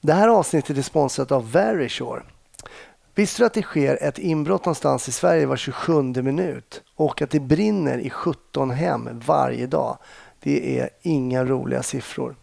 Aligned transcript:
Det 0.00 0.12
här 0.12 0.28
avsnittet 0.28 0.78
är 0.78 0.82
sponsrat 0.82 1.32
av 1.32 1.52
Verisure. 1.52 2.22
Visste 3.14 3.42
du 3.42 3.46
att 3.46 3.54
det 3.54 3.62
sker 3.62 4.02
ett 4.02 4.18
inbrott 4.18 4.64
någonstans 4.64 5.08
i 5.08 5.12
Sverige 5.12 5.46
var 5.46 5.56
27 5.56 6.02
minut 6.02 6.82
och 6.96 7.22
att 7.22 7.30
det 7.30 7.40
brinner 7.40 7.98
i 7.98 8.10
17 8.10 8.70
hem 8.70 9.08
varje 9.26 9.66
dag? 9.66 9.98
Det 10.40 10.80
är 10.80 10.90
inga 11.02 11.44
roliga 11.44 11.82
siffror. 11.82 12.36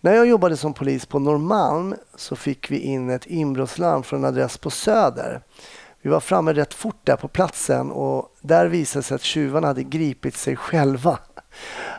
När 0.00 0.14
jag 0.14 0.26
jobbade 0.26 0.56
som 0.56 0.74
polis 0.74 1.06
på 1.06 1.18
Norrmalm 1.18 1.94
så 2.14 2.36
fick 2.36 2.70
vi 2.70 2.78
in 2.78 3.10
ett 3.10 3.26
inbrottslarm 3.26 4.02
från 4.02 4.18
en 4.18 4.28
adress 4.28 4.58
på 4.58 4.70
Söder. 4.70 5.40
Vi 6.02 6.10
var 6.10 6.20
framme 6.20 6.52
rätt 6.52 6.74
fort 6.74 7.00
där 7.04 7.16
på 7.16 7.28
platsen 7.28 7.90
och 7.90 8.36
där 8.40 8.66
visade 8.66 9.02
sig 9.02 9.14
att 9.14 9.22
tjuvarna 9.22 9.66
hade 9.66 9.82
gripit 9.82 10.36
sig 10.36 10.56
själva. 10.56 11.18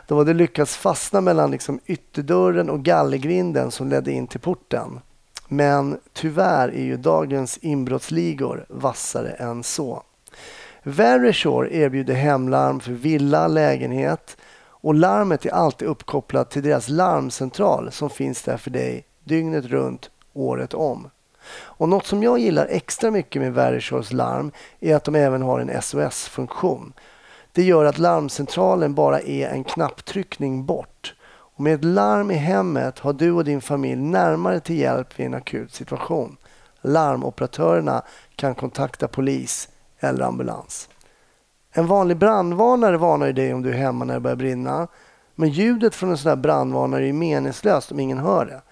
De 0.08 0.18
hade 0.18 0.34
lyckats 0.34 0.76
fastna 0.76 1.20
mellan 1.20 1.50
liksom 1.50 1.80
ytterdörren 1.86 2.70
och 2.70 2.82
gallergrinden 2.82 3.70
som 3.70 3.88
ledde 3.88 4.12
in 4.12 4.26
till 4.26 4.40
porten. 4.40 5.00
Men 5.48 5.98
tyvärr 6.12 6.68
är 6.68 6.82
ju 6.82 6.96
dagens 6.96 7.58
inbrottsligor 7.58 8.66
vassare 8.68 9.30
än 9.30 9.62
så. 9.62 10.02
Verisure 10.82 11.74
erbjuder 11.74 12.14
hemlarm 12.14 12.80
för 12.80 12.92
villa, 12.92 13.48
lägenhet 13.48 14.36
och 14.62 14.94
larmet 14.94 15.46
är 15.46 15.50
alltid 15.50 15.88
uppkopplat 15.88 16.50
till 16.50 16.62
deras 16.62 16.88
larmcentral 16.88 17.92
som 17.92 18.10
finns 18.10 18.42
där 18.42 18.56
för 18.56 18.70
dig 18.70 19.04
dygnet 19.24 19.64
runt, 19.64 20.10
året 20.32 20.74
om. 20.74 21.10
Och 21.52 21.88
något 21.88 22.06
som 22.06 22.22
jag 22.22 22.38
gillar 22.38 22.66
extra 22.66 23.10
mycket 23.10 23.42
med 23.42 23.52
Verisures 23.52 24.12
larm 24.12 24.52
är 24.80 24.96
att 24.96 25.04
de 25.04 25.14
även 25.14 25.42
har 25.42 25.60
en 25.60 25.82
SOS-funktion. 25.82 26.92
Det 27.52 27.62
gör 27.62 27.84
att 27.84 27.98
larmcentralen 27.98 28.94
bara 28.94 29.20
är 29.20 29.48
en 29.48 29.64
knapptryckning 29.64 30.64
bort. 30.64 31.14
Och 31.60 31.60
med 31.60 31.74
ett 31.74 31.84
larm 31.84 32.30
i 32.30 32.34
hemmet 32.34 32.98
har 32.98 33.12
du 33.12 33.32
och 33.32 33.44
din 33.44 33.60
familj 33.60 34.02
närmare 34.02 34.60
till 34.60 34.78
hjälp 34.78 35.18
vid 35.18 35.26
en 35.26 35.34
akut 35.34 35.72
situation. 35.72 36.36
Larmoperatörerna 36.80 38.02
kan 38.36 38.54
kontakta 38.54 39.08
polis 39.08 39.68
eller 40.00 40.24
ambulans. 40.24 40.88
En 41.72 41.86
vanlig 41.86 42.16
brandvarnare 42.16 42.96
varnar 42.96 43.26
ju 43.26 43.32
dig 43.32 43.54
om 43.54 43.62
du 43.62 43.68
är 43.68 43.74
hemma 43.74 44.04
när 44.04 44.14
det 44.14 44.20
börjar 44.20 44.36
brinna. 44.36 44.88
Men 45.34 45.48
ljudet 45.48 45.94
från 45.94 46.10
en 46.10 46.18
sån 46.18 46.28
här 46.28 46.36
brandvarnare 46.36 47.08
är 47.08 47.12
meningslöst 47.12 47.92
om 47.92 48.00
ingen 48.00 48.18
hör 48.18 48.46
det. 48.46 48.62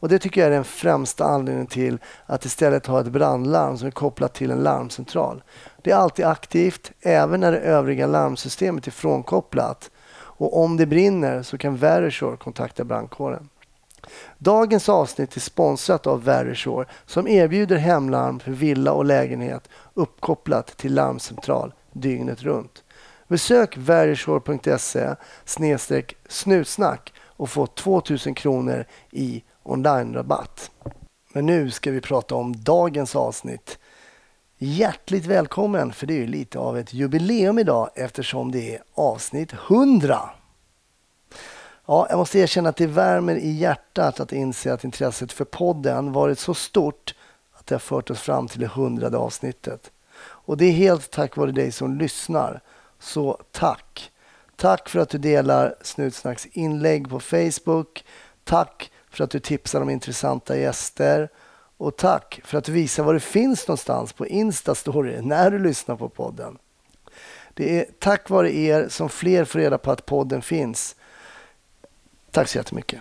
Och 0.00 0.08
Det 0.08 0.18
tycker 0.18 0.40
jag 0.40 0.48
är 0.48 0.54
den 0.54 0.64
främsta 0.64 1.24
anledningen 1.24 1.66
till 1.66 1.98
att 2.26 2.44
istället 2.44 2.86
ha 2.86 3.00
ett 3.00 3.12
brandlarm 3.12 3.78
som 3.78 3.86
är 3.86 3.90
kopplat 3.90 4.34
till 4.34 4.50
en 4.50 4.62
larmcentral. 4.62 5.42
Det 5.82 5.90
är 5.90 5.96
alltid 5.96 6.24
aktivt, 6.24 6.92
även 7.00 7.40
när 7.40 7.52
det 7.52 7.58
övriga 7.58 8.06
larmsystemet 8.06 8.86
är 8.86 8.90
frånkopplat. 8.90 9.90
Och 10.14 10.62
om 10.62 10.76
det 10.76 10.86
brinner 10.86 11.42
så 11.42 11.58
kan 11.58 11.76
Verisure 11.76 12.36
kontakta 12.36 12.84
brandkåren. 12.84 13.48
Dagens 14.38 14.88
avsnitt 14.88 15.36
är 15.36 15.40
sponsrat 15.40 16.06
av 16.06 16.24
Verisure 16.24 16.86
som 17.06 17.28
erbjuder 17.28 17.76
hemlarm 17.76 18.40
för 18.40 18.50
villa 18.50 18.92
och 18.92 19.04
lägenhet 19.04 19.68
uppkopplat 19.94 20.76
till 20.76 20.94
larmcentral 20.94 21.72
dygnet 21.92 22.42
runt. 22.42 22.84
Besök 23.28 23.76
verisure.se 23.76 25.14
snutsnack 26.28 27.12
och 27.18 27.50
få 27.50 27.66
2000 27.66 28.34
kronor 28.34 28.84
i 29.10 29.42
online-rabatt. 29.68 30.70
Men 31.32 31.46
nu 31.46 31.70
ska 31.70 31.90
vi 31.90 32.00
prata 32.00 32.34
om 32.34 32.56
dagens 32.56 33.16
avsnitt. 33.16 33.78
Hjärtligt 34.58 35.26
välkommen, 35.26 35.92
för 35.92 36.06
det 36.06 36.14
är 36.14 36.18
ju 36.18 36.26
lite 36.26 36.58
av 36.58 36.78
ett 36.78 36.94
jubileum 36.94 37.58
idag 37.58 37.90
eftersom 37.94 38.52
det 38.52 38.74
är 38.74 38.82
avsnitt 38.94 39.52
100. 39.52 40.30
Ja, 41.86 42.06
jag 42.10 42.18
måste 42.18 42.38
erkänna 42.38 42.68
att 42.68 42.76
det 42.76 42.86
värmer 42.86 43.36
i 43.36 43.50
hjärtat 43.50 44.20
att 44.20 44.32
inse 44.32 44.72
att 44.72 44.84
intresset 44.84 45.32
för 45.32 45.44
podden 45.44 46.12
varit 46.12 46.38
så 46.38 46.54
stort 46.54 47.14
att 47.52 47.66
det 47.66 47.74
har 47.74 47.80
fört 47.80 48.10
oss 48.10 48.20
fram 48.20 48.48
till 48.48 48.60
det 48.60 48.66
hundrade 48.66 49.18
avsnittet. 49.18 49.90
Och 50.20 50.56
det 50.56 50.64
är 50.64 50.72
helt 50.72 51.10
tack 51.10 51.36
vare 51.36 51.52
dig 51.52 51.72
som 51.72 51.98
lyssnar. 51.98 52.60
Så 52.98 53.40
tack! 53.52 54.10
Tack 54.56 54.88
för 54.88 54.98
att 54.98 55.08
du 55.08 55.18
delar 55.18 55.74
Snutsnacks 55.82 56.46
inlägg 56.46 57.10
på 57.10 57.20
Facebook. 57.20 58.04
Tack 58.44 58.90
för 59.10 59.24
att 59.24 59.30
du 59.30 59.40
tipsar 59.40 59.80
om 59.80 59.90
intressanta 59.90 60.56
gäster. 60.56 61.28
Och 61.76 61.96
tack 61.96 62.40
för 62.44 62.58
att 62.58 62.64
du 62.64 62.72
visar 62.72 63.02
var 63.02 63.14
du 63.14 63.20
finns 63.20 63.68
någonstans 63.68 64.12
på 64.12 64.26
Instastory 64.26 65.20
när 65.22 65.50
du 65.50 65.58
lyssnar 65.58 65.96
på 65.96 66.08
podden. 66.08 66.58
Det 67.54 67.80
är 67.80 67.86
tack 67.98 68.30
vare 68.30 68.54
er 68.56 68.88
som 68.88 69.08
fler 69.08 69.44
får 69.44 69.58
reda 69.58 69.78
på 69.78 69.90
att 69.90 70.06
podden 70.06 70.42
finns. 70.42 70.96
Tack 72.30 72.48
så 72.48 72.58
jättemycket. 72.58 73.00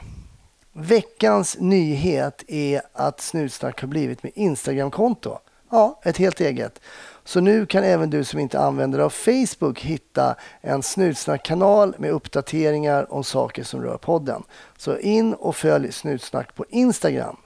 Veckans 0.74 1.58
nyhet 1.60 2.44
är 2.48 2.82
att 2.94 3.22
Snutsnack 3.22 3.82
har 3.82 3.88
blivit 3.88 4.24
med 4.24 4.32
Instagramkonto. 4.36 5.40
Ja, 5.70 6.00
ett 6.04 6.18
helt 6.18 6.42
eget. 6.42 6.80
Så 7.28 7.40
nu 7.40 7.66
kan 7.66 7.84
även 7.84 8.10
du 8.10 8.24
som 8.24 8.40
inte 8.40 8.60
använder 8.60 9.00
av 9.00 9.10
Facebook 9.10 9.80
hitta 9.80 10.36
en 10.62 10.84
Snutsnack-kanal 10.84 11.96
med 11.98 12.12
uppdateringar 12.12 13.14
om 13.14 13.24
saker 13.24 13.64
som 13.64 13.82
rör 13.82 13.98
podden. 13.98 14.44
Så 14.78 14.98
in 14.98 15.34
och 15.34 15.56
följ 15.56 15.92
Snutsnack 15.92 16.56
på 16.56 16.66
Instagram. 16.70 17.38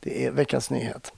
Det 0.00 0.26
är 0.26 0.30
veckans 0.30 0.70
nyhet. 0.70 1.12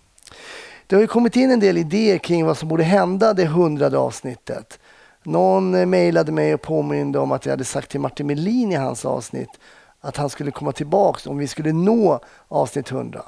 Det 0.87 0.97
har 0.97 1.01
ju 1.01 1.07
kommit 1.07 1.37
in 1.37 1.51
en 1.51 1.61
del 1.61 1.79
idéer 1.79 2.19
kring 2.19 2.47
vad 2.47 2.59
som 2.59 2.69
borde 2.69 2.85
hända 2.85 3.35
det 3.35 3.47
hundrade 3.47 3.99
avsnittet. 3.99 4.79
Någon 5.23 5.91
mejlade 5.91 6.33
mig 6.33 6.55
och 6.55 6.63
påminde 6.63 7.19
om 7.19 7.33
att 7.33 7.47
jag 7.47 7.53
hade 7.53 7.65
sagt 7.65 7.91
till 7.91 8.01
Martin 8.01 8.27
Melin 8.27 8.73
i 8.73 8.77
hans 8.77 9.05
avsnitt 9.05 9.51
att 10.01 10.17
han 10.17 10.31
skulle 10.31 10.51
komma 10.51 10.73
tillbaka 10.73 11.31
om 11.31 11.39
vi 11.39 11.49
skulle 11.49 11.73
nå 11.73 12.21
avsnitt 12.49 12.91
100. 12.91 13.23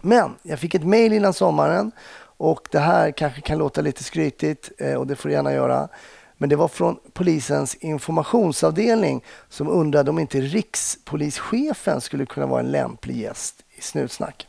Men 0.00 0.34
jag 0.42 0.58
fick 0.58 0.74
ett 0.74 0.84
mejl 0.84 1.12
innan 1.12 1.34
sommaren 1.34 1.92
och 2.36 2.68
det 2.70 2.78
här 2.78 3.10
kanske 3.10 3.40
kan 3.40 3.58
låta 3.58 3.80
lite 3.80 4.04
skrytigt 4.04 4.70
eh, 4.78 4.94
och 4.94 5.06
det 5.06 5.16
får 5.16 5.28
du 5.28 5.34
gärna 5.34 5.52
göra. 5.52 5.88
Men 6.36 6.48
det 6.48 6.56
var 6.56 6.68
från 6.68 6.98
polisens 7.12 7.74
informationsavdelning 7.74 9.24
som 9.48 9.68
undrade 9.68 10.10
om 10.10 10.18
inte 10.18 10.40
rikspolischefen 10.40 12.00
skulle 12.00 12.26
kunna 12.26 12.46
vara 12.46 12.60
en 12.60 12.70
lämplig 12.70 13.16
gäst 13.16 13.62
i 13.74 13.82
Snutsnack. 13.82 14.46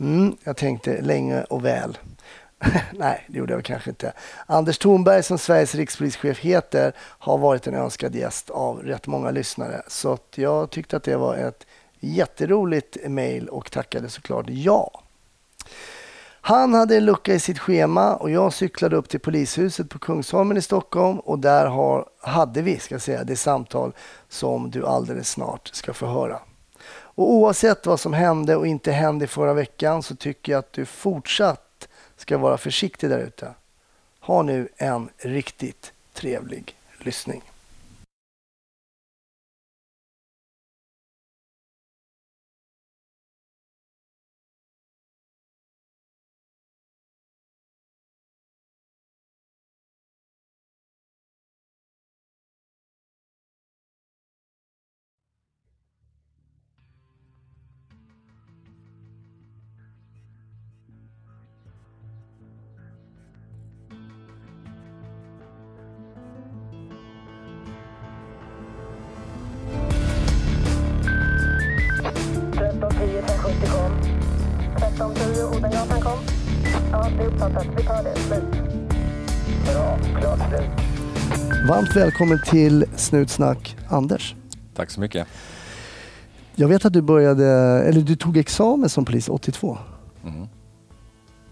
Mm, 0.00 0.36
jag 0.44 0.56
tänkte 0.56 1.00
länge 1.00 1.42
och 1.42 1.64
väl. 1.64 1.98
Nej, 2.92 3.24
det 3.28 3.38
gjorde 3.38 3.52
jag 3.52 3.64
kanske 3.64 3.90
inte. 3.90 4.12
Anders 4.46 4.78
Thornberg 4.78 5.22
som 5.22 5.38
Sveriges 5.38 5.74
rikspolischef 5.74 6.38
heter 6.38 6.92
har 6.98 7.38
varit 7.38 7.66
en 7.66 7.74
önskad 7.74 8.14
gäst 8.14 8.50
av 8.50 8.82
rätt 8.82 9.06
många 9.06 9.30
lyssnare. 9.30 9.82
Så 9.88 10.18
jag 10.34 10.70
tyckte 10.70 10.96
att 10.96 11.04
det 11.04 11.16
var 11.16 11.36
ett 11.36 11.66
jätteroligt 12.00 12.96
mejl 13.08 13.48
och 13.48 13.70
tackade 13.70 14.08
såklart 14.08 14.46
ja. 14.48 15.03
Han 16.46 16.74
hade 16.74 16.96
en 16.96 17.04
lucka 17.04 17.34
i 17.34 17.40
sitt 17.40 17.58
schema 17.58 18.16
och 18.16 18.30
jag 18.30 18.52
cyklade 18.52 18.96
upp 18.96 19.08
till 19.08 19.20
polishuset 19.20 19.88
på 19.90 19.98
Kungsholmen 19.98 20.56
i 20.56 20.62
Stockholm 20.62 21.18
och 21.18 21.38
där 21.38 21.66
har, 21.66 22.08
hade 22.20 22.62
vi 22.62 22.78
ska 22.78 22.98
säga, 22.98 23.24
det 23.24 23.36
samtal 23.36 23.92
som 24.28 24.70
du 24.70 24.86
alldeles 24.86 25.30
snart 25.30 25.70
ska 25.72 25.94
få 25.94 26.06
höra. 26.06 26.40
Och 26.88 27.32
oavsett 27.32 27.86
vad 27.86 28.00
som 28.00 28.12
hände 28.12 28.56
och 28.56 28.66
inte 28.66 28.92
hände 28.92 29.26
förra 29.26 29.54
veckan 29.54 30.02
så 30.02 30.16
tycker 30.16 30.52
jag 30.52 30.58
att 30.58 30.72
du 30.72 30.86
fortsatt 30.86 31.88
ska 32.16 32.38
vara 32.38 32.58
försiktig 32.58 33.10
där 33.10 33.18
ute. 33.18 33.54
Ha 34.20 34.42
nu 34.42 34.68
en 34.76 35.08
riktigt 35.16 35.92
trevlig 36.12 36.76
lyssning. 36.98 37.53
Varmt 81.84 81.96
välkommen 81.96 82.40
till 82.46 82.84
Snutsnack, 82.96 83.76
Anders. 83.88 84.34
Tack 84.74 84.90
så 84.90 85.00
mycket. 85.00 85.26
Jag 86.54 86.68
vet 86.68 86.84
att 86.84 86.92
du 86.92 87.02
började, 87.02 87.46
eller 87.82 88.00
du 88.00 88.16
tog 88.16 88.36
examen 88.36 88.88
som 88.88 89.04
polis 89.04 89.28
82. 89.28 89.78
Mm. 90.24 90.48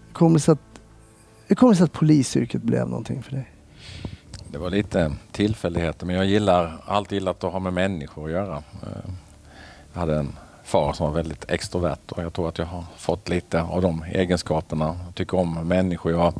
Hur 0.07 0.13
kommer 0.13 1.69
det 1.69 1.75
sig 1.75 1.83
att 1.83 1.91
polisyrket 1.91 2.61
blev 2.61 2.87
någonting 2.87 3.23
för 3.23 3.31
dig? 3.31 3.51
Det 4.51 4.57
var 4.57 4.69
lite 4.69 5.11
tillfälligheter 5.31 6.05
men 6.05 6.15
jag 6.15 6.25
gillar 6.25 6.83
alltid 6.85 7.15
gillat 7.15 7.43
att 7.43 7.51
ha 7.51 7.59
med 7.59 7.73
människor 7.73 8.25
att 8.25 8.31
göra. 8.31 8.55
Eh, 8.57 9.11
jag 9.93 9.99
hade 9.99 10.15
en 10.15 10.35
far 10.63 10.93
som 10.93 11.07
var 11.07 11.13
väldigt 11.13 11.51
extrovert 11.51 12.11
och 12.11 12.23
jag 12.23 12.33
tror 12.33 12.49
att 12.49 12.57
jag 12.57 12.65
har 12.65 12.83
fått 12.97 13.29
lite 13.29 13.61
av 13.61 13.81
de 13.81 14.03
egenskaperna. 14.03 14.95
Jag 15.05 15.15
tycker 15.15 15.37
om 15.37 15.67
människor. 15.67 16.11
Jag 16.11 16.33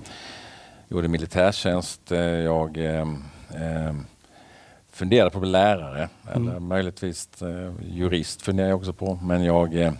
gjorde 0.87 1.07
militärtjänst. 1.07 2.11
Eh, 2.11 2.19
jag 2.19 2.77
eh, 3.53 3.93
funderade 4.91 5.29
på 5.31 5.37
att 5.37 5.41
bli 5.41 5.51
lärare 5.51 6.09
eller 6.33 6.51
Mm. 6.51 6.67
möjligtvis 6.67 7.41
eh, 7.41 7.71
jurist 7.81 8.41
funderade 8.41 8.69
jag 8.71 8.79
också 8.79 8.93
på. 8.93 9.19
Men 9.23 9.43
jag, 9.43 9.75
eh, 9.75 9.93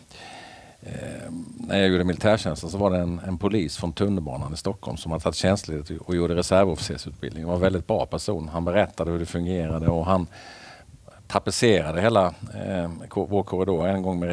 eh, 0.82 1.32
när 1.58 1.80
jag 1.80 1.88
gjorde 1.90 2.04
militärtjänsten 2.04 2.70
så 2.70 2.78
var 2.78 2.92
det 2.92 2.98
en, 2.98 3.20
en 3.28 3.38
polis 3.38 3.78
från 3.78 3.94
tunnelbanan 3.94 4.54
i 4.54 4.58
Stockholm 4.58 4.98
som 4.98 5.12
hade 5.12 5.24
tagit 5.24 5.36
tjänstledigt 5.36 5.92
och 6.02 6.16
gjorde 6.16 6.36
reservofficersutbildning. 6.36 7.44
Han 7.44 7.50
var 7.50 7.56
en 7.56 7.62
väldigt 7.62 7.88
bra 7.88 8.06
person. 8.06 8.50
Han 8.50 8.66
berättade 8.66 9.12
hur 9.12 9.20
det 9.20 9.26
fungerade 9.26 9.88
och 9.88 10.06
han 10.06 10.28
tapetserade 11.28 12.02
hela 12.02 12.26
eh, 12.66 12.92
vår 13.16 13.44
korridor 13.44 13.88
en 13.88 14.02
gång 14.02 14.20
med 14.20 14.30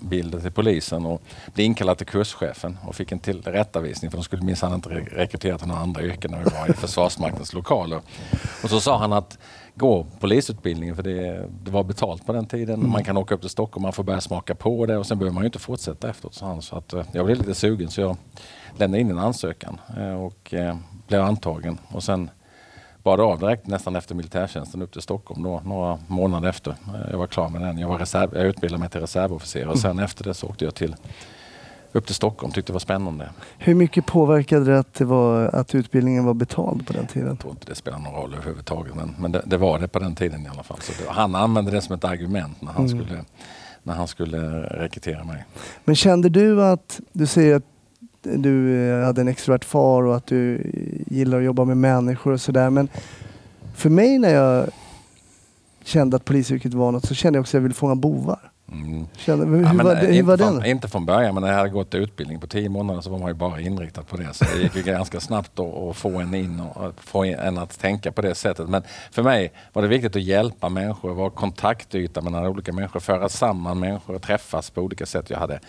rekryteringsbilder 0.00 0.40
till 0.40 0.52
polisen 0.52 1.06
och 1.06 1.22
blev 1.54 1.64
inkallad 1.66 1.98
till 1.98 2.06
kurschefen 2.06 2.78
och 2.86 2.94
fick 2.94 3.12
en 3.12 3.18
tillrättavisning 3.18 4.10
för 4.10 4.18
de 4.18 4.24
skulle 4.24 4.42
minsann 4.42 4.74
inte 4.74 4.88
re- 4.88 5.14
rekrytera 5.14 5.58
till 5.58 5.68
några 5.68 5.80
andra 5.80 6.02
yrken 6.02 6.30
när 6.30 6.38
vi 6.38 6.44
var 6.44 6.70
i 6.70 6.72
Försvarsmaktens 6.72 7.52
lokaler. 7.52 8.00
Och 8.64 8.70
så 8.70 8.80
sa 8.80 8.98
han 8.98 9.12
att 9.12 9.38
gå 9.74 10.06
polisutbildningen 10.20 10.96
för 10.96 11.02
det, 11.02 11.48
det 11.64 11.70
var 11.70 11.84
betalt 11.84 12.26
på 12.26 12.32
den 12.32 12.46
tiden. 12.46 12.88
Man 12.90 13.04
kan 13.04 13.16
åka 13.16 13.34
upp 13.34 13.40
till 13.40 13.50
Stockholm, 13.50 13.82
man 13.82 13.92
får 13.92 14.04
börja 14.04 14.20
smaka 14.20 14.54
på 14.54 14.86
det 14.86 14.96
och 14.98 15.06
sen 15.06 15.18
behöver 15.18 15.34
man 15.34 15.42
ju 15.42 15.46
inte 15.46 15.58
fortsätta 15.58 16.10
efteråt. 16.10 16.34
sa 16.34 16.46
han. 16.46 16.62
Så 16.62 16.76
att, 16.76 16.92
eh, 16.92 17.02
jag 17.12 17.26
blev 17.26 17.38
lite 17.38 17.54
sugen 17.54 17.90
så 17.90 18.00
jag 18.00 18.16
lämnade 18.78 19.00
in 19.00 19.10
en 19.10 19.18
ansökan 19.18 19.80
eh, 19.98 20.12
och 20.14 20.54
eh, 20.54 20.76
blev 21.08 21.22
antagen. 21.22 21.78
Och 21.88 22.02
sen 22.02 22.30
bad 23.02 23.20
av 23.20 23.38
direkt 23.38 23.66
nästan 23.66 23.96
efter 23.96 24.14
militärtjänsten 24.14 24.82
upp 24.82 24.92
till 24.92 25.02
Stockholm 25.02 25.42
då, 25.42 25.60
några 25.64 25.98
månader 26.06 26.48
efter 26.48 26.74
jag 27.10 27.18
var 27.18 27.26
klar 27.26 27.48
med 27.48 27.60
den. 27.60 27.78
Jag, 27.78 27.88
var 27.88 27.98
reserv, 27.98 28.30
jag 28.34 28.46
utbildade 28.46 28.80
mig 28.80 28.88
till 28.88 29.00
reservofficer 29.00 29.68
och 29.68 29.78
sen 29.78 29.98
efter 29.98 30.24
det 30.24 30.34
så 30.34 30.46
åkte 30.46 30.64
jag 30.64 30.74
till, 30.74 30.96
upp 31.92 32.06
till 32.06 32.14
Stockholm. 32.14 32.52
Tyckte 32.52 32.72
det 32.72 32.74
var 32.74 32.80
spännande. 32.80 33.30
Hur 33.58 33.74
mycket 33.74 34.06
påverkade 34.06 34.64
det 34.64 34.78
att, 34.78 34.94
det 34.94 35.04
var, 35.04 35.44
att 35.44 35.74
utbildningen 35.74 36.24
var 36.24 36.34
betald 36.34 36.86
på 36.86 36.92
den 36.92 37.06
tiden? 37.06 37.28
Jag 37.28 37.38
tror 37.38 37.50
inte 37.52 37.66
det 37.66 37.74
spelar 37.74 37.98
någon 37.98 38.14
roll 38.14 38.34
överhuvudtaget 38.34 38.94
men, 38.94 39.14
men 39.18 39.32
det, 39.32 39.42
det 39.46 39.56
var 39.56 39.78
det 39.78 39.88
på 39.88 39.98
den 39.98 40.14
tiden 40.14 40.46
i 40.46 40.48
alla 40.48 40.62
fall. 40.62 40.78
Det, 40.98 41.10
han 41.12 41.34
använde 41.34 41.70
det 41.70 41.80
som 41.80 41.94
ett 41.94 42.04
argument 42.04 42.62
när 42.62 42.72
han, 42.72 42.86
Mm. 42.86 43.04
skulle, 43.06 43.24
när 43.82 43.94
han 43.94 44.08
skulle 44.08 44.60
rekrytera 44.62 45.24
mig. 45.24 45.44
Men 45.84 45.96
kände 45.96 46.28
du 46.28 46.62
att, 46.64 47.00
du 47.12 47.26
säger 47.26 47.56
att 47.56 47.64
du 48.22 48.84
eh, 48.90 49.04
hade 49.04 49.20
en 49.20 49.28
extrovert 49.28 49.64
far 49.64 50.02
och 50.02 50.16
att 50.16 50.26
du 50.26 50.70
gillar 51.06 51.38
att 51.38 51.44
jobba 51.44 51.64
med 51.64 51.76
människor 51.76 52.32
och 52.32 52.40
sådär. 52.40 52.70
Men 52.70 52.88
för 53.74 53.90
mig 53.90 54.18
när 54.18 54.34
jag 54.34 54.68
kände 55.84 56.16
att 56.16 56.24
polisyrket 56.24 56.74
var 56.74 56.92
något 56.92 57.06
så 57.06 57.14
kände 57.14 57.36
jag 57.36 57.40
också 57.40 57.56
att 57.56 57.58
jag 57.58 57.62
ville 57.62 57.74
fånga 57.74 57.94
bovar. 57.94 58.50
Mm. 58.72 59.06
Kände, 59.16 59.46
hur, 59.46 59.62
Ja, 59.62 59.84
var, 59.84 59.96
hur 59.96 60.10
inte, 60.10 60.22
var 60.22 60.36
från, 60.36 60.54
den? 60.54 60.64
inte 60.64 60.88
från 60.88 61.06
början, 61.06 61.34
men 61.34 61.42
när 61.42 61.50
jag 61.50 61.56
hade 61.56 61.70
gått 61.70 61.94
utbildning 61.94 62.40
på 62.40 62.46
tio 62.46 62.68
månader 62.68 63.00
så 63.00 63.10
var 63.10 63.18
man 63.18 63.28
ju 63.28 63.34
bara 63.34 63.60
inriktad 63.60 64.02
på 64.02 64.16
det. 64.16 64.34
Så 64.34 64.44
det 64.44 64.62
gick 64.62 64.76
ju 64.76 64.82
ganska 64.92 65.20
snabbt 65.20 65.58
att 65.58 65.96
få 65.96 66.18
en 66.20 66.34
in 66.34 66.60
och 66.60 66.94
få 67.00 67.24
en 67.24 67.58
att 67.58 67.78
tänka 67.78 68.12
på 68.12 68.22
det 68.22 68.34
sättet. 68.34 68.68
Men 68.68 68.82
för 69.10 69.22
mig 69.22 69.52
var 69.72 69.82
det 69.82 69.88
viktigt 69.88 70.16
att 70.16 70.22
hjälpa 70.22 70.68
människor, 70.68 71.14
vara 71.14 71.30
kontaktyta 71.30 72.20
mellan 72.20 72.46
olika 72.46 72.72
människor, 72.72 73.00
föra 73.00 73.28
samman 73.28 73.80
människor 73.80 74.14
och 74.14 74.22
träffas 74.22 74.70
på 74.70 74.80
olika 74.80 75.06
sätt. 75.06 75.30
Jag 75.30 75.38
hade 75.38 75.60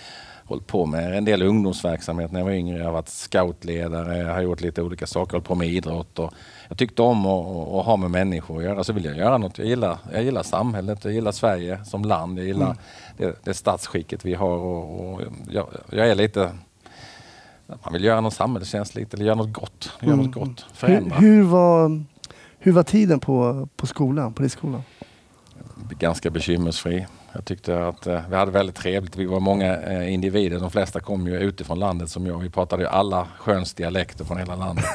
hållit 0.52 0.68
på 0.68 0.86
med 0.86 1.18
en 1.18 1.26
del 1.26 1.42
ungdomsverksamhet 1.42 2.32
när 2.32 2.40
jag 2.40 2.46
var 2.46 2.52
yngre. 2.54 2.78
Jag 2.78 2.86
har 2.86 2.92
varit 2.92 3.10
scoutledare, 3.10 4.18
jag 4.18 4.34
har 4.34 4.42
gjort 4.42 4.62
lite 4.62 4.82
olika 4.82 5.08
saker, 5.08 5.32
hållit 5.32 5.48
på 5.48 5.56
med 5.56 5.68
idrott. 5.68 6.20
Och 6.20 6.34
jag 6.70 6.78
tyckte 6.78 7.02
om 7.02 7.26
att, 7.26 7.48
att, 7.48 7.86
ha 7.86 7.98
med 7.98 8.12
människor 8.12 8.58
att 8.58 8.64
göra. 8.64 8.84
Så 8.84 8.94
vill 8.94 9.06
jag 9.06 9.18
göra 9.18 9.38
något. 9.38 9.58
Jag 9.58 9.68
gillar, 9.68 9.98
jag 10.14 10.24
gillar 10.24 10.44
samhället, 10.44 11.06
jag 11.06 11.14
gillar 11.14 11.32
Sverige 11.32 11.86
som 11.86 12.06
land. 12.06 12.40
Jag 12.40 12.46
gillar 12.46 12.78
det, 13.18 13.36
det 13.44 13.54
statsskicket 13.54 14.26
vi 14.26 14.34
har. 14.34 14.58
Och, 14.58 15.14
och 15.14 15.22
jag, 15.50 15.68
jag 15.90 16.10
är 16.10 16.16
lite... 16.16 16.52
Man 17.84 17.94
vill 17.94 18.04
göra 18.04 18.22
någon 18.22 18.32
samhällstjänst 18.32 18.96
lite, 18.96 19.18
eller 19.18 19.26
göra 19.26 19.36
något 19.36 19.54
gott. 19.54 19.92
Göra 20.02 20.14
Mm. 20.14 20.26
något 20.26 20.36
gott. 20.36 20.66
Hur, 20.70 20.76
Förändra. 20.76 21.16
hur, 21.16 21.44
var, 21.44 22.04
hur 22.60 22.72
var 22.72 22.84
tiden 22.84 23.20
på, 23.20 23.68
på 23.76 23.88
skolan, 23.88 24.34
polisskolan? 24.34 24.84
ganska 26.00 26.30
bekymmersfri. 26.30 27.06
Jag 27.34 27.46
tyckte 27.46 27.88
att 27.88 28.08
eh, 28.08 28.20
vi 28.30 28.36
hade 28.36 28.52
väldigt 28.52 28.76
trevligt. 28.76 29.16
Vi 29.18 29.26
var 29.26 29.40
många 29.40 29.78
eh, 29.78 30.14
individer. 30.14 30.60
De 30.60 30.72
flesta 30.72 31.00
kom 31.00 31.28
ju 31.28 31.38
utifrån 31.40 31.80
landet 31.80 32.10
som 32.10 32.28
jag. 32.28 32.38
Vi 32.38 32.50
pratade 32.50 32.84
ju 32.84 32.90
alla 32.90 33.28
sköns 33.38 33.74
dialekter 33.74 34.26
från 34.26 34.38
hela 34.38 34.56
landet. 34.56 34.86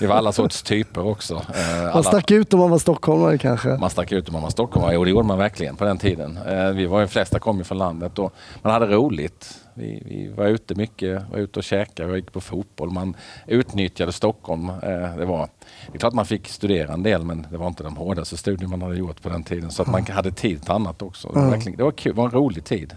Vi 0.00 0.06
var 0.06 0.16
alla 0.16 0.32
sorts 0.32 0.62
typer 0.62 1.06
också. 1.06 1.34
Eh, 1.34 1.82
Man 1.82 1.88
alla, 1.88 2.02
stack 2.02 2.30
ut 2.30 2.54
om 2.54 2.60
man 2.60 2.70
var 2.70 2.78
stockholmare 2.78 3.38
kanske? 3.38 3.68
man 3.68 3.90
stack 3.90 4.12
ut 4.12 4.28
om 4.28 4.32
man 4.32 4.42
var 4.42 4.50
stockholmare 4.50 4.96
och 4.96 5.04
det 5.04 5.10
gjorde 5.10 5.26
man 5.26 5.38
verkligen 5.38 5.76
på 5.76 5.84
den 5.84 5.98
tiden. 5.98 6.38
Vi 6.74 6.86
var, 6.86 7.00
de 7.00 7.08
flesta 7.08 7.38
kom 7.38 7.58
ju 7.58 7.64
från 7.64 7.78
landet 7.78 8.18
och 8.18 8.32
man 8.62 8.72
hade 8.72 8.86
roligt. 8.86 9.54
Vi, 9.80 10.02
vi 10.06 10.28
var 10.28 10.46
ute 10.46 10.74
mycket, 10.74 11.22
var 11.30 11.38
ute 11.38 11.58
och 11.58 11.64
käkade, 11.64 12.08
vi 12.12 12.16
gick 12.18 12.32
på 12.32 12.40
fotboll. 12.40 12.90
Man 12.90 13.16
utnyttjade 13.46 14.12
Stockholm. 14.12 14.68
Eh, 14.68 15.16
det, 15.16 15.24
var, 15.24 15.48
det 15.86 15.94
är 15.94 15.98
klart 15.98 16.12
man 16.14 16.26
fick 16.26 16.48
studera 16.48 16.92
en 16.92 17.02
del 17.02 17.24
men 17.24 17.46
det 17.50 17.56
var 17.56 17.66
inte 17.68 17.82
de 17.82 17.96
hårdaste 17.96 18.36
studier 18.36 18.68
man 18.68 18.82
hade 18.82 18.96
gjort 18.96 19.22
på 19.22 19.28
den 19.28 19.42
tiden. 19.42 19.70
Så 19.70 19.82
att 19.82 19.88
man 19.88 20.06
hade 20.06 20.30
tid 20.32 20.62
till 20.62 20.70
annat 20.72 21.02
också. 21.02 21.28
Det 21.28 21.34
var, 21.34 21.40
Mm. 21.40 21.50
verkligen, 21.52 21.76
det 21.78 21.84
var, 21.84 21.92
kul, 21.92 22.12
det 22.14 22.16
var 22.18 22.24
en 22.24 22.30
rolig 22.30 22.64
tid. 22.64 22.96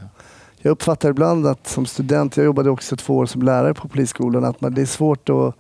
Jag 0.62 0.72
uppfattar 0.72 1.10
ibland 1.10 1.48
att 1.48 1.68
som 1.68 1.86
student, 1.86 2.38
jag 2.38 2.44
jobbade 2.46 2.70
också 2.70 2.96
två 2.96 3.18
år 3.18 3.26
som 3.26 3.42
lärare 3.42 3.74
på 3.74 3.88
polisskolan, 3.88 4.44
att 4.46 4.62
man, 4.62 4.74
det 4.74 4.82
är 4.82 4.86
svårt 4.86 5.30
att, 5.30 5.56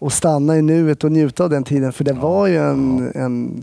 att 0.00 0.12
stanna 0.12 0.56
i 0.56 0.62
nuet 0.62 1.04
och 1.04 1.12
njuta 1.12 1.44
av 1.44 1.50
den 1.50 1.64
tiden. 1.64 1.92
För 1.92 2.04
det 2.04 2.10
Ja, 2.10 2.20
var 2.20 2.46
ju 2.46 2.56
en, 2.56 3.12
en 3.14 3.62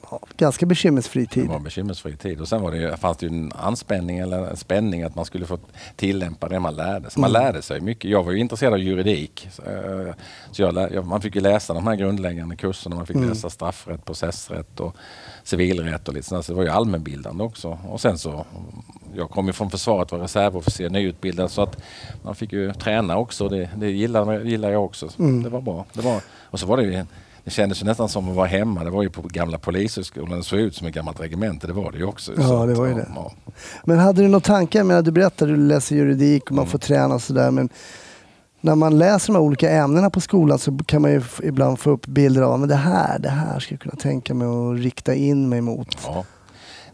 ganska 0.37 0.65
bekymmersfri 0.65 1.21
Det 1.21 1.27
tid. 1.27 1.47
var 1.47 1.55
en 1.55 1.63
bekymmersfri 1.63 2.17
tid. 2.17 2.41
Och 2.41 2.47
sen 2.47 2.61
var 2.61 2.71
det 2.71 2.97
fanns 2.97 3.17
det 3.17 3.25
ju 3.25 3.29
en 3.33 3.51
anspänning 3.55 4.19
eller 4.19 4.37
en 4.49 4.57
spänning 4.57 5.03
att 5.03 5.15
man 5.15 5.25
skulle 5.25 5.45
få 5.45 5.57
tillämpa 5.95 6.49
det 6.49 6.59
man 6.59 6.75
lärde 6.75 7.09
sig. 7.09 7.21
Man 7.21 7.29
Mm. 7.29 7.43
lärde 7.43 7.61
sig 7.61 7.81
mycket. 7.81 8.11
Jag 8.11 8.23
var 8.23 8.31
ju 8.31 8.37
intresserad 8.39 8.73
av 8.73 8.79
juridik. 8.79 9.47
Så, 9.51 9.61
eh, 9.61 10.13
så 10.51 10.61
jag, 10.61 11.05
man 11.07 11.21
fick 11.21 11.35
ju 11.35 11.41
läsa 11.41 11.73
de 11.73 11.87
här 11.87 11.95
grundläggande 11.95 12.55
kurserna. 12.55 12.95
Man 12.95 13.05
fick 13.05 13.15
Mm. 13.15 13.29
läsa 13.29 13.49
straffrätt, 13.49 14.05
processrätt 14.05 14.79
och 14.79 14.95
civilrätt 15.43 16.07
och 16.07 16.13
lite 16.13 16.27
sådär. 16.27 16.41
Så 16.41 16.51
det 16.51 16.55
var 16.57 16.63
ju 16.63 16.69
allmänbildande 16.69 17.43
också. 17.43 17.79
Och 17.89 18.01
sen 18.01 18.17
så, 18.17 18.45
jag 19.15 19.29
kom 19.29 19.47
ju 19.47 19.53
från 19.53 19.69
försvaret, 19.71 20.11
var 20.11 20.19
reservofficer, 20.19 20.89
nyutbildad. 20.89 21.51
Så 21.51 21.61
att 21.61 21.77
man 22.23 22.35
fick 22.35 22.53
ju 22.53 22.73
träna 22.73 23.17
också. 23.17 23.49
Det, 23.49 23.69
det 23.77 23.91
gillar, 23.91 24.39
gillar 24.43 24.69
jag 24.71 24.85
också. 24.85 25.09
Så 25.09 25.21
Mm. 25.23 25.43
Det 25.43 25.49
var 25.49 25.61
bra. 25.61 25.85
Det 25.93 26.01
var, 26.01 26.21
och 26.43 26.59
så 26.59 26.65
var 26.65 26.77
det 26.77 26.83
ju 26.83 27.05
det 27.43 27.51
kändes 27.51 27.81
ju 27.81 27.85
nästan 27.85 28.09
som 28.09 28.29
att 28.29 28.35
vara 28.35 28.47
hemma. 28.47 28.83
Det 28.83 28.89
var 28.89 29.03
ju 29.03 29.09
på 29.09 29.21
gamla 29.21 29.57
polishögskolan. 29.57 30.37
Det 30.37 30.43
såg 30.43 30.59
ut 30.59 30.75
som 30.75 30.87
ett 30.87 30.93
gammalt 30.93 31.19
regemente. 31.19 31.67
Det 31.67 31.73
var 31.73 31.91
det 31.91 31.97
ju 31.97 32.03
också. 32.05 32.31
Ja, 32.37 32.43
Så 32.47 32.65
det 32.65 32.73
var 32.73 32.85
ju 32.87 32.93
det. 32.93 33.07
ja. 33.15 33.31
Men 33.83 33.99
hade 33.99 34.21
du 34.21 34.27
några 34.27 34.39
tankar? 34.39 34.79
Jag 34.79 34.85
menar, 34.85 35.01
du 35.01 35.11
berättade 35.11 35.51
att 35.53 35.57
du 35.59 35.63
läser 35.67 35.95
juridik 35.95 36.43
och 36.45 36.51
man 36.51 36.63
Mm. 36.63 36.71
får 36.71 36.77
träna 36.79 37.15
och 37.15 37.21
sådär. 37.21 37.51
Men 37.51 37.69
när 38.61 38.75
man 38.75 38.97
läser 38.97 39.27
de 39.27 39.35
här 39.39 39.43
olika 39.43 39.69
ämnena 39.71 40.09
på 40.09 40.21
skolan 40.21 40.59
så 40.59 40.77
kan 40.85 41.01
man 41.01 41.11
ju 41.11 41.21
ibland 41.43 41.79
få 41.79 41.89
upp 41.89 42.05
bilder 42.07 42.41
av 42.41 42.59
men 42.59 42.69
det 42.69 42.75
här, 42.75 43.19
det 43.19 43.29
här 43.29 43.59
ska 43.59 43.73
jag 43.73 43.81
kunna 43.81 43.95
tänka 43.95 44.33
mig 44.33 44.47
att 44.47 44.79
rikta 44.83 45.13
in 45.15 45.49
mig 45.49 45.61
mot. 45.61 45.97
Ja. 46.05 46.25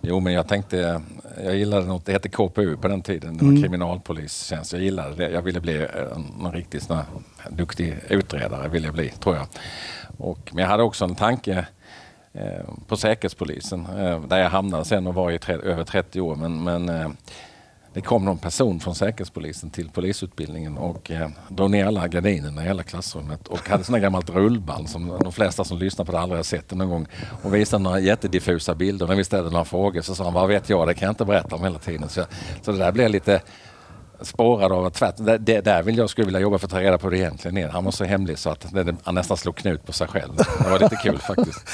Jo, 0.01 0.19
men 0.19 0.33
jag 0.33 0.47
tänkte, 0.47 1.01
jag 1.43 1.55
gillade 1.55 1.85
något, 1.85 2.05
det 2.05 2.11
hette 2.11 2.29
KPU 2.29 2.77
på 2.77 2.87
den 2.87 3.01
tiden, 3.01 3.37
det 3.37 3.43
var 3.43 3.51
Mm. 3.51 3.63
kriminalpolistjänst. 3.63 4.73
Jag 4.73 4.81
gillade 4.81 5.15
det. 5.15 5.29
Jag 5.29 5.41
ville 5.41 5.59
bli 5.61 5.77
en, 6.15 6.45
en 6.45 6.51
riktigt 6.51 6.83
sån 6.83 6.97
duktig 7.49 7.95
utredare, 8.09 8.67
ville 8.69 8.85
jag 8.87 8.93
bli, 8.93 9.09
tror 9.09 9.35
jag. 9.35 9.45
Och, 10.17 10.51
men 10.51 10.61
jag 10.61 10.69
hade 10.69 10.83
också 10.83 11.05
en 11.05 11.15
tanke 11.15 11.67
eh, 12.33 12.63
på 12.87 12.97
Säkerhetspolisen, 12.97 13.85
eh, 13.97 14.21
där 14.21 14.37
jag 14.37 14.49
hamnade 14.49 14.85
sen 14.85 15.07
och 15.07 15.13
var 15.13 15.31
i 15.31 15.39
tre, 15.39 15.55
över 15.55 15.83
30 15.83 16.21
år. 16.21 16.35
Men, 16.35 16.63
men 16.63 16.89
eh, 16.89 17.09
det 17.97 18.01
kom 18.01 18.25
någon 18.25 18.37
person 18.37 18.79
från 18.79 18.95
Säkerhetspolisen 18.95 19.69
till 19.69 19.89
polisutbildningen 19.89 20.77
och 20.77 21.11
eh, 21.11 21.29
drog 21.49 21.71
ner 21.71 21.85
alla 21.85 22.07
gardinerna 22.07 22.63
i 22.63 22.67
hela 22.67 22.83
klassrummet 22.83 23.47
och 23.47 23.69
hade 23.69 23.83
sådana 23.83 23.99
gammalt 23.99 24.29
rullband 24.29 24.89
som 24.89 25.19
de 25.23 25.31
flesta 25.31 25.63
som 25.63 25.77
lyssnar 25.77 26.05
på 26.05 26.11
det 26.11 26.19
aldrig 26.19 26.37
har 26.37 26.43
sett 26.43 26.69
det 26.69 26.75
någon 26.75 26.89
gång 26.89 27.07
och 27.43 27.55
visade 27.55 27.83
några 27.83 27.99
jättediffusa 27.99 28.75
bilder. 28.75 29.07
När 29.07 29.15
vi 29.15 29.23
ställde 29.23 29.49
några 29.49 29.65
frågor 29.65 30.01
så 30.01 30.15
sa 30.15 30.23
han, 30.23 30.33
vad 30.33 30.47
vet 30.47 30.69
jag, 30.69 30.87
det 30.87 30.93
kan 30.93 31.05
jag 31.05 31.11
inte 31.11 31.25
berätta 31.25 31.55
om 31.55 31.63
hela 31.63 31.79
tiden. 31.79 32.09
Så, 32.09 32.25
så 32.61 32.71
det 32.71 32.77
där 32.77 32.91
blev 32.91 33.09
lite 33.09 33.41
spårad 34.21 34.71
av 34.71 34.85
att 34.85 34.93
tvärt, 34.93 35.15
det, 35.17 35.37
det, 35.37 35.61
där 35.61 35.83
vill 35.83 35.97
jag 35.97 36.09
skulle 36.09 36.25
vilja 36.25 36.39
jobba 36.39 36.57
för 36.57 36.67
att 36.67 36.71
ta 36.71 36.79
reda 36.79 36.97
på 36.97 37.03
hur 37.07 37.11
det 37.11 37.17
egentligen 37.17 37.57
är. 37.57 37.67
Han 37.67 37.83
var 37.83 37.91
så 37.91 38.03
hemlig 38.03 38.37
så 38.39 38.49
att 38.49 38.65
det, 38.73 38.95
han 39.03 39.15
nästan 39.15 39.37
slog 39.37 39.55
knut 39.55 39.85
på 39.85 39.93
sig 39.93 40.07
själv. 40.07 40.35
Det 40.63 40.69
var 40.69 40.79
lite 40.79 40.95
kul 40.95 41.17
faktiskt. 41.17 41.59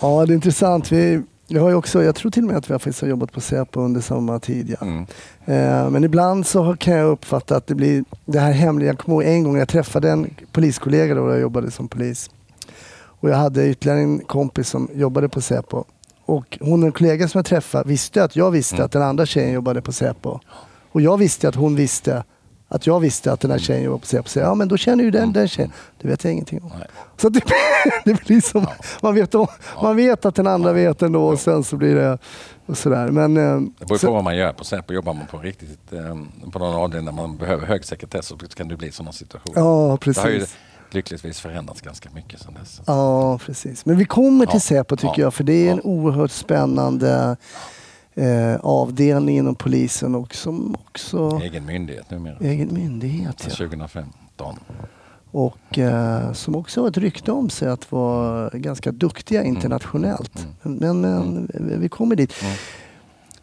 Ja, 0.00 0.26
det 0.26 0.32
är 0.32 0.34
intressant. 0.34 0.92
Vi, 0.92 1.22
jag, 1.46 1.62
har 1.62 1.74
också, 1.74 2.02
jag 2.02 2.14
tror 2.14 2.30
till 2.30 2.42
och 2.42 2.48
med 2.48 2.56
att 2.56 2.70
vi 2.70 2.74
har 2.74 2.78
faktiskt 2.78 3.00
har 3.00 3.08
jobbat 3.08 3.32
på 3.32 3.40
Säpo 3.40 3.80
under 3.80 4.00
samma 4.00 4.40
tid. 4.40 4.76
Ja. 4.80 4.86
Mm. 4.86 5.06
Eh, 5.44 5.90
men 5.90 6.04
ibland 6.04 6.46
så 6.46 6.76
kan 6.76 6.94
jag 6.94 7.10
uppfatta 7.10 7.56
att 7.56 7.66
det 7.66 7.74
blir 7.74 8.04
det 8.24 8.38
här 8.38 8.52
hemliga. 8.52 8.88
Jag 8.88 8.98
kommer 8.98 9.22
ihåg 9.22 9.32
en 9.34 9.44
gång 9.44 9.56
jag 9.58 9.68
träffade 9.68 10.10
en 10.10 10.34
poliskollega 10.52 11.14
då 11.14 11.30
jag 11.30 11.40
jobbade 11.40 11.70
som 11.70 11.88
polis. 11.88 12.30
Och 13.20 13.30
jag 13.30 13.36
hade 13.36 13.68
ytterligare 13.68 14.00
en 14.00 14.18
kompis 14.18 14.68
som 14.68 14.88
jobbade 14.94 15.28
på 15.28 15.40
Säpo. 15.40 15.84
Och 16.24 16.58
hon, 16.60 16.82
en 16.82 16.92
kollega 16.92 17.28
som 17.28 17.38
jag 17.38 17.46
träffade, 17.46 17.88
visste 17.88 18.24
att 18.24 18.36
jag 18.36 18.50
visste 18.50 18.74
Mm. 18.76 18.84
att 18.86 18.92
den 18.92 19.02
andra 19.02 19.26
tjejen 19.26 19.52
jobbade 19.52 19.82
på 19.82 19.92
Säpo. 19.92 20.40
Och 20.94 21.00
jag 21.00 21.16
visste 21.18 21.48
att 21.48 21.54
hon 21.54 21.76
visste 21.76 22.24
att 22.68 22.86
jag 22.86 23.00
visste 23.00 23.32
att 23.32 23.40
den 23.40 23.50
här 23.50 23.58
tjejen 23.58 23.84
jobbade 23.84 24.22
på. 24.22 24.28
Så, 24.28 24.38
ja 24.38 24.54
men 24.54 24.68
då 24.68 24.76
känner 24.76 25.04
ju 25.04 25.10
den, 25.10 25.32
den 25.32 25.48
tjejen. 25.48 25.72
Det 26.00 26.08
vet 26.08 26.24
jag 26.24 26.32
ingenting 26.32 26.62
om. 26.62 26.70
Nej. 26.78 26.88
Så 27.16 27.28
det, 27.28 27.40
det 28.04 28.24
blir 28.26 28.40
som, 28.40 28.66
man, 29.02 29.14
vet 29.14 29.34
om, 29.34 29.46
man 29.82 29.96
vet 29.96 30.24
att 30.24 30.34
den 30.34 30.46
andra 30.46 30.72
vet 30.72 31.02
ändå 31.02 31.26
och 31.26 31.40
sen 31.40 31.64
så 31.64 31.76
blir 31.76 31.94
det 31.94 32.18
och 32.66 32.78
sådär. 32.78 33.08
Men, 33.08 33.36
eh, 33.36 33.60
Det 33.78 33.86
beror 33.86 33.98
på 34.06 34.12
vad 34.12 34.24
man 34.24 34.36
gör. 34.36 34.52
På 34.52 34.64
Säpo 34.64 34.92
jobbar 34.92 35.14
man 35.14 35.26
på 35.26 35.38
riktigt 35.38 35.92
eh, 35.92 36.50
på 36.52 36.58
någon 36.58 36.74
avdelning 36.74 37.06
där 37.06 37.22
man 37.22 37.36
behöver 37.36 37.66
hög 37.66 37.84
sekretess 37.84 38.26
så 38.26 38.36
kan 38.36 38.68
det 38.68 38.76
bli 38.76 38.92
sådana 38.92 39.12
situationer. 39.12 39.58
Ja, 39.60 39.98
Det 40.04 40.16
har 40.20 40.28
ju 40.30 40.38
precis. 40.38 40.56
lyckligtvis 40.90 41.40
förändrats 41.40 41.80
ganska 41.80 42.08
mycket 42.14 42.42
sedan 42.42 42.54
dess. 42.60 42.80
Ja, 42.86 43.38
precis. 43.38 43.86
Men 43.86 43.96
vi 43.98 44.04
kommer 44.04 44.46
till 44.46 44.54
Ja, 44.54 44.60
Säpo 44.60 44.96
tycker 44.96 45.08
ja, 45.16 45.20
jag, 45.20 45.34
för 45.34 45.44
det 45.44 45.68
är 45.68 45.70
en 45.72 45.76
ja. 45.84 45.90
oerhört 45.90 46.30
spännande 46.30 47.36
eh, 48.14 48.56
avdelning 48.62 49.36
inom 49.38 49.54
polisen 49.54 50.14
och 50.14 50.34
som 50.34 50.74
också 50.74 51.40
Egen 51.42 51.66
myndighet 51.66 52.10
numera. 52.10 52.36
egen 52.40 52.74
myndighet. 52.74 53.44
Ja. 53.48 53.54
2015. 53.54 54.56
Och 55.30 55.78
eh, 55.78 56.32
som 56.32 56.56
också 56.56 56.80
har 56.80 56.88
ett 56.88 56.96
rykte 56.98 57.32
om 57.32 57.50
sig 57.50 57.68
att 57.68 57.92
vara 57.92 58.50
ganska 58.52 58.92
duktiga 58.92 59.42
internationellt. 59.44 60.46
Men, 60.62 61.00
men 61.00 61.48
vi 61.80 61.88
kommer 61.88 62.16
dit. 62.16 62.32
Mm. 62.42 62.54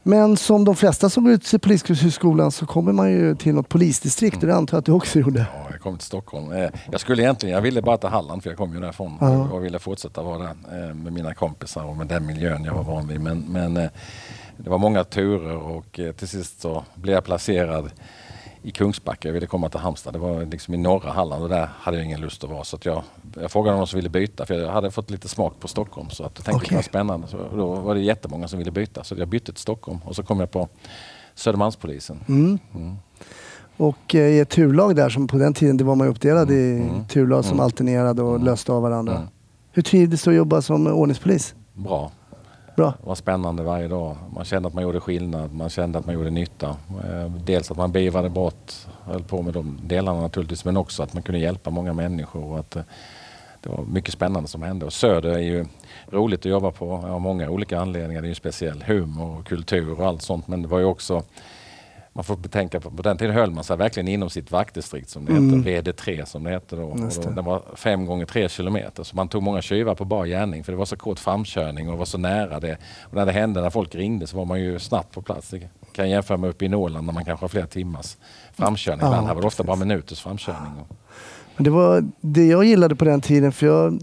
Men 0.03 0.37
som 0.37 0.65
de 0.65 0.75
flesta 0.75 1.09
som 1.09 1.23
går 1.23 1.33
ut 1.33 1.43
till 1.43 1.59
Polishögskolan 1.59 2.51
så 2.51 2.65
kommer 2.65 2.91
man 2.93 3.11
ju 3.11 3.35
till 3.35 3.53
något 3.55 3.69
polisdistrikt 3.69 4.37
och 4.41 4.47
det 4.47 4.55
antar 4.55 4.75
jag 4.77 4.79
att 4.79 4.85
du 4.85 4.91
också 4.91 5.19
gjorde. 5.19 5.39
Ja, 5.53 5.67
jag 5.71 5.79
kom 5.81 5.97
till 5.97 6.05
Stockholm. 6.07 6.51
Eh, 6.51 6.69
Jag 6.91 7.01
skulle 7.01 7.23
egentligen, 7.23 7.55
jag 7.55 7.61
ville 7.61 7.81
bara 7.81 7.97
till 7.97 8.09
Halland 8.09 8.43
för 8.43 8.49
jag 8.49 8.57
kom 8.57 8.73
ju 8.73 8.79
därifrån 8.81 9.17
Ja. 9.21 9.49
och 9.51 9.63
ville 9.65 9.79
fortsätta 9.79 10.21
vara 10.23 10.37
där 10.37 10.49
eh, 10.89 10.93
med 10.95 11.13
mina 11.13 11.33
kompisar 11.33 11.83
och 11.83 11.97
med 11.97 12.07
den 12.07 12.25
miljön 12.25 12.63
jag 12.63 12.73
var 12.73 12.83
van 12.83 13.07
vid. 13.07 13.21
Men, 13.21 13.39
men 13.49 13.77
eh, 13.77 13.89
det 14.57 14.69
var 14.69 14.77
många 14.77 15.03
turer 15.03 15.55
och 15.57 15.99
eh, 15.99 16.11
till 16.11 16.27
sist 16.27 16.61
så 16.61 16.83
blev 16.95 17.13
jag 17.13 17.23
placerad 17.23 17.91
i 18.63 18.71
Kungsbacka. 18.71 19.27
Jag 19.27 19.33
ville 19.33 19.45
komma 19.47 19.69
till 19.69 19.79
Halmstad. 19.79 20.13
Det 20.13 20.19
var 20.19 20.45
liksom 20.45 20.73
i 20.73 20.77
norra 20.77 21.11
Halland 21.11 21.43
och 21.43 21.49
där 21.49 21.69
hade 21.79 21.97
jag 21.97 22.05
ingen 22.05 22.21
lust 22.21 22.43
att 22.43 22.49
vara. 22.49 22.63
Så 22.63 22.75
att 22.75 22.85
jag, 22.85 23.03
jag 23.35 23.51
frågade 23.51 23.77
någon 23.77 23.87
som 23.87 23.97
ville 23.97 24.09
byta 24.09 24.45
för 24.45 24.53
jag 24.53 24.71
hade 24.71 24.91
fått 24.91 25.09
lite 25.09 25.27
smak 25.27 25.59
på 25.59 25.67
Stockholm. 25.67 26.09
Så 26.09 26.23
att 26.23 26.31
jag 26.35 26.45
tänkte 26.45 26.57
Okej. 26.57 26.69
det 26.69 26.75
var 26.75 26.81
spännande. 26.83 27.27
Så 27.27 27.37
då 27.55 27.75
var 27.75 27.95
det 27.95 28.01
jättemånga 28.01 28.47
som 28.47 28.59
ville 28.59 28.71
byta. 28.71 29.03
Så 29.03 29.15
jag 29.17 29.27
bytte 29.27 29.51
till 29.53 29.61
Stockholm 29.61 29.99
och 30.05 30.15
så 30.15 30.23
kom 30.23 30.39
jag 30.39 30.51
på 30.51 30.67
Södermalmspolisen. 31.35 32.19
Mm. 32.27 32.59
Mm. 32.75 32.95
Och 33.77 34.15
eh, 34.15 34.21
i 34.27 34.39
ett 34.39 34.49
turlag 34.49 34.95
där, 34.95 35.09
som 35.09 35.27
på 35.27 35.37
den 35.37 35.53
tiden 35.53 35.77
det 35.77 35.83
var 35.83 35.95
man 35.95 36.07
uppdelad 36.07 36.51
i 36.51 36.71
Mm. 36.71 37.05
turlag 37.05 37.43
som 37.45 37.53
Mm. 37.53 37.63
alternerade 37.63 38.21
och 38.21 38.35
Mm. 38.35 38.45
löste 38.45 38.71
av 38.71 38.81
varandra. 38.81 39.15
Mm. 39.15 39.27
Hur 39.71 39.81
trivdes 39.81 40.23
du 40.23 40.29
att 40.29 40.35
jobba 40.37 40.61
som 40.61 40.87
ordningspolis? 40.87 41.55
Bra. 41.73 42.11
Bra. 42.75 42.93
Det 43.01 43.07
var 43.07 43.15
spännande 43.15 43.63
varje 43.63 43.87
dag. 43.87 44.17
Man 44.35 44.45
kände 44.45 44.67
att 44.67 44.73
man 44.73 44.83
gjorde 44.83 44.99
skillnad, 44.99 45.53
man 45.53 45.69
kände 45.69 45.99
att 45.99 46.05
man 46.05 46.15
gjorde 46.15 46.29
nytta. 46.29 46.69
Eh, 47.03 47.31
dels 47.31 47.71
att 47.71 47.77
man 47.77 47.91
beivrade 47.91 48.29
brott, 48.29 48.87
höll 49.03 49.23
på 49.23 49.41
med 49.41 49.53
de 49.53 49.79
delarna 49.83 50.21
naturligtvis, 50.21 50.65
men 50.65 50.77
också 50.77 51.03
att 51.03 51.13
man 51.13 51.23
kunde 51.23 51.39
hjälpa 51.39 51.69
många 51.69 51.93
människor. 51.93 52.43
Och 52.43 52.59
att 52.59 52.75
eh, 52.75 52.83
det 53.61 53.69
var 53.69 53.83
mycket 53.83 54.13
spännande 54.13 54.49
som 54.49 54.61
hände. 54.61 54.85
Och 54.85 54.93
Söder 54.93 55.29
är 55.29 55.39
ju 55.39 55.65
roligt 56.09 56.39
att 56.39 56.45
jobba 56.45 56.71
på 56.71 56.93
av 56.93 57.21
många 57.21 57.49
olika 57.49 57.79
anledningar. 57.79 58.21
Det 58.21 58.27
är 58.27 58.29
ju 58.29 58.35
speciell 58.35 58.83
humor 58.87 59.39
och 59.39 59.47
kultur 59.47 59.99
och 59.99 60.07
allt 60.07 60.21
sånt. 60.21 60.47
Men 60.47 60.61
det 60.61 60.67
var 60.67 60.79
ju 60.79 60.85
också 60.85 61.23
man 62.13 62.23
får 62.23 62.37
betänka 62.37 62.79
på, 62.79 62.91
på 62.91 63.01
den 63.01 63.17
tiden 63.17 63.35
höll 63.35 63.51
man 63.51 63.63
sig 63.63 63.77
verkligen 63.77 64.07
inom 64.07 64.29
sitt 64.29 64.51
vaktdistrikt 64.51 65.09
som 65.09 65.25
det 65.25 65.31
Mm. 65.31 65.63
hette, 65.63 65.91
VD3 65.91 66.25
som 66.25 66.43
det 66.43 66.49
hette 66.49 66.75
då. 66.75 66.95
Det. 66.95 67.35
det 67.35 67.41
var 67.41 67.61
fem 67.75 68.05
gånger 68.05 68.25
tre 68.25 68.49
kilometer 68.49 69.03
så 69.03 69.15
man 69.15 69.27
tog 69.27 69.43
många 69.43 69.61
tjuvar 69.61 69.95
på 69.95 70.05
bar 70.05 70.25
gärning 70.25 70.63
för 70.63 70.71
det 70.71 70.77
var 70.77 70.85
så 70.85 70.97
kort 70.97 71.19
framkörning 71.19 71.87
och 71.87 71.93
det 71.93 71.97
var 71.99 72.05
så 72.05 72.17
nära 72.17 72.59
det. 72.59 72.77
Och 73.01 73.13
när 73.13 73.25
det 73.25 73.31
hände, 73.31 73.61
när 73.61 73.69
folk 73.69 73.95
ringde 73.95 74.27
så 74.27 74.37
var 74.37 74.45
man 74.45 74.59
ju 74.61 74.79
snabbt 74.79 75.13
på 75.13 75.21
plats. 75.21 75.49
Det 75.49 75.59
kan 75.59 75.69
jag 76.05 76.07
jämföra 76.09 76.37
med 76.37 76.49
uppe 76.49 76.65
i 76.65 76.69
Norrland 76.69 77.05
när 77.05 77.13
man 77.13 77.25
kanske 77.25 77.43
har 77.43 77.49
flera 77.49 77.67
timmars 77.67 78.17
framkörning. 78.53 78.99
Ja, 79.01 79.07
Ibland 79.07 79.27
här 79.27 79.33
var 79.33 79.41
det 79.41 79.47
ofta 79.47 79.63
bara 79.63 79.75
minuters 79.75 80.21
framkörning. 80.21 80.71
Och, 80.89 80.95
det 81.63 81.69
var 81.69 82.03
det 82.21 82.45
jag 82.45 82.63
gillade 82.63 82.95
på 82.95 83.05
den 83.05 83.21
tiden, 83.21 83.51
för 83.51 83.67
jag, 83.67 83.99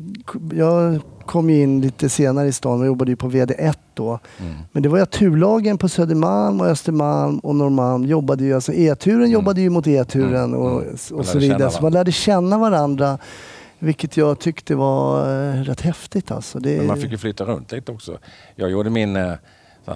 jag 0.55 1.01
kom 1.27 1.51
ju 1.51 1.63
in 1.63 1.81
lite 1.81 2.09
senare 2.09 2.49
i 2.49 2.53
stan 2.53 2.81
och 2.81 2.87
jobbade 2.87 3.11
ju 3.11 3.17
på 3.17 3.31
VD1 3.31 3.75
då. 3.95 4.19
mm. 4.39 4.55
Men 4.73 4.83
det 4.83 4.89
var 4.89 4.97
ju 4.99 5.03
att 5.03 5.11
turlagen 5.11 5.79
på 5.79 5.89
Södermalm 5.89 6.61
och 6.61 6.67
Östermalm 6.67 7.39
och 7.39 7.55
Norrmalm 7.55 8.05
jobbade 8.05 8.45
ju, 8.45 8.55
alltså 8.55 8.73
E-turen 8.73 9.31
jobbade 9.31 9.61
ju 9.61 9.71
mot 9.71 9.87
E-turen 9.87 10.45
Mm, 10.45 10.61
och, 10.61 10.83
mm. 10.83 10.95
Och 11.13 11.27
så 11.27 11.39
vidare. 11.39 11.71
Så 11.71 11.83
man 11.83 11.93
lärde 11.93 12.13
känna 12.13 12.59
varandra. 12.59 13.19
Vilket 13.79 14.17
jag 14.17 14.39
tyckte 14.39 14.75
var 14.75 15.21
eh, 15.21 15.63
rätt 15.63 15.81
häftigt 15.81 16.31
alltså. 16.31 16.59
Det, 16.59 16.77
Men 16.77 16.87
man 16.87 17.01
fick 17.01 17.11
ju 17.11 17.19
flytta 17.19 17.45
runt 17.45 17.73
lite 17.73 17.93
också. 17.93 18.19
Jag 18.57 18.71
gjorde 18.71 18.91
min 18.91 19.17
eh, 19.17 19.33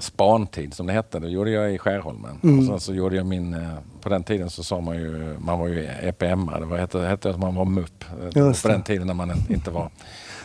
spantid 0.00 0.74
som 0.74 0.86
det 0.86 0.92
hette. 0.92 1.18
Det 1.18 1.28
gjorde 1.28 1.50
jag 1.50 1.74
i 1.74 1.78
Skärholmen. 1.78 2.38
Mm. 2.42 2.58
Och 2.58 2.64
sen 2.64 2.80
så 2.80 2.94
gjorde 2.94 3.16
jag 3.16 3.26
min, 3.26 3.54
eh, 3.54 3.68
på 4.00 4.08
den 4.08 4.22
tiden 4.24 4.50
så 4.50 4.62
sa 4.64 4.80
man 4.80 4.96
ju, 4.96 5.36
man 5.38 5.58
var 5.58 5.68
ju 5.68 5.84
EPM, 6.02 6.50
det 6.60 6.66
var, 6.66 6.78
hette, 6.78 6.98
hette 7.00 7.30
att 7.30 7.38
man 7.38 7.54
var 7.54 7.64
MUP. 7.64 8.04
På 8.62 8.68
den 8.68 8.82
tiden 8.82 9.06
när 9.06 9.14
man 9.14 9.32
inte 9.48 9.70
var 9.70 9.90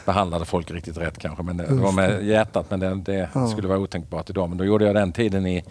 behandlade 0.06 0.46
folk 0.46 0.72
riktigt 0.72 0.98
rätt 0.98 1.18
kanske. 1.20 1.44
Men 1.44 1.58
det, 1.58 1.66
det 1.66 1.74
var 1.74 1.92
med 1.92 2.26
hjärtat 2.26 2.66
men 2.70 2.80
det, 2.80 2.96
det 2.96 3.30
Ja. 3.34 3.48
skulle 3.48 3.68
vara 3.68 3.80
otänkbart 3.80 4.30
idag. 4.30 4.50
Men 4.50 4.58
då 4.58 4.66
gjorde 4.66 4.86
jag 4.86 4.96
den 4.96 5.12
tiden 5.12 5.46
i 5.48 5.64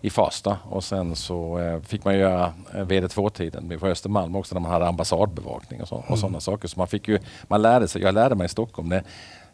i 0.00 0.10
Farsta 0.10 0.58
och 0.64 0.84
sen 0.84 1.16
så 1.16 1.58
eh, 1.58 1.80
fick 1.80 2.04
man 2.04 2.18
göra 2.18 2.52
eh, 2.74 2.86
VD2-tiden 2.86 3.78
på 3.80 3.86
Östermalm 3.86 4.36
också 4.36 4.54
när 4.54 4.60
man 4.60 4.70
hade 4.70 4.86
ambassadbevakning 4.88 5.82
och, 5.82 5.88
så, 5.88 6.04
och 6.08 6.18
sådana 6.18 6.40
saker. 6.40 6.68
Så 6.68 6.80
man 6.80 6.86
fick 6.88 7.08
ju, 7.08 7.18
man 7.48 7.62
lärde 7.62 7.88
sig, 7.88 8.02
jag 8.02 8.14
lärde 8.14 8.34
mig 8.34 8.44
i 8.44 8.48
Stockholm. 8.48 8.88
Det, 8.88 9.02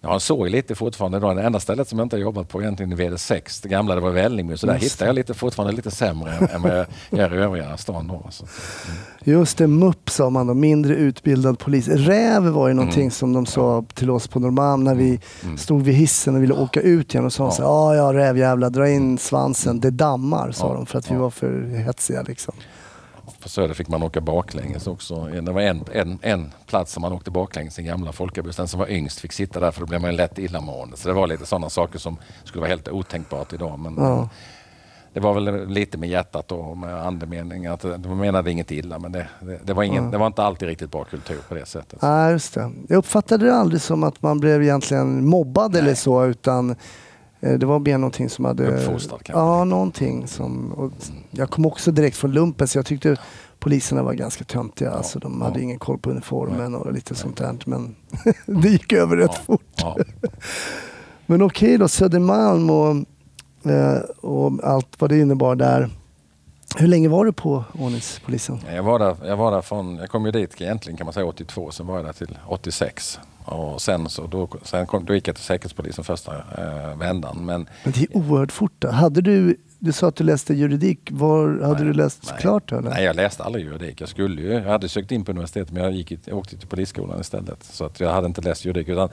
jag 0.04 0.08
har 0.08 0.14
en 0.14 0.20
sorg 0.20 0.50
lite 0.50 0.74
fortfarande 0.74 1.18
idag. 1.18 1.36
Det 1.36 1.42
enda 1.42 1.60
stället 1.60 1.88
som 1.88 1.98
jag 1.98 2.06
inte 2.06 2.16
har 2.16 2.20
jobbat 2.20 2.48
på 2.48 2.62
egentligen 2.62 2.92
är 2.92 2.96
VD6. 2.96 3.60
Det 3.62 3.68
gamla 3.68 3.94
det 3.94 4.00
var 4.00 4.10
Vällingby. 4.10 4.56
Så 4.56 4.66
där 4.66 4.74
Just 4.74 4.84
hittar 4.94 5.06
jag 5.06 5.14
lite, 5.14 5.34
fortfarande 5.34 5.76
lite 5.76 5.90
sämre 5.90 6.32
än- 6.52 6.62
vad 6.62 6.76
jag 6.78 6.86
gör 7.10 7.34
i 7.34 7.36
övriga 7.38 7.76
stan 7.76 8.08
då. 8.08 8.26
Så. 8.30 8.46
Just 9.24 9.58
det, 9.58 9.66
MUP 9.66 10.10
sa 10.10 10.30
man 10.30 10.46
då, 10.46 10.54
mindre 10.54 10.94
utbildad 10.94 11.58
polis. 11.58 11.88
Räv 11.88 12.42
var 12.42 12.68
ju 12.68 12.74
någonting 12.74 13.00
Mm. 13.02 13.10
som 13.10 13.32
de 13.32 13.46
sa 13.46 13.84
till 13.94 14.10
oss 14.10 14.28
på 14.28 14.40
Norrmalm 14.40 14.84
när 14.84 14.94
vi 14.94 15.20
Mm. 15.44 15.58
stod 15.58 15.82
vid 15.82 15.94
hissen 15.94 16.36
och 16.36 16.42
ville 16.42 16.54
åka 16.54 16.80
ut 16.80 17.14
igen 17.14 17.24
och 17.26 17.32
sa 17.32 17.44
Ja. 17.44 17.50
så 17.50 17.88
här, 17.88 17.94
ja 17.96 18.12
rävjävlar, 18.12 18.70
dra 18.70 18.88
in 18.88 19.18
svansen, 19.18 19.80
det 19.80 19.90
dammar 19.90 20.52
sa 20.52 20.68
Ja. 20.68 20.74
de 20.74 20.86
för 20.86 20.98
att 20.98 21.10
vi 21.10 21.16
var 21.16 21.30
för 21.30 21.76
hetsiga 21.76 22.22
liksom. 22.22 22.54
På 23.42 23.48
Söder 23.48 23.74
fick 23.74 23.88
man 23.88 24.02
åka 24.02 24.20
baklänges 24.20 24.86
också. 24.86 25.24
Det 25.24 25.52
var 25.52 25.60
en, 25.60 25.84
en, 25.92 26.18
en 26.22 26.52
plats 26.66 26.92
som 26.92 27.00
man 27.00 27.12
åkte 27.12 27.30
baklänges, 27.30 27.76
den 27.76 27.84
gamla 27.84 28.12
folkabussen. 28.12 28.62
Den 28.62 28.68
som 28.68 28.80
var 28.80 28.90
yngst 28.90 29.20
fick 29.20 29.32
sitta 29.32 29.60
där 29.60 29.70
för 29.70 29.80
då 29.80 29.86
blev 29.86 30.00
man 30.00 30.16
lätt 30.16 30.38
illamående. 30.38 30.96
Så 30.96 31.08
det 31.08 31.14
var 31.14 31.26
lite 31.26 31.46
sådana 31.46 31.70
saker 31.70 31.98
som 31.98 32.16
skulle 32.44 32.60
vara 32.60 32.68
helt 32.70 32.88
otänkbart 32.88 33.52
idag. 33.52 33.78
Men 33.78 33.94
Ja. 33.98 34.28
det 35.12 35.20
var 35.20 35.34
väl 35.34 35.68
lite 35.68 35.98
med 35.98 36.08
hjärtat 36.08 36.52
och 36.52 36.78
med 36.78 37.06
andemening. 37.06 37.66
Att 37.66 37.80
de 37.80 38.18
menade 38.18 38.50
inget 38.50 38.70
illa 38.70 38.98
men 38.98 39.12
det, 39.12 39.26
det, 39.40 39.58
det, 39.64 39.72
var 39.72 39.82
ingen, 39.82 40.04
Ja. 40.04 40.10
det 40.10 40.18
var 40.18 40.26
inte 40.26 40.42
alltid 40.42 40.68
riktigt 40.68 40.90
bra 40.90 41.04
kultur 41.04 41.38
på 41.48 41.54
det 41.54 41.66
sättet. 41.66 42.02
Nej, 42.02 42.32
just 42.32 42.54
det. 42.54 42.70
Jag 42.88 42.96
uppfattade 42.98 43.46
det 43.46 43.54
aldrig 43.54 43.80
som 43.82 44.04
att 44.04 44.22
man 44.22 44.40
blev 44.40 44.62
egentligen 44.62 45.26
mobbad 45.26 45.76
eller 45.76 45.86
Nej. 45.86 45.96
så 45.96 46.24
utan 46.24 46.70
eh, 46.70 46.76
det 47.52 47.66
var 47.66 47.78
mer 47.78 47.98
någonting 47.98 48.28
som 48.28 48.44
hade... 48.44 48.66
Uppfostrad 48.66 49.22
kanske. 49.22 49.40
Ja, 49.40 49.64
någonting 49.64 50.26
som... 50.26 50.74
Jag 51.30 51.50
kom 51.50 51.66
också 51.66 51.92
direkt 51.92 52.16
från 52.16 52.32
lumpen 52.32 52.68
så 52.68 52.78
jag 52.78 52.86
tyckte 52.86 53.16
poliserna 53.58 54.02
var 54.02 54.14
ganska 54.14 54.44
töntiga. 54.44 54.90
Alltså, 54.90 55.18
de 55.18 55.40
hade 55.42 55.58
ja. 55.58 55.62
ingen 55.62 55.78
koll 55.78 55.98
på 55.98 56.10
uniformen 56.10 56.74
och 56.74 56.92
lite 56.92 57.14
sånt 57.14 57.36
där. 57.36 57.56
Men 57.66 57.94
det 58.62 58.68
gick 58.68 58.92
över 58.92 59.16
rätt 59.16 59.30
Ja, 59.34 59.40
fort. 59.44 59.62
ja. 59.76 59.96
Men 61.26 61.42
okej 61.42 61.78
då, 61.78 61.88
Södermalm 61.88 62.70
och, 62.70 62.96
eh, 63.70 63.98
och 64.20 64.52
allt 64.62 64.88
vad 64.98 65.10
det 65.10 65.18
innebar 65.18 65.56
där. 65.56 65.90
Hur 66.76 66.86
länge 66.86 67.08
var 67.08 67.24
du 67.24 67.32
på 67.32 67.64
ordningspolisen? 67.78 68.60
Jag 68.74 68.82
var, 68.82 68.98
där, 68.98 69.16
jag 69.24 69.36
var 69.36 69.52
där 69.52 69.62
från, 69.62 69.96
jag 69.96 70.08
kom 70.10 70.26
ju 70.26 70.32
dit 70.32 70.60
egentligen 70.60 70.96
kan 70.96 71.04
man 71.04 71.14
säga 71.14 71.26
82, 71.26 71.70
sen 71.70 71.86
var 71.86 71.96
jag 71.96 72.04
där 72.04 72.12
till 72.12 72.38
86. 72.48 73.18
Och 73.44 73.82
sen 73.82 74.08
så 74.08 74.26
då, 74.26 74.48
sen 74.62 74.86
kom, 74.86 75.04
då 75.04 75.14
gick 75.14 75.28
jag 75.28 75.36
till 75.36 75.44
Säkerhetspolisen 75.44 76.04
första 76.04 76.36
eh, 76.36 76.98
vändan. 76.98 77.44
Men 77.44 77.68
Men 77.84 77.92
det 77.92 78.00
är 78.02 78.16
oerhört 78.16 78.52
fort. 78.52 78.84
Hade 78.84 79.20
du, 79.20 79.56
du 79.78 79.92
sa 79.92 80.08
att 80.08 80.16
du 80.16 80.24
läste 80.24 80.54
juridik. 80.54 81.08
Var, 81.12 81.48
hade 81.62 81.74
Nej, 81.74 81.84
du 81.84 81.92
läst 81.92 82.30
nej. 82.30 82.40
klart? 82.40 82.72
Eller? 82.72 82.90
Nej, 82.90 83.04
jag 83.04 83.16
läste 83.16 83.42
aldrig 83.42 83.64
juridik. 83.64 84.00
Jag, 84.00 84.08
skulle 84.08 84.42
ju, 84.42 84.52
jag 84.52 84.62
hade 84.62 84.88
sökt 84.88 85.12
in 85.12 85.24
på 85.24 85.30
universitetet 85.30 85.72
men 85.72 85.82
jag, 85.82 85.92
gick, 85.92 86.12
jag 86.24 86.38
åkte 86.38 86.56
till 86.56 86.68
polisskolan 86.68 87.20
istället. 87.20 87.64
Så 87.64 87.84
att 87.84 88.00
jag 88.00 88.12
hade 88.12 88.26
inte 88.26 88.40
läst 88.40 88.64
juridik. 88.64 88.88
Utan 88.88 89.08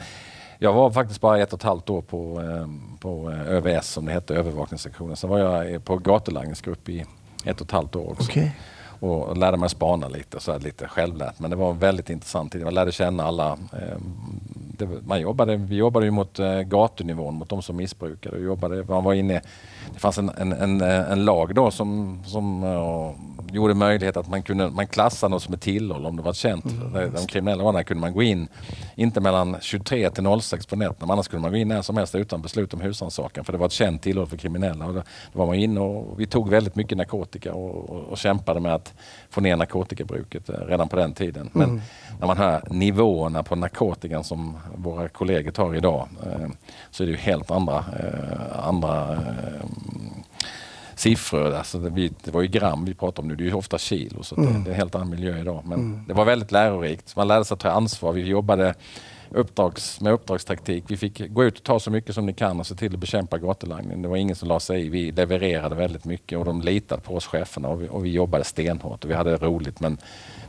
jag 0.59 0.73
var 0.73 0.91
faktiskt 0.91 1.21
bara 1.21 1.39
ett 1.39 1.53
och 1.53 1.59
ett 1.59 1.63
halvt 1.63 1.89
år 1.89 2.01
på, 2.01 2.41
eh, 2.41 2.67
på 2.99 3.31
eh, 3.31 3.41
ÖVS 3.51 3.87
som 3.87 4.05
det 4.05 4.11
hette, 4.11 4.35
övervakningssektionen. 4.35 5.15
Sen 5.15 5.29
var 5.29 5.39
jag 5.39 5.73
eh, 5.73 5.79
på 5.79 5.97
gatulangningsgrupp 5.97 6.89
i 6.89 7.05
ett 7.45 7.61
och 7.61 7.67
ett 7.67 7.71
halvt 7.71 7.95
år 7.95 8.11
också. 8.11 8.31
Okej. 8.31 8.55
Och 9.01 9.37
lärde 9.37 9.57
mig 9.57 9.69
spana 9.69 10.07
lite, 10.07 10.39
så 10.39 10.51
här, 10.51 10.59
lite 10.59 10.87
självlärt. 10.87 11.39
Men 11.39 11.49
det 11.49 11.55
var 11.55 11.73
väldigt 11.73 12.09
intressant 12.09 12.53
jag 12.53 12.63
Man 12.63 12.73
lärde 12.73 12.91
känna 12.91 13.23
alla. 13.23 13.51
Ehm, 13.51 14.39
det, 14.77 14.87
man 15.05 15.21
jobbade, 15.21 15.57
vi 15.57 15.75
jobbade 15.75 16.05
ju 16.05 16.11
mot 16.11 16.39
eh, 16.39 16.61
gatunivån, 16.61 17.33
mot 17.33 17.49
de 17.49 17.61
som 17.61 17.75
missbrukade. 17.75 18.37
Vi 18.37 18.43
jobbade, 18.43 18.83
man 18.83 19.03
var 19.03 19.13
inne, 19.13 19.41
det 19.93 19.99
fanns 19.99 20.17
en, 20.17 20.29
en, 20.37 20.53
en, 20.53 20.81
eh, 20.81 21.11
en 21.11 21.25
lag 21.25 21.55
då 21.55 21.71
som, 21.71 22.19
som 22.25 22.63
eh, 22.63 23.11
gjorde 23.55 23.73
möjlighet 23.73 24.17
att 24.17 24.29
man 24.29 24.43
kunde 24.43 24.69
man 24.69 24.87
klassade 24.87 25.31
något 25.31 25.43
som 25.43 25.53
ett 25.53 25.61
tillhåll 25.61 26.05
om 26.05 26.15
det 26.15 26.21
var 26.21 26.33
känt. 26.33 26.65
Mm, 26.65 27.13
de 27.13 27.27
kriminella 27.27 27.63
var 27.63 27.73
där 27.73 27.83
kunde 27.83 28.01
man 28.01 28.13
gå 28.13 28.23
in, 28.23 28.47
inte 28.95 29.21
mellan 29.21 29.57
23 29.61 30.09
till 30.09 30.41
06 30.41 30.65
på 30.65 30.75
nätterna, 30.75 31.13
annars 31.13 31.27
kunde 31.27 31.41
man 31.41 31.51
gå 31.51 31.57
in 31.57 31.67
när 31.67 31.81
som 31.81 31.97
helst 31.97 32.15
utan 32.15 32.41
beslut 32.41 32.73
om 32.73 32.81
husrannsakan 32.81 33.45
för 33.45 33.53
det 33.53 33.59
var 33.59 33.65
ett 33.65 33.71
känt 33.71 34.01
tillhåll 34.01 34.27
för 34.27 34.37
kriminella. 34.37 34.85
Och 34.85 34.93
då, 34.93 35.03
då 35.33 35.39
var 35.39 35.45
man 35.45 35.55
inne 35.55 35.79
och 35.79 36.19
vi 36.19 36.25
tog 36.25 36.49
väldigt 36.49 36.75
mycket 36.75 36.97
narkotika 36.97 37.53
och, 37.53 37.89
och, 37.89 37.99
och 37.99 38.17
kämpade 38.17 38.59
med 38.59 38.73
att 38.73 38.93
få 39.29 39.41
ner 39.41 39.55
narkotikabruket 39.55 40.49
eh, 40.49 40.55
redan 40.67 40.87
på 40.87 40.95
den 40.95 41.13
tiden. 41.13 41.49
Men 41.53 41.69
mm. 41.69 41.81
när 42.19 42.27
man 42.27 42.37
hör 42.37 42.61
nivåerna 42.69 43.43
på 43.43 43.55
narkotikan 43.55 44.23
som 44.23 44.57
våra 44.75 45.09
kollegor 45.09 45.51
tar 45.51 45.75
idag 45.75 46.07
eh, 46.25 46.47
så 46.91 47.03
är 47.03 47.07
det 47.07 47.11
ju 47.11 47.17
helt 47.17 47.51
andra, 47.51 47.77
eh, 47.77 48.67
andra 48.67 49.13
eh, 49.13 49.19
siffror. 50.95 51.53
Alltså 51.53 51.79
det, 51.79 52.09
det 52.23 52.31
var 52.31 52.41
ju 52.41 52.47
gram 52.47 52.85
vi 52.85 52.93
pratade 52.93 53.21
om 53.21 53.27
nu, 53.27 53.35
det 53.35 53.43
är 53.43 53.45
ju 53.45 53.53
ofta 53.53 53.77
kilo. 53.77 54.23
Så 54.23 54.37
mm. 54.37 54.53
det, 54.53 54.59
det, 54.59 54.69
är 54.69 54.73
en 54.73 54.75
helt 54.75 54.95
annan 54.95 55.09
miljö 55.09 55.39
idag. 55.39 55.63
Men 55.65 55.79
mm. 55.79 56.03
det 56.07 56.13
var 56.13 56.25
väldigt 56.25 56.51
lärorikt. 56.51 57.15
Man 57.15 57.27
lärde 57.27 57.45
sig 57.45 57.55
att 57.55 57.59
ta 57.59 57.69
ansvar. 57.69 58.13
Vi 58.13 58.21
jobbade 58.21 58.73
uppdrags, 59.31 60.01
med 60.01 60.13
uppdragstaktik. 60.13 60.83
Vi 60.87 60.97
fick 60.97 61.29
gå 61.29 61.43
ut 61.43 61.57
och 61.57 61.63
ta 61.63 61.79
så 61.79 61.91
mycket 61.91 62.15
som 62.15 62.25
ni 62.25 62.33
kan 62.33 62.59
och 62.59 62.67
se 62.67 62.75
till 62.75 62.93
att 62.93 62.99
bekämpa 62.99 63.37
gatulangning. 63.37 64.01
Det 64.01 64.07
var 64.07 64.17
ingen 64.17 64.35
som 64.35 64.47
la 64.47 64.59
sig 64.59 64.85
i. 64.85 64.89
Vi 64.89 65.11
levererade 65.11 65.75
väldigt 65.75 66.05
mycket 66.05 66.39
och 66.39 66.45
de 66.45 66.61
litade 66.61 67.01
på 67.01 67.15
oss 67.15 67.25
cheferna 67.25 67.67
och 67.67 67.81
vi, 67.81 67.89
och 67.89 68.05
vi 68.05 68.09
jobbade 68.09 68.43
stenhårt 68.43 69.03
och 69.03 69.09
vi 69.09 69.13
hade 69.13 69.37
roligt 69.37 69.79
men 69.79 69.97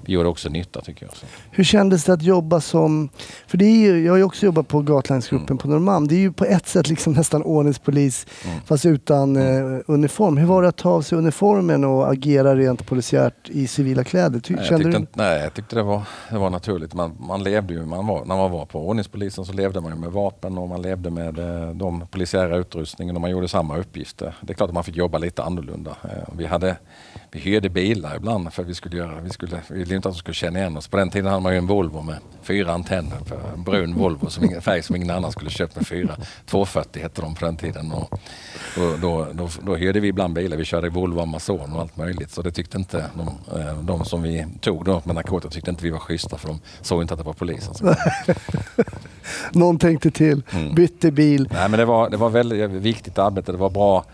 vi 0.05 0.12
gjorde 0.12 0.29
också 0.29 0.49
nytta 0.49 0.81
tycker 0.81 1.07
jag. 1.07 1.17
Så. 1.17 1.27
Hur 1.51 1.65
kändes 1.65 2.05
det 2.05 2.12
att 2.12 2.23
jobba 2.23 2.61
som, 2.61 3.09
för 3.47 3.59
det 3.59 3.65
är 3.65 3.77
ju, 3.77 4.05
jag 4.05 4.12
har 4.12 4.17
ju 4.17 4.25
också 4.25 4.47
jobbat 4.47 4.69
på 4.69 4.83
gatulangningsgruppen 4.83 5.47
mm. 5.47 5.59
på 5.59 5.69
Norrmalm. 5.69 6.09
Det 6.09 6.15
är 6.15 6.19
ju 6.19 6.33
på 6.33 6.45
ett 6.45 6.67
sätt 6.67 6.89
liksom 6.89 7.12
nästan 7.17 7.43
ordningspolis 7.43 8.27
mm. 8.45 8.61
fast 8.67 8.87
utan 8.87 9.37
mm. 9.37 9.75
eh, 9.75 9.81
uniform. 9.87 10.37
Hur 10.37 10.47
var 10.47 10.62
det 10.62 10.69
att 10.69 10.77
ta 10.77 10.91
av 10.91 11.03
sig 11.03 11.19
uniformen 11.19 11.85
och 11.85 12.12
agera 12.12 12.57
rent 12.57 12.87
polisiärt 12.87 13.49
i 13.49 13.67
civila 13.67 14.05
kläder? 14.05 14.41
Ty, 14.41 14.55
nej, 14.55 14.67
jag 14.71 14.83
tyckte, 14.83 14.99
du... 14.99 15.07
nej, 15.15 15.43
jag 15.43 15.55
tyckte 15.55 15.77
det 15.77 15.83
var, 15.83 16.03
det 16.31 16.39
var 16.39 16.51
naturligt. 16.51 16.95
Man, 16.95 17.12
man 17.21 17.43
levde 17.43 17.75
ju, 17.75 17.87
man 17.87 18.07
var, 18.07 18.25
när 18.25 18.37
man 18.37 18.51
var 18.51 18.67
på 18.73 18.88
ordningspolisen 18.88 19.45
så 19.45 19.52
levde 19.52 19.81
man 19.81 19.93
ju 19.93 19.99
med 19.99 20.12
vapen 20.12 20.59
och 20.59 20.69
man 20.69 20.83
levde 20.83 21.11
med 21.11 21.38
eh, 21.38 21.71
de 21.71 22.07
polisiära 22.07 22.57
utrustningen 22.57 23.17
och 23.17 23.21
man 23.21 23.31
gjorde 23.31 23.49
samma 23.49 23.79
uppgifter. 23.79 24.35
Det 24.41 24.52
är 24.52 24.55
klart 24.55 24.69
att 24.69 24.75
man 24.75 24.85
fick 24.85 24.97
jobba 24.97 25.19
lite 25.19 25.43
annorlunda. 25.43 25.97
Eh, 26.05 26.35
vi 26.37 26.47
hade 26.47 26.76
vi 27.35 27.41
hyrde 27.41 27.69
bilar 27.69 28.17
ibland 28.17 28.53
för 28.53 28.62
att 28.62 28.69
vi 28.69 28.75
skulle 28.75 28.97
göra, 28.97 29.21
vi, 29.21 29.31
skulle, 29.31 29.61
vi 29.69 29.79
ville 29.79 29.97
inte 29.97 30.09
att 30.09 30.15
de 30.15 30.19
skulle 30.19 30.35
känna 30.35 30.59
igen 30.59 30.77
oss. 30.77 30.89
På 30.89 30.97
den 30.97 31.11
tiden 31.11 31.27
hade 31.27 31.43
man 31.43 31.53
ju 31.53 31.59
en 31.59 31.67
Volvo 31.67 32.03
med 32.03 32.17
fyra 32.43 32.73
antenner, 32.73 33.19
en 33.55 33.62
brun 33.62 33.95
Volvo, 33.99 34.31
som 34.31 34.45
ingen, 34.45 34.62
färg 34.62 34.83
som 34.83 34.97
ingen 34.97 35.11
annan 35.11 35.33
skulle 35.33 35.51
köpt 35.51 35.77
med 35.77 35.87
fyra. 35.87 36.17
240 36.47 37.03
hette 37.03 37.23
de 37.23 37.35
på 37.35 37.45
den 37.45 37.57
tiden. 37.57 37.93
Och 37.93 38.21
då, 38.77 38.97
då, 38.97 39.27
då, 39.33 39.49
då 39.62 39.77
hyrde 39.77 40.01
vi 40.01 40.09
ibland 40.09 40.35
bilar, 40.35 40.57
vi 40.57 40.65
körde 40.65 40.89
Volvo 40.89 41.21
Amazon 41.21 41.73
och 41.73 41.81
allt 41.81 41.97
möjligt. 41.97 42.31
Så 42.31 42.43
det 42.43 42.51
tyckte 42.51 42.79
inte 42.79 43.05
de, 43.15 43.61
eh, 43.61 43.83
de 43.83 44.05
som 44.05 44.23
vi 44.23 44.47
tog 44.61 44.85
då 44.85 45.03
med 45.05 45.15
narkotika 45.15 45.51
tyckte 45.51 45.71
inte 45.71 45.85
vi 45.85 45.91
var 45.91 45.99
schyssta 45.99 46.39
för 46.39 46.49
de 46.49 46.61
såg 46.81 47.03
inte 47.03 47.15
att 47.15 47.21
det 47.21 47.27
var 47.27 47.33
polisen. 47.33 47.75
Någon 49.53 49.79
tänkte 49.79 50.11
till, 50.11 50.43
mm. 50.51 50.75
bytte 50.75 51.11
bil. 51.11 51.49
Nej 51.53 51.69
men 51.69 51.79
det 51.79 51.85
var, 51.85 52.11
det 52.11 52.17
var 52.17 52.31
väldigt 52.31 52.71
viktigt 52.71 53.19
arbete, 53.19 53.53
det 53.53 53.59
var 53.59 53.71
bra 53.71 54.05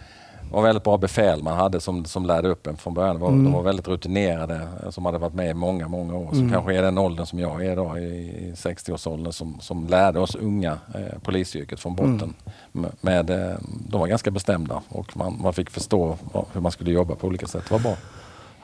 var 0.50 0.62
väldigt 0.62 0.84
bra 0.84 0.96
befäl 0.96 1.42
man 1.42 1.56
hade 1.56 1.80
som, 1.80 2.04
som 2.04 2.26
lärde 2.26 2.48
upp 2.48 2.66
en 2.66 2.76
från 2.76 2.94
början. 2.94 3.14
De 3.14 3.20
var, 3.20 3.28
mm. 3.28 3.44
de 3.44 3.52
var 3.52 3.62
väldigt 3.62 3.88
rutinerade 3.88 4.68
som 4.90 5.06
hade 5.06 5.18
varit 5.18 5.34
med 5.34 5.50
i 5.50 5.54
många, 5.54 5.88
många 5.88 6.14
år. 6.14 6.28
Som 6.28 6.38
mm. 6.38 6.52
kanske 6.52 6.74
är 6.74 6.82
den 6.82 6.98
åldern 6.98 7.26
som 7.26 7.38
jag 7.38 7.64
är 7.64 7.72
idag 7.72 7.98
i 7.98 8.52
60-årsåldern 8.56 9.32
som, 9.32 9.60
som 9.60 9.86
lärde 9.86 10.20
oss 10.20 10.34
unga 10.34 10.78
eh, 10.94 11.18
polisyrket 11.22 11.80
från 11.80 11.94
botten. 11.94 12.34
Mm. 12.74 12.90
Med, 13.00 13.30
eh, 13.30 13.56
de 13.88 14.00
var 14.00 14.06
ganska 14.06 14.30
bestämda 14.30 14.82
och 14.88 15.16
man, 15.16 15.38
man 15.42 15.52
fick 15.52 15.70
förstå 15.70 16.18
hur 16.52 16.60
man 16.60 16.72
skulle 16.72 16.90
jobba 16.90 17.14
på 17.14 17.26
olika 17.26 17.46
sätt. 17.46 17.64
Det 17.68 17.72
var 17.74 17.80
bra. 17.80 17.96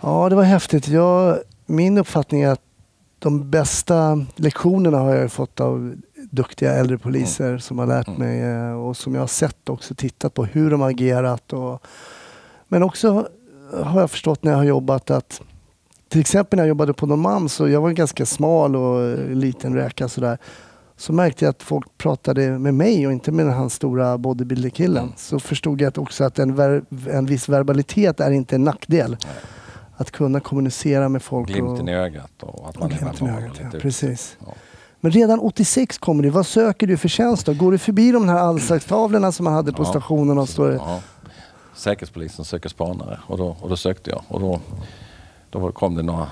Ja, 0.00 0.28
det 0.28 0.36
var 0.36 0.42
häftigt. 0.42 0.88
Jag, 0.88 1.38
min 1.66 1.98
uppfattning 1.98 2.42
är 2.42 2.48
att 2.48 2.60
de 3.18 3.50
bästa 3.50 4.26
lektionerna 4.36 4.98
har 4.98 5.14
jag 5.14 5.32
fått 5.32 5.60
av 5.60 5.94
duktiga 6.34 6.72
äldre 6.72 6.98
poliser 6.98 7.48
mm. 7.48 7.60
som 7.60 7.78
har 7.78 7.86
lärt 7.86 8.08
mm. 8.08 8.20
mig 8.20 8.40
eh, 8.40 8.72
och 8.72 8.96
som 8.96 9.14
jag 9.14 9.22
har 9.22 9.26
sett 9.26 9.68
också 9.68 9.94
tittat 9.94 10.34
på 10.34 10.44
hur 10.44 10.70
de 10.70 10.80
har 10.80 10.90
agerat. 10.90 11.52
Och, 11.52 11.82
men 12.68 12.82
också 12.82 13.28
har 13.82 14.00
jag 14.00 14.10
förstått 14.10 14.42
när 14.44 14.50
jag 14.50 14.58
har 14.58 14.64
jobbat 14.64 15.10
att 15.10 15.40
till 16.08 16.20
exempel 16.20 16.56
när 16.56 16.64
jag 16.64 16.68
jobbade 16.68 16.92
på 16.92 17.06
Norrmalm 17.06 17.48
så 17.48 17.68
jag 17.68 17.80
var 17.80 17.90
ganska 17.90 18.26
smal 18.26 18.76
och 18.76 19.02
eh, 19.02 19.28
liten 19.28 19.74
räka 19.74 20.08
sådär. 20.08 20.38
Så 20.96 21.12
märkte 21.12 21.44
jag 21.44 21.50
att 21.50 21.62
folk 21.62 21.98
pratade 21.98 22.58
med 22.58 22.74
mig 22.74 23.06
och 23.06 23.12
inte 23.12 23.32
med 23.32 23.46
den 23.46 23.54
här 23.54 23.68
stora 23.68 24.18
bodybuilder-killen. 24.18 25.04
Mm. 25.04 25.14
Så 25.16 25.38
förstod 25.38 25.80
jag 25.80 25.98
också 25.98 26.24
att 26.24 26.38
en, 26.38 26.58
en 27.10 27.26
viss 27.26 27.48
verbalitet 27.48 28.20
är 28.20 28.30
inte 28.30 28.54
en 28.54 28.64
nackdel. 28.64 29.10
Nej. 29.10 29.34
Att 29.96 30.10
kunna 30.10 30.40
kommunicera 30.40 31.08
med 31.08 31.22
folk. 31.22 31.48
Glimten 31.48 31.82
och, 31.82 31.88
i 31.88 31.92
ögat 31.92 32.42
och 32.42 32.68
att 32.68 32.78
man 32.78 32.92
är 32.92 32.98
verbal. 32.98 33.50
Ja, 33.72 33.78
precis. 33.80 34.36
Ja. 34.46 34.54
Men 35.04 35.12
redan 35.12 35.38
86 35.38 35.98
kommer 35.98 36.22
du. 36.22 36.30
Vad 36.30 36.46
söker 36.46 36.86
du 36.86 36.96
för 36.96 37.08
tjänst 37.08 37.46
då? 37.46 37.54
Går 37.54 37.72
du 37.72 37.78
förbi 37.78 38.12
de 38.12 38.28
här 38.28 38.38
allslagstavlorna 38.38 39.32
som 39.32 39.44
man 39.44 39.52
hade 39.52 39.72
på 39.72 39.82
ja, 39.82 39.86
stationen? 39.86 40.38
Och 40.38 40.48
står 40.48 40.72
ja. 40.72 41.00
Säkerhetspolisen 41.74 42.44
söker 42.44 42.68
spanare 42.68 43.20
och 43.26 43.38
då, 43.38 43.56
och 43.60 43.68
då 43.68 43.76
sökte 43.76 44.10
jag. 44.10 44.22
Och 44.28 44.40
då, 44.40 44.60
då 45.50 45.72
kom 45.72 45.94
det 45.94 46.02
några, 46.02 46.28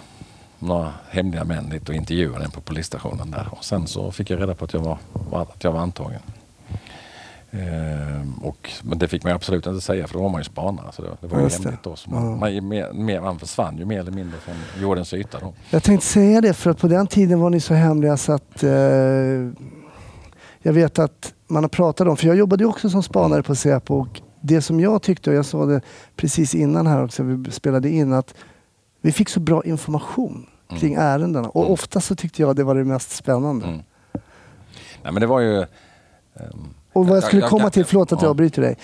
några 0.58 0.92
hemliga 1.10 1.44
män 1.44 1.70
dit 1.70 1.88
och 1.88 1.94
intervjuade 1.94 2.44
en 2.44 2.50
på 2.50 2.60
polisstationen 2.60 3.30
där. 3.30 3.48
Och 3.50 3.64
sen 3.64 3.86
så 3.86 4.10
fick 4.10 4.30
jag 4.30 4.40
reda 4.40 4.54
på 4.54 4.64
att 4.64 4.72
jag 4.72 4.80
var, 4.80 4.98
att 5.32 5.64
jag 5.64 5.72
var 5.72 5.80
antagen. 5.80 6.20
Ehm, 7.54 8.34
och, 8.42 8.70
men 8.82 8.98
det 8.98 9.08
fick 9.08 9.24
man 9.24 9.32
absolut 9.32 9.66
inte 9.66 9.80
säga 9.80 10.06
för 10.06 10.14
då 10.14 10.22
var 10.22 10.28
man 10.28 10.40
ju 10.40 10.44
spanare. 10.44 10.92
Så 10.92 11.02
det, 11.02 11.08
det 11.20 11.26
var 11.26 11.40
ju 11.40 11.48
hemligt 11.48 11.82
då. 11.82 11.96
Så 11.96 12.10
man, 12.10 12.30
ja. 12.30 12.36
man, 12.36 12.68
mer, 13.04 13.20
man 13.20 13.38
försvann 13.38 13.78
ju 13.78 13.84
mer 13.84 14.00
eller 14.00 14.12
mindre 14.12 14.38
från 14.38 14.54
jordens 14.80 15.14
yta. 15.14 15.38
Då. 15.40 15.54
Jag 15.70 15.82
tänkte 15.82 16.06
säga 16.06 16.40
det 16.40 16.54
för 16.54 16.70
att 16.70 16.78
på 16.78 16.88
den 16.88 17.06
tiden 17.06 17.40
var 17.40 17.50
ni 17.50 17.60
så 17.60 17.74
hemliga 17.74 18.16
så 18.16 18.32
att 18.32 18.62
eh, 18.62 18.70
jag 20.62 20.72
vet 20.72 20.98
att 20.98 21.34
man 21.46 21.64
har 21.64 21.68
pratat 21.68 22.08
om, 22.08 22.16
för 22.16 22.26
jag 22.26 22.36
jobbade 22.36 22.64
ju 22.64 22.70
också 22.70 22.90
som 22.90 23.02
spanare 23.02 23.42
på 23.42 23.54
Säpo 23.54 23.94
och 23.94 24.20
det 24.40 24.62
som 24.62 24.80
jag 24.80 25.02
tyckte, 25.02 25.30
och 25.30 25.36
jag 25.36 25.46
sa 25.46 25.66
det 25.66 25.80
precis 26.16 26.54
innan 26.54 26.86
här 26.86 27.04
också, 27.04 27.22
vi 27.22 27.50
spelade 27.50 27.90
in, 27.90 28.12
att 28.12 28.34
vi 29.00 29.12
fick 29.12 29.28
så 29.28 29.40
bra 29.40 29.64
information 29.64 30.46
mm. 30.68 30.80
kring 30.80 30.94
ärendena 30.94 31.48
och 31.48 31.62
mm. 31.62 31.72
ofta 31.72 32.00
så 32.00 32.14
tyckte 32.14 32.42
jag 32.42 32.56
det 32.56 32.64
var 32.64 32.74
det 32.74 32.84
mest 32.84 33.10
spännande. 33.10 33.66
Mm. 33.66 33.80
Nej 35.02 35.12
men 35.12 35.20
det 35.20 35.26
var 35.26 35.40
ju 35.40 35.58
um, 36.34 36.74
och 36.92 37.06
vad 37.06 37.16
jag 37.16 37.24
skulle 37.24 37.42
komma 37.42 37.70
till, 37.70 37.84
förlåt 37.84 38.12
att 38.12 38.22
jag 38.22 38.30
avbryter 38.30 38.62
dig, 38.62 38.76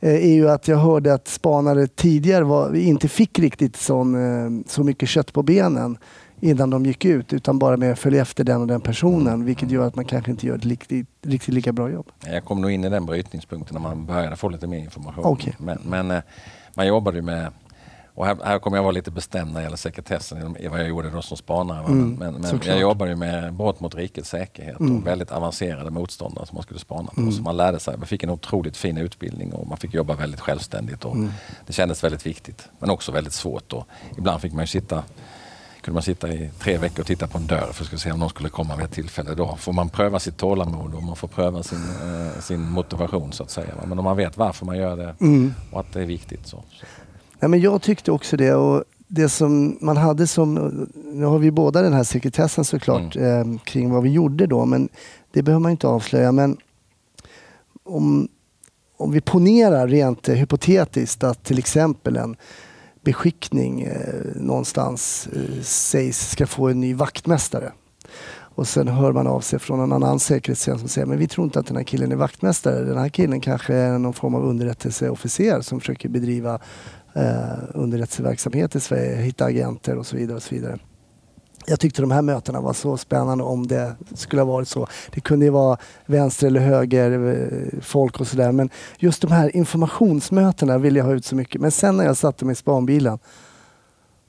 eh, 0.00 0.14
är 0.14 0.34
ju 0.34 0.50
att 0.50 0.68
jag 0.68 0.76
hörde 0.76 1.14
att 1.14 1.28
spanare 1.28 1.86
tidigare 1.86 2.44
var, 2.44 2.74
inte 2.74 3.08
fick 3.08 3.38
riktigt 3.38 3.76
sån, 3.76 4.14
eh, 4.14 4.62
så 4.66 4.84
mycket 4.84 5.08
kött 5.08 5.32
på 5.32 5.42
benen 5.42 5.98
innan 6.40 6.70
de 6.70 6.86
gick 6.86 7.04
ut 7.04 7.32
utan 7.32 7.58
bara 7.58 7.76
med 7.76 7.92
att 7.92 7.98
följa 7.98 8.22
efter 8.22 8.44
den 8.44 8.60
och 8.60 8.66
den 8.66 8.80
personen 8.80 9.44
vilket 9.44 9.70
gör 9.70 9.86
att 9.86 9.96
man 9.96 10.04
kanske 10.04 10.30
inte 10.30 10.46
gör 10.46 10.56
ett 10.56 10.66
riktigt, 10.66 11.08
riktigt 11.22 11.54
lika 11.54 11.72
bra 11.72 11.90
jobb. 11.90 12.06
Jag 12.26 12.44
kom 12.44 12.60
nog 12.60 12.70
in 12.70 12.84
i 12.84 12.88
den 12.88 13.06
brytningspunkten 13.06 13.74
när 13.74 13.80
man 13.80 14.06
började 14.06 14.36
få 14.36 14.48
lite 14.48 14.66
mer 14.66 14.78
information. 14.78 15.24
Okay. 15.24 15.52
Men, 15.58 15.78
men 15.84 16.10
eh, 16.10 16.22
man 16.74 16.86
jobbade 16.86 17.16
ju 17.16 17.22
med 17.22 17.52
och 18.16 18.26
här, 18.26 18.36
här 18.44 18.58
kommer 18.58 18.76
jag 18.76 18.82
vara 18.82 18.92
lite 18.92 19.10
bestämd 19.10 19.52
när 19.52 19.60
det 19.60 19.64
gäller 19.64 19.76
sekretessen 19.76 20.56
i 20.56 20.68
vad 20.68 20.80
jag 20.80 20.88
gjorde 20.88 21.10
då 21.10 21.22
som 21.22 21.36
spanare. 21.36 21.86
Mm, 21.86 22.14
men, 22.14 22.34
men 22.34 22.60
jag 22.64 22.80
jobbade 22.80 23.10
ju 23.10 23.16
med 23.16 23.54
brott 23.54 23.80
mot 23.80 23.94
rikets 23.94 24.28
säkerhet 24.28 24.80
mm. 24.80 24.96
och 24.96 25.06
väldigt 25.06 25.32
avancerade 25.32 25.90
motståndare 25.90 26.46
som 26.46 26.54
man 26.54 26.62
skulle 26.62 26.80
spana 26.80 27.10
på. 27.14 27.20
Mm. 27.20 27.32
Så 27.32 27.42
man 27.42 27.56
lärde 27.56 27.80
sig, 27.80 27.96
man 27.96 28.06
fick 28.06 28.22
en 28.22 28.30
otroligt 28.30 28.76
fin 28.76 28.98
utbildning 28.98 29.52
och 29.52 29.66
man 29.66 29.78
fick 29.78 29.94
jobba 29.94 30.14
väldigt 30.14 30.40
självständigt. 30.40 31.04
Och 31.04 31.14
mm. 31.14 31.32
Det 31.66 31.72
kändes 31.72 32.04
väldigt 32.04 32.26
viktigt 32.26 32.68
men 32.78 32.90
också 32.90 33.12
väldigt 33.12 33.32
svårt. 33.32 33.72
Och 33.72 33.88
ibland 34.18 34.40
fick 34.40 34.52
man 34.52 34.66
sitta 34.66 35.02
kunde 35.86 35.94
man 35.94 36.02
sitta 36.02 36.28
i 36.28 36.50
tre 36.58 36.78
veckor 36.78 37.00
och 37.00 37.06
titta 37.06 37.26
på 37.26 37.38
en 37.38 37.46
dörr 37.46 37.72
för 37.72 37.94
att 37.94 38.00
se 38.00 38.12
om 38.12 38.18
någon 38.18 38.28
skulle 38.28 38.48
komma 38.48 38.76
vid 38.76 38.84
ett 38.84 38.92
tillfälle. 38.92 39.34
Då 39.34 39.56
får 39.56 39.72
man 39.72 39.88
pröva 39.88 40.18
sitt 40.18 40.36
tålamod 40.36 40.94
och 40.94 41.02
man 41.02 41.16
får 41.16 41.28
pröva 41.28 41.62
sin, 41.62 41.78
eh, 41.78 42.40
sin 42.40 42.70
motivation 42.70 43.32
så 43.32 43.42
att 43.42 43.50
säga. 43.50 43.74
Men 43.86 43.98
om 43.98 44.04
man 44.04 44.16
vet 44.16 44.36
varför 44.36 44.66
man 44.66 44.76
gör 44.76 44.96
det 44.96 45.14
mm. 45.20 45.54
och 45.70 45.80
att 45.80 45.92
det 45.92 46.00
är 46.00 46.06
viktigt 46.06 46.46
så. 46.46 46.64
så. 46.80 46.86
Nej, 47.40 47.48
men 47.48 47.60
jag 47.60 47.82
tyckte 47.82 48.12
också 48.12 48.36
det. 48.36 48.54
Och 48.54 48.84
det 49.08 49.28
som 49.28 49.78
man 49.80 49.96
hade 49.96 50.26
som, 50.26 50.54
nu 51.12 51.24
har 51.24 51.38
vi 51.38 51.50
båda 51.50 51.82
den 51.82 51.92
här 51.92 52.04
sekretessen 52.04 52.64
såklart 52.64 53.16
mm. 53.16 53.52
eh, 53.52 53.60
kring 53.60 53.90
vad 53.90 54.02
vi 54.02 54.10
gjorde 54.10 54.46
då, 54.46 54.64
men 54.64 54.88
det 55.32 55.42
behöver 55.42 55.60
man 55.60 55.70
inte 55.70 55.88
avslöja. 55.88 56.32
Men 56.32 56.56
om, 57.84 58.28
om 58.96 59.12
vi 59.12 59.20
ponerar 59.20 59.88
rent 59.88 60.28
eh, 60.28 60.34
hypotetiskt 60.34 61.24
att 61.24 61.44
till 61.44 61.58
exempel 61.58 62.16
en 62.16 62.36
beskickning 63.04 63.82
eh, 63.82 64.24
någonstans 64.34 65.28
eh, 65.32 65.62
sägs 65.62 66.30
ska 66.30 66.46
få 66.46 66.68
en 66.68 66.80
ny 66.80 66.94
vaktmästare. 66.94 67.72
Och 68.28 68.68
sen 68.68 68.88
hör 68.88 69.12
man 69.12 69.26
av 69.26 69.40
sig 69.40 69.58
från 69.58 69.80
en 69.80 69.92
annan 69.92 70.20
säkerhetstjänst 70.20 70.80
som 70.80 70.88
säger 70.88 71.06
men 71.06 71.18
vi 71.18 71.28
tror 71.28 71.44
inte 71.44 71.58
att 71.58 71.66
den 71.66 71.76
här 71.76 71.84
killen 71.84 72.12
är 72.12 72.16
vaktmästare. 72.16 72.84
Den 72.84 72.98
här 72.98 73.08
killen 73.08 73.40
kanske 73.40 73.74
är 73.74 73.98
någon 73.98 74.12
form 74.12 74.34
av 74.34 74.44
underrättelseofficer 74.44 75.60
som 75.60 75.80
försöker 75.80 76.08
bedriva 76.08 76.60
eh, 77.16 77.58
underrättelseverksamhet 77.74 78.76
i 78.76 78.80
Sverige, 78.80 79.16
hitta 79.16 79.44
agenter 79.44 79.96
och 79.98 80.06
så 80.06 80.16
vidare. 80.16 80.36
Och 80.36 80.42
så 80.42 80.54
vidare. 80.54 80.78
Jag 81.68 81.80
tyckte 81.80 82.02
de 82.02 82.10
här 82.10 82.22
mötena 82.22 82.60
var 82.60 82.72
så 82.72 82.96
spännande 82.96 83.44
om 83.44 83.66
det 83.66 83.96
skulle 84.14 84.42
ha 84.42 84.46
varit 84.46 84.68
så. 84.68 84.86
Det 85.10 85.20
kunde 85.20 85.44
ju 85.44 85.50
vara 85.50 85.76
vänster 86.06 86.46
eller 86.46 86.60
höger 86.60 87.10
eh, 87.34 87.80
folk 87.80 88.20
och 88.20 88.26
sådär. 88.26 88.52
Men 88.52 88.70
just 88.98 89.22
de 89.22 89.32
här 89.32 89.56
informationsmötena 89.56 90.78
ville 90.78 90.98
jag 90.98 91.06
ha 91.06 91.12
ut 91.12 91.24
så 91.24 91.36
mycket. 91.36 91.60
Men 91.60 91.70
sen 91.70 91.96
när 91.96 92.04
jag 92.04 92.16
satte 92.16 92.44
mig 92.44 92.52
i 92.52 92.56
spanbilen 92.56 93.18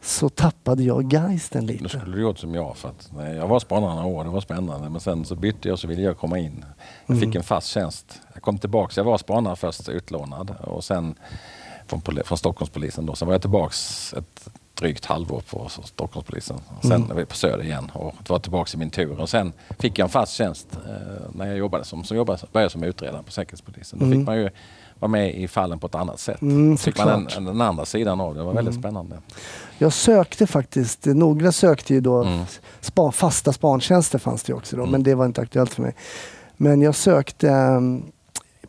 så 0.02 0.30
tappade 0.30 0.84
jag 0.84 1.14
geisten 1.14 1.66
Då 1.68 1.74
lite. 1.74 1.90
skulle 1.90 2.16
du 2.16 2.22
gjort 2.22 2.38
som 2.40 2.54
jag. 2.56 2.78
För 2.78 2.90
att, 2.90 3.10
nej, 3.18 3.36
jag 3.36 3.48
var 3.48 3.60
spanare 3.60 3.96
några 3.96 4.08
år, 4.08 4.24
det 4.24 4.30
var 4.30 4.42
spännande. 4.42 4.90
Men 4.90 5.02
sen 5.02 5.26
så 5.26 5.36
bytte 5.36 5.70
jag 5.70 5.80
så 5.80 5.88
ville 5.88 6.02
jag 6.02 6.18
komma 6.18 6.40
in. 6.40 6.66
Jag 7.06 7.20
fick 7.20 7.36
en 7.36 7.44
fast 7.44 7.68
tjänst. 7.68 8.22
Jag 8.34 8.44
kom 8.44 8.58
tillbaka, 8.58 8.94
jag 8.96 9.04
var 9.04 9.18
spanare 9.18 9.56
först 9.56 9.90
utlånad 9.90 10.56
och 10.62 10.84
sen 10.84 11.16
från, 11.88 12.02
från 12.26 12.38
Stockholmspolisen. 12.38 13.06
Då. 13.06 13.16
Sen 13.16 13.28
var 13.28 13.34
jag 13.34 13.42
tillbaks 13.42 14.14
ett 14.18 14.48
drygt 14.74 15.06
halvår 15.06 15.42
på 15.50 15.70
Stockholmspolisen. 15.84 16.58
Sen 16.82 17.08
var 17.08 17.16
vi 17.16 17.26
på 17.26 17.36
Söder 17.36 17.64
igen 17.64 17.92
och 17.94 18.14
var 18.28 18.40
tillbaks 18.40 18.74
i 18.74 18.78
min 18.78 18.90
tur. 18.90 19.20
Och 19.20 19.30
sen 19.30 19.54
fick 19.80 20.00
jag 20.00 20.06
en 20.06 20.10
fast 20.10 20.34
tjänst 20.34 20.68
eh, 20.86 20.92
när 21.34 21.48
jag 21.48 21.58
jobbade 21.58 21.86
som, 21.86 22.04
som 22.04 22.18
jobbade, 22.18 22.40
började 22.54 22.70
som 22.70 22.84
utredare 22.84 23.24
på 23.24 23.32
Säkerhetspolisen. 23.32 24.00
Då 24.00 24.06
fick 24.18 24.26
man 24.26 24.38
ju 24.38 24.50
vara 25.00 25.10
med 25.10 25.36
i 25.36 25.48
fallen 25.48 25.80
på 25.80 25.88
ett 25.88 25.96
annat 25.96 26.20
sätt. 26.20 26.42
Mm, 26.42 26.78
fick 26.78 26.98
man 26.98 27.28
den, 27.34 27.46
den 27.46 27.62
andra 27.62 27.86
sidan 27.86 28.22
av 28.22 28.34
det. 28.34 28.40
Det 28.40 28.46
var 28.46 28.54
väldigt 28.54 28.76
spännande. 28.80 29.18
Jag 29.78 29.94
sökte 29.94 30.48
faktiskt, 30.48 31.06
några 31.06 31.52
sökte 31.52 31.94
ju 31.94 32.02
då, 32.02 32.24
Mm. 32.24 32.46
spa, 32.82 33.12
fasta 33.12 33.54
spantjänster 33.54 34.20
fanns 34.20 34.44
det 34.44 34.54
också 34.54 34.76
då, 34.78 34.86
men 34.86 35.04
det 35.04 35.16
var 35.16 35.26
inte 35.26 35.42
aktuellt 35.42 35.74
för 35.74 35.82
mig. 35.82 35.96
Men 36.58 36.82
jag 36.82 36.96
sökte, 36.96 37.50
ehm, 37.50 38.04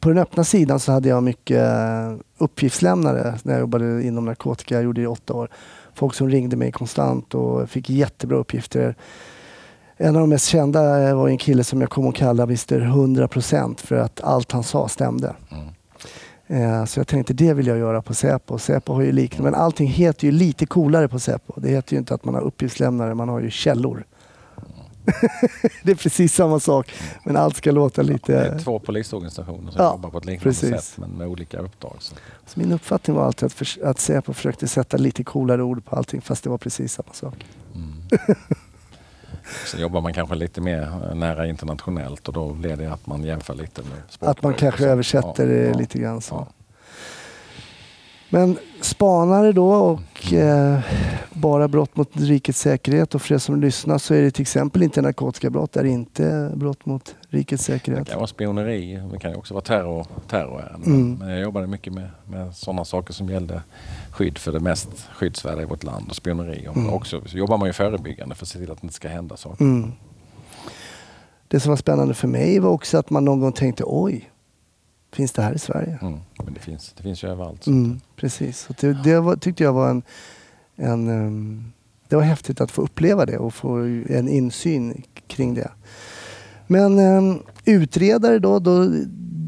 på 0.00 0.08
den 0.08 0.18
öppna 0.18 0.44
sidan 0.44 0.80
så 0.80 0.92
hade 0.92 1.08
jag 1.08 1.22
mycket 1.22 1.58
eh, 1.58 2.12
uppgiftslämnare 2.38 3.34
när 3.42 3.52
jag 3.52 3.60
jobbade 3.60 4.02
inom 4.02 4.24
narkotika, 4.24 4.74
jag 4.74 4.84
gjorde 4.84 5.00
det 5.00 5.04
i 5.04 5.06
åtta 5.06 5.34
år. 5.34 5.50
Folk 5.94 6.14
som 6.14 6.28
ringde 6.28 6.56
mig 6.56 6.72
konstant 6.72 7.34
och 7.34 7.70
fick 7.70 7.90
jättebra 7.90 8.36
uppgifter. 8.38 8.94
En 9.96 10.16
av 10.16 10.20
de 10.20 10.30
mest 10.30 10.46
kända 10.46 11.14
var 11.14 11.28
en 11.28 11.38
kille 11.38 11.64
som 11.64 11.80
jag 11.80 11.90
kom 11.90 12.06
att 12.08 12.14
kalla 12.14 12.42
Mr 12.42 12.80
100% 12.80 13.80
för 13.80 13.96
att 13.96 14.20
allt 14.20 14.52
han 14.52 14.62
sa 14.62 14.88
stämde. 14.88 15.34
Mm. 15.50 15.68
Eh, 16.46 16.84
Så 16.84 17.00
jag 17.00 17.06
tänkte 17.06 17.34
det 17.34 17.54
vill 17.54 17.66
jag 17.66 17.78
göra 17.78 18.02
på 18.02 18.14
Säpo. 18.14 18.58
Säpo 18.58 18.92
har 18.92 19.02
ju 19.02 19.12
liknande, 19.12 19.50
men 19.50 19.60
allting 19.60 19.88
heter 19.88 20.24
ju 20.24 20.32
lite 20.32 20.66
coolare 20.66 21.08
på 21.08 21.18
Säpo. 21.18 21.60
Det 21.60 21.68
heter 21.68 21.92
ju 21.92 21.98
inte 21.98 22.14
att 22.14 22.24
man 22.24 22.34
har 22.34 22.42
uppgiftslämnare, 22.42 23.14
man 23.14 23.28
har 23.28 23.40
ju 23.40 23.50
källor. 23.50 24.04
det 25.82 25.90
är 25.90 25.94
precis 25.96 26.34
samma 26.34 26.60
sak, 26.60 26.92
men 27.24 27.36
allt 27.36 27.56
ska 27.56 27.70
låta 27.70 28.02
Det 28.02 28.08
är 28.08 28.12
lite... 28.12 28.58
två 28.58 28.78
polisorganisationer 28.78 29.72
som 29.72 29.82
Ja, 29.84 29.90
jobbar 29.92 30.10
på 30.10 30.18
ett 30.18 30.24
liknande 30.24 30.44
precis. 30.44 30.70
sätt 30.70 30.98
men 30.98 31.10
med 31.10 31.26
olika 31.28 31.58
uppdrag. 31.58 31.96
Så. 31.98 32.14
Så 32.46 32.60
min 32.60 32.72
uppfattning 32.72 33.16
var 33.16 33.24
alltid 33.24 33.46
att, 33.46 33.52
förs- 33.52 33.78
att 33.84 33.98
Säpo 33.98 34.32
försökte 34.32 34.68
sätta 34.68 34.96
lite 34.96 35.24
coolare 35.24 35.62
ord 35.62 35.84
på 35.84 35.96
allting, 35.96 36.20
fast 36.20 36.44
det 36.44 36.50
var 36.50 36.58
precis 36.58 36.92
samma 36.92 37.12
sak. 37.12 37.34
Sen 39.66 39.80
jobbar 39.80 40.00
man 40.00 40.12
kanske 40.14 40.34
lite 40.34 40.60
mer 40.60 41.14
nära 41.14 41.46
internationellt 41.46 42.28
och 42.28 42.34
då 42.34 42.52
blir 42.52 42.76
det 42.76 42.86
att 42.92 43.06
man 43.06 43.22
jämför 43.24 43.54
lite 43.54 43.82
med 43.82 43.90
språkbruk 44.08 44.36
Att 44.38 44.42
man 44.42 44.54
kanske 44.54 44.82
så. 44.82 44.88
översätter 44.88 45.46
Ja, 45.48 45.68
ja, 45.72 45.78
lite 45.78 45.98
grann 45.98 46.20
så. 46.20 46.46
Men 48.30 48.58
spanare 48.80 49.52
då 49.52 49.72
och 49.72 50.32
eh, 50.32 50.78
bara 51.32 51.68
brott 51.68 51.96
mot 51.96 52.16
rikets 52.16 52.58
säkerhet 52.60 53.14
och 53.14 53.22
för 53.22 53.34
er 53.34 53.38
som 53.38 53.60
lyssnar 53.60 53.98
så 53.98 54.14
är 54.14 54.22
det 54.22 54.30
till 54.30 54.42
exempel 54.42 54.82
inte 54.82 55.02
narkotikabrott, 55.02 55.72
det 55.72 55.80
är 55.80 55.84
inte 55.84 56.52
brott 56.54 56.86
mot 56.86 57.14
rikets 57.28 57.66
Det 57.66 57.72
säkerhet. 57.72 58.08
kan 58.08 58.16
vara 58.16 58.26
spioneri, 58.26 59.00
det 59.12 59.18
kan 59.18 59.34
också 59.36 59.54
vara 59.54 59.64
terror, 59.64 60.06
terrorärenden. 60.28 60.92
Mm. 60.94 61.14
Men 61.18 61.28
jag 61.28 61.40
jobbade 61.40 61.66
mycket 61.66 61.92
med, 61.92 62.08
med 62.30 62.54
sådana 62.54 62.84
saker 62.84 63.12
som 63.14 63.28
gällde 63.28 63.62
skydd 64.10 64.38
för 64.38 64.52
det 64.52 64.60
mest 64.60 64.88
skyddsvärda 65.12 65.62
i 65.62 65.64
vårt 65.64 65.84
land 65.84 66.06
och 66.08 66.16
spioneri. 66.16 66.68
Och 66.68 66.76
Mm. 66.76 66.92
också, 66.92 67.22
så 67.26 67.38
jobbar 67.38 67.58
man 67.58 67.66
ju 67.68 67.72
förebyggande 67.72 68.34
för 68.34 68.44
att 68.44 68.48
se 68.48 68.58
till 68.58 68.70
att 68.70 68.80
det 68.80 68.84
inte 68.84 68.94
ska 68.94 69.08
hända 69.08 69.36
saker. 69.36 69.64
Mm. 69.64 69.92
Det 71.48 71.60
som 71.60 71.70
var 71.70 71.76
spännande 71.76 72.14
för 72.14 72.28
mig 72.28 72.58
var 72.58 72.70
också 72.70 72.98
att 72.98 73.10
man 73.10 73.24
någon 73.24 73.40
gång 73.40 73.52
tänkte 73.52 73.82
oj, 73.86 74.30
finns 75.12 75.32
det 75.32 75.42
här 75.42 75.54
i 75.54 75.58
Sverige? 75.58 75.98
Mm. 76.02 76.20
Men 76.44 76.54
det 76.54 76.60
finns, 76.60 76.92
det 76.96 77.02
finns 77.02 77.24
ju 77.24 77.28
överallt. 77.28 77.66
Mm, 77.66 78.00
precis. 78.16 78.58
Så 78.58 78.74
det 78.80 78.92
det 78.92 79.20
var, 79.20 79.36
tyckte 79.36 79.64
jag 79.64 79.72
var 79.72 79.90
en, 79.90 80.02
en 80.76 81.08
ehm, 81.08 81.72
det 82.08 82.16
var 82.16 82.22
häftigt 82.22 82.60
att 82.60 82.70
få 82.70 82.82
uppleva 82.82 83.26
det 83.26 83.38
och 83.38 83.54
få 83.54 83.76
en 84.08 84.28
insyn 84.28 85.02
kring 85.26 85.54
det. 85.54 85.70
Men 86.66 86.98
ehm, 86.98 87.42
utredare 87.64 88.38
då, 88.38 88.58
då, 88.58 88.92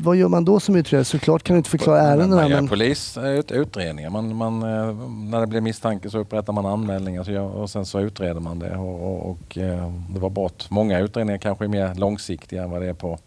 vad 0.03 0.17
gör 0.17 0.29
man 0.29 0.45
då 0.45 0.61
som 0.61 0.77
utredare? 0.77 1.05
Såklart 1.05 1.43
kan 1.43 1.55
du 1.55 1.59
inte 1.59 1.71
förklara 1.71 2.01
ärendena. 2.01 2.37
Man 2.37 2.51
gör 2.51 2.57
Men, 2.57 2.69
polis, 2.69 3.17
eh. 3.17 4.11
Man, 4.11 4.37
man, 4.37 4.63
eh, 4.63 4.95
när 5.31 5.41
det 5.41 5.47
blir 5.47 5.61
misstanke 5.61 6.11
så 6.11 6.19
upprättar 6.19 6.53
man 6.53 6.67
anmälningar 6.67 7.41
och 7.41 7.71
sen 7.71 7.87
så 7.87 8.01
utreder 8.01 8.41
man 8.41 8.59
det. 8.59 8.77
Och, 8.77 9.03
och, 9.03 9.31
och 9.31 9.59
eh, 9.59 9.93
det 10.15 10.21
var 10.21 10.31
brott. 10.31 10.67
Många 10.71 10.99
utredningar 10.99 11.39
kanske 11.39 11.65
är 11.65 11.69
mer 11.69 11.95
långsiktiga 11.95 12.63
än 12.63 12.71
vad 12.71 12.83
det 12.83 12.89
är 12.89 12.95
på 12.95 13.19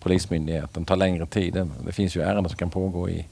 Polismyndigheten. 0.00 0.84
tar 0.84 0.96
längre 0.96 1.26
tid. 1.26 1.66
Det, 1.86 1.92
finns 1.92 2.16
ju 2.16 2.22
ärenden 2.22 2.48
som 2.48 2.56
kan 2.58 2.70
pågå 2.70 3.08
i, 3.08 3.26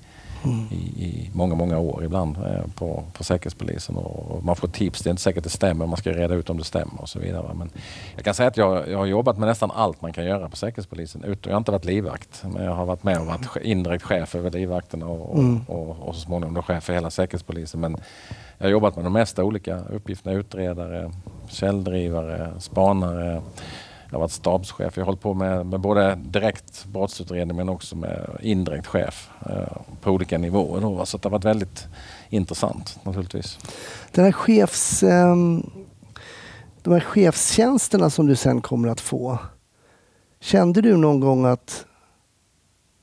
Mm. 0.44 0.66
i, 0.70 1.05
i 1.05 1.31
många, 1.33 1.55
många 1.55 1.79
år 1.79 2.05
ibland 2.05 2.37
eh, 2.37 2.66
på, 2.74 3.05
på 3.12 3.24
Säkerhetspolisen. 3.24 3.96
Och, 3.96 4.44
man 4.44 4.57
får 4.57 4.68
tips. 4.68 5.02
Det 5.02 5.09
är 5.09 5.11
inte 5.11 5.22
säkert 5.22 5.44
det 5.44 5.50
stämmer. 5.50 5.87
Man 5.87 5.96
ska 5.96 6.11
reda 6.12 6.35
ut 6.35 6.50
om 6.50 6.59
det 6.59 6.64
stämmer 6.64 7.00
och 7.00 7.09
så 7.09 7.18
vidare. 7.18 7.55
Men 7.55 7.70
jag 8.14 8.24
kan 8.24 8.35
säga 8.35 8.48
att 8.48 8.57
jag, 8.57 8.88
jag 8.88 8.98
har 8.98 9.07
jobbat 9.07 9.38
med 9.38 9.48
nästan 9.48 9.70
allt 9.70 10.02
man 10.02 10.12
kan 10.12 10.24
göra 10.24 10.48
på 10.48 10.57
Säkerhetspolisen. 10.57 11.37
Jag 11.44 11.50
har 11.52 11.59
inte 11.59 11.70
varit 11.70 11.85
livvakt, 11.85 12.44
men 12.52 12.64
jag 12.64 12.72
har 12.72 12.87
varit 12.87 13.02
med 13.05 13.20
och 13.20 13.26
varit 13.26 13.57
indirekt 13.62 14.05
chef 14.05 14.35
över 14.35 14.50
livvakterna 14.50 15.07
och, 15.07 15.31
och, 15.31 15.38
Mm. 15.38 15.61
och, 15.68 16.09
och 16.09 16.14
så 16.14 16.20
småningom 16.20 16.55
då 16.55 16.62
chef 16.62 16.85
för 16.85 16.92
hela 16.92 17.11
Säkerhetspolisen. 17.11 17.81
Men 17.81 17.96
jag 18.59 18.66
har 18.66 18.70
jobbat 18.70 18.96
med 18.96 19.05
de 19.05 19.12
mesta 19.12 19.44
olika 19.44 19.79
uppgifterna. 19.79 20.37
Utredare, 20.37 21.12
källdrivare, 21.48 22.50
spanare. 22.59 23.42
Jag 24.06 24.12
har 24.12 24.20
varit 24.20 24.32
stabschef. 24.32 24.96
Jag 24.96 25.02
har 25.02 25.06
hållit 25.06 25.20
på 25.20 25.34
med, 25.34 25.66
med 25.66 25.80
både 25.80 26.14
direkt 26.14 26.84
brottsutredning 26.84 27.56
men 27.56 27.68
också 27.68 27.96
med 27.96 28.36
indirekt 28.40 28.86
chef 28.86 29.30
eh, 29.46 29.76
på 30.00 30.10
olika 30.10 30.38
nivåer. 30.38 30.80
Då. 30.80 31.06
Så 31.06 31.18
det 31.18 31.24
har 31.24 31.30
varit 31.30 31.44
väldigt 31.44 31.86
intressant 32.28 32.98
naturligtvis. 33.02 33.58
den 34.12 34.24
här 34.24 34.32
chefs, 34.32 35.02
ehm, 35.02 35.70
de 36.82 36.92
här 36.92 37.00
chefstjänsterna 37.00 38.10
som 38.10 38.26
du 38.26 38.36
sen 38.36 38.60
kommer 38.60 38.88
att 38.88 39.00
få. 39.00 39.38
Kände 40.40 40.80
du 40.80 40.96
någon 40.96 41.20
gång 41.20 41.44
att 41.44 41.84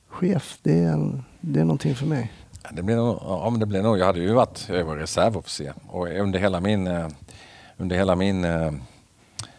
chef, 0.08 0.58
det 0.62 0.78
är, 0.78 0.92
en, 0.92 1.24
det 1.40 1.60
är 1.60 1.64
någonting 1.64 1.94
för 1.94 2.06
mig? 2.06 2.32
Det 2.72 2.82
blir 2.82 2.96
nog, 2.96 3.18
ja, 3.20 3.50
men 3.50 3.60
det 3.60 3.66
blir 3.66 3.82
nog, 3.82 3.98
jag 3.98 4.06
hade 4.06 4.20
ju 4.20 4.32
varit 4.32 4.68
jag 4.68 4.84
var 4.84 4.96
reservofficer 4.96 5.74
och 5.88 6.08
under 6.08 6.38
hela 6.38 6.60
min, 6.60 6.86
eh, 6.86 7.08
under 7.76 7.96
hela 7.96 8.16
min 8.16 8.44
eh, 8.44 8.72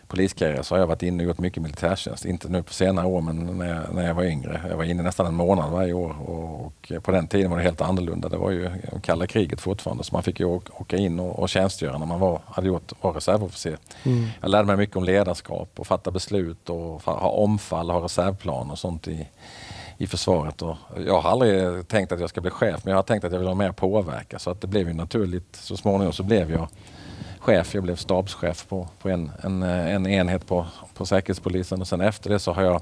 poliskarriär 0.07 0.61
så 0.63 0.75
har 0.75 0.79
jag 0.79 0.87
varit 0.87 1.03
inne 1.03 1.23
och 1.23 1.27
gjort 1.27 1.39
mycket 1.39 1.63
militärtjänst. 1.63 2.25
Inte 2.25 2.49
nu 2.49 2.63
på 2.63 2.73
senare 2.73 3.07
år 3.07 3.21
men 3.21 3.57
när 3.57 3.75
jag, 3.75 3.93
när 3.93 4.07
jag 4.07 4.13
var 4.13 4.23
yngre. 4.23 4.61
Jag 4.69 4.77
var 4.77 4.83
inne 4.83 5.03
nästan 5.03 5.25
en 5.25 5.35
månad 5.35 5.71
varje 5.71 5.93
år 5.93 6.15
och, 6.29 6.65
och 6.65 7.03
på 7.03 7.11
den 7.11 7.27
tiden 7.27 7.51
var 7.51 7.57
det 7.57 7.63
helt 7.63 7.81
annorlunda. 7.81 8.29
Det 8.29 8.37
var 8.37 8.51
ju 8.51 8.69
kalla 9.03 9.27
kriget 9.27 9.61
fortfarande 9.61 10.03
så 10.03 10.15
man 10.15 10.23
fick 10.23 10.39
ju 10.39 10.45
åka, 10.45 10.97
in 10.97 11.19
och, 11.19 11.39
och 11.39 11.49
tjänstgöra 11.49 11.97
när 11.97 12.05
man 12.05 12.19
var, 12.19 12.41
hade 12.45 12.67
gjort, 12.67 12.91
var 13.01 13.13
reservofficer. 13.13 13.77
Mm. 14.03 14.27
Jag 14.41 14.49
lärde 14.49 14.67
mig 14.67 14.77
mycket 14.77 14.95
om 14.95 15.03
ledarskap 15.03 15.69
och 15.75 15.87
fatta 15.87 16.11
beslut 16.11 16.69
och 16.69 17.01
ha 17.03 17.29
omfall, 17.29 17.89
ha 17.89 18.03
reservplan 18.03 18.71
och 18.71 18.79
sånt 18.79 19.07
i, 19.07 19.27
i 19.97 20.07
försvaret. 20.07 20.61
Och 20.61 20.75
jag 21.05 21.21
har 21.21 21.29
aldrig 21.29 21.87
tänkt 21.87 22.11
att 22.11 22.19
jag 22.19 22.29
ska 22.29 22.41
bli 22.41 22.51
chef 22.51 22.81
men 22.83 22.91
jag 22.91 22.97
har 22.97 23.03
tänkt 23.03 23.23
att 23.23 23.31
jag 23.31 23.39
vill 23.39 23.47
ha 23.47 23.55
mer 23.55 23.71
påverka 23.71 24.39
så 24.39 24.49
att 24.49 24.61
det 24.61 24.67
blev 24.67 24.87
ju 24.87 24.93
naturligt. 24.93 25.55
Så 25.55 25.77
småningom 25.77 26.13
så 26.13 26.23
blev 26.23 26.51
jag 26.51 26.67
chef. 27.45 27.75
Jag 27.75 27.83
blev 27.83 27.95
stabschef 27.95 28.67
på, 28.67 28.87
på 28.99 29.09
en, 29.09 29.31
en, 29.43 29.63
eh, 29.63 29.95
en 29.95 30.07
enhet 30.07 30.47
på, 30.47 30.65
på 30.93 31.05
Säkerhetspolisen 31.05 31.81
och 31.81 31.87
sen 31.87 32.01
efter 32.01 32.29
det 32.29 32.39
så 32.39 32.51
har 32.51 32.63
jag 32.63 32.81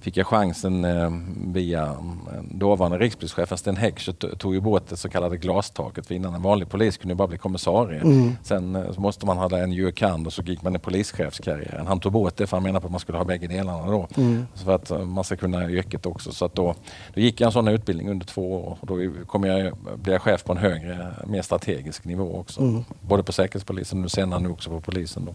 fick 0.00 0.16
jag 0.16 0.26
chansen 0.26 0.84
eh, 0.84 1.10
via 1.46 1.82
mm, 1.86 2.18
dåvarande 2.50 2.98
rikspolischefen 2.98 3.58
Sten 3.58 3.76
Heckscher 3.76 4.12
to- 4.12 4.36
tog 4.36 4.54
ju 4.54 4.60
bort 4.60 4.88
det 4.88 4.96
så 4.96 5.08
kallade 5.08 5.36
glastaket. 5.36 6.06
För 6.06 6.14
innan 6.14 6.34
en 6.34 6.42
vanlig 6.42 6.68
polis 6.68 6.96
kunde 6.96 7.12
ju 7.12 7.16
bara 7.16 7.28
bli 7.28 7.38
kommissarie. 7.38 8.00
Mm. 8.00 8.36
Sen 8.42 8.76
eh, 8.76 8.98
måste 8.98 9.26
man 9.26 9.36
ha 9.36 9.58
en 9.58 9.72
jurkand 9.72 10.26
och 10.26 10.32
så 10.32 10.42
gick 10.42 10.62
man 10.62 10.76
i 10.76 10.78
polischefskarriären. 10.78 11.86
Han 11.86 12.00
tog 12.00 12.12
bort 12.12 12.36
det 12.36 12.46
för 12.46 12.56
han 12.56 12.64
menade 12.64 12.80
på 12.80 12.86
att 12.86 12.90
man 12.90 13.00
skulle 13.00 13.18
ha 13.18 13.24
bägge 13.24 13.46
delarna 13.46 13.86
då. 13.86 14.08
Mm. 14.16 14.46
Så 14.54 14.64
för 14.64 14.74
att 14.74 14.90
eh, 14.90 15.04
man 15.04 15.24
ska 15.24 15.36
kunna 15.36 15.70
yrket 15.70 16.06
också. 16.06 16.32
Så 16.32 16.44
att 16.44 16.54
då, 16.54 16.74
då 17.14 17.20
gick 17.20 17.40
jag 17.40 17.46
en 17.46 17.52
sån 17.52 17.68
utbildning 17.68 18.10
under 18.10 18.26
två 18.26 18.54
år 18.54 18.78
och 18.80 18.86
då 18.86 19.24
kom 19.26 19.44
jag, 19.44 19.78
blev 19.96 20.12
jag 20.12 20.22
chef 20.22 20.44
på 20.44 20.52
en 20.52 20.58
högre, 20.58 21.14
mer 21.26 21.42
strategisk 21.42 22.04
nivå 22.04 22.38
också. 22.38 22.60
Mm. 22.60 22.84
Både 23.00 23.22
på 23.22 23.32
Säkerhetspolisen 23.32 24.04
och 24.04 24.10
senare 24.10 24.40
nu 24.40 24.48
också 24.48 24.70
på 24.70 24.80
polisen. 24.80 25.24
Då. 25.24 25.34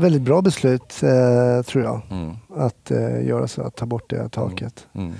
Väldigt 0.00 0.22
bra 0.22 0.42
beslut 0.42 1.02
eh, 1.02 1.62
tror 1.62 1.84
jag. 1.84 2.00
Mm. 2.10 2.36
Att 2.56 2.90
eh, 2.90 3.26
göra 3.26 3.48
så, 3.48 3.62
att 3.62 3.76
ta 3.76 3.86
bort 3.86 4.10
det 4.10 4.28
taket. 4.28 4.86
Mm. 4.92 5.14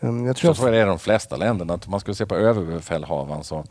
Um, 0.00 0.26
jag 0.26 0.36
Så 0.36 0.40
tror 0.40 0.54
tror 0.54 0.66
jag 0.66 0.74
det 0.74 0.78
är 0.78 0.86
i 0.86 0.88
de 0.88 0.98
flesta 0.98 1.36
länderna. 1.36 1.74
Att 1.74 1.86
om 1.86 1.90
man 1.90 2.00
skulle 2.00 2.14
se 2.14 2.26
på 2.26 2.34
överbefälhavaren 2.34 3.44
så 3.44 3.64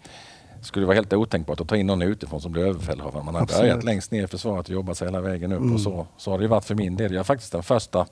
skulle 0.62 0.84
det 0.84 0.88
vara 0.88 0.96
helt 0.96 1.14
otänkbart 1.14 1.62
att 1.62 1.68
ta 1.68 1.76
in 1.76 1.88
någon 1.88 2.02
utifrån 2.02 2.42
som 2.42 2.52
blir 2.52 2.64
överbefälhavare. 2.64 3.24
Man 3.24 3.36
har 3.36 3.42
Absolut. 3.42 3.62
börjat 3.62 3.84
längst 3.84 4.12
ner 4.12 4.24
i 4.24 4.28
försvaret 4.28 4.66
och 4.66 4.74
jobbat 4.74 4.98
sig 4.98 5.08
hela 5.08 5.22
vägen 5.22 5.52
upp. 5.52 5.60
Mm. 5.60 5.74
Och 5.74 5.82
så, 5.82 6.08
så 6.18 6.32
har 6.32 6.40
det 6.40 6.48
varit 6.48 6.66
för 6.66 6.76
min 6.76 6.96
del. 6.96 7.14
Jag 7.14 7.20
är 7.20 7.24
faktiskt 7.24 7.52
den 7.52 7.64
första 7.64 8.06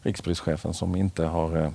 rikspolischefen 0.00 0.74
som 0.74 0.96
inte 0.96 1.24
har 1.24 1.56
eh, 1.56 1.70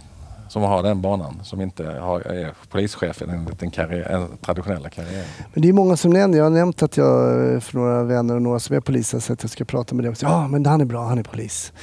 som 0.54 0.62
har 0.62 0.84
den 0.84 1.02
banan, 1.02 1.39
som 1.44 1.62
inte 1.62 1.86
har, 1.86 2.22
är 2.22 2.54
polischef 2.70 3.22
enligt 3.22 3.60
den 3.60 3.72
karriär, 3.72 4.10
en 4.10 4.38
traditionella 4.38 4.89
karriären. 4.89 5.26
Men 5.54 5.62
det 5.62 5.70
är 5.70 5.74
många 5.74 5.98
som 5.98 6.12
nämner, 6.12 6.38
jag 6.38 6.46
har 6.46 6.50
nämnt 6.50 6.84
att 6.84 6.98
jag 6.98 7.54
eh, 7.54 7.60
för 7.60 7.78
några 7.78 8.04
vänner 8.04 8.36
och 8.36 8.42
några 8.42 8.60
som 8.60 8.76
är 8.76 8.80
poliser 8.80 9.20
så 9.20 9.34
att 9.34 9.44
jag 9.44 9.52
ska 9.52 9.66
prata 9.66 9.96
med 9.96 10.10
också. 10.10 10.26
Ja, 10.26 10.48
men 10.48 10.66
han 10.66 10.82
är 10.82 10.86
bra, 10.86 11.06
han 11.06 11.18
är 11.18 11.24
polis. 11.24 11.74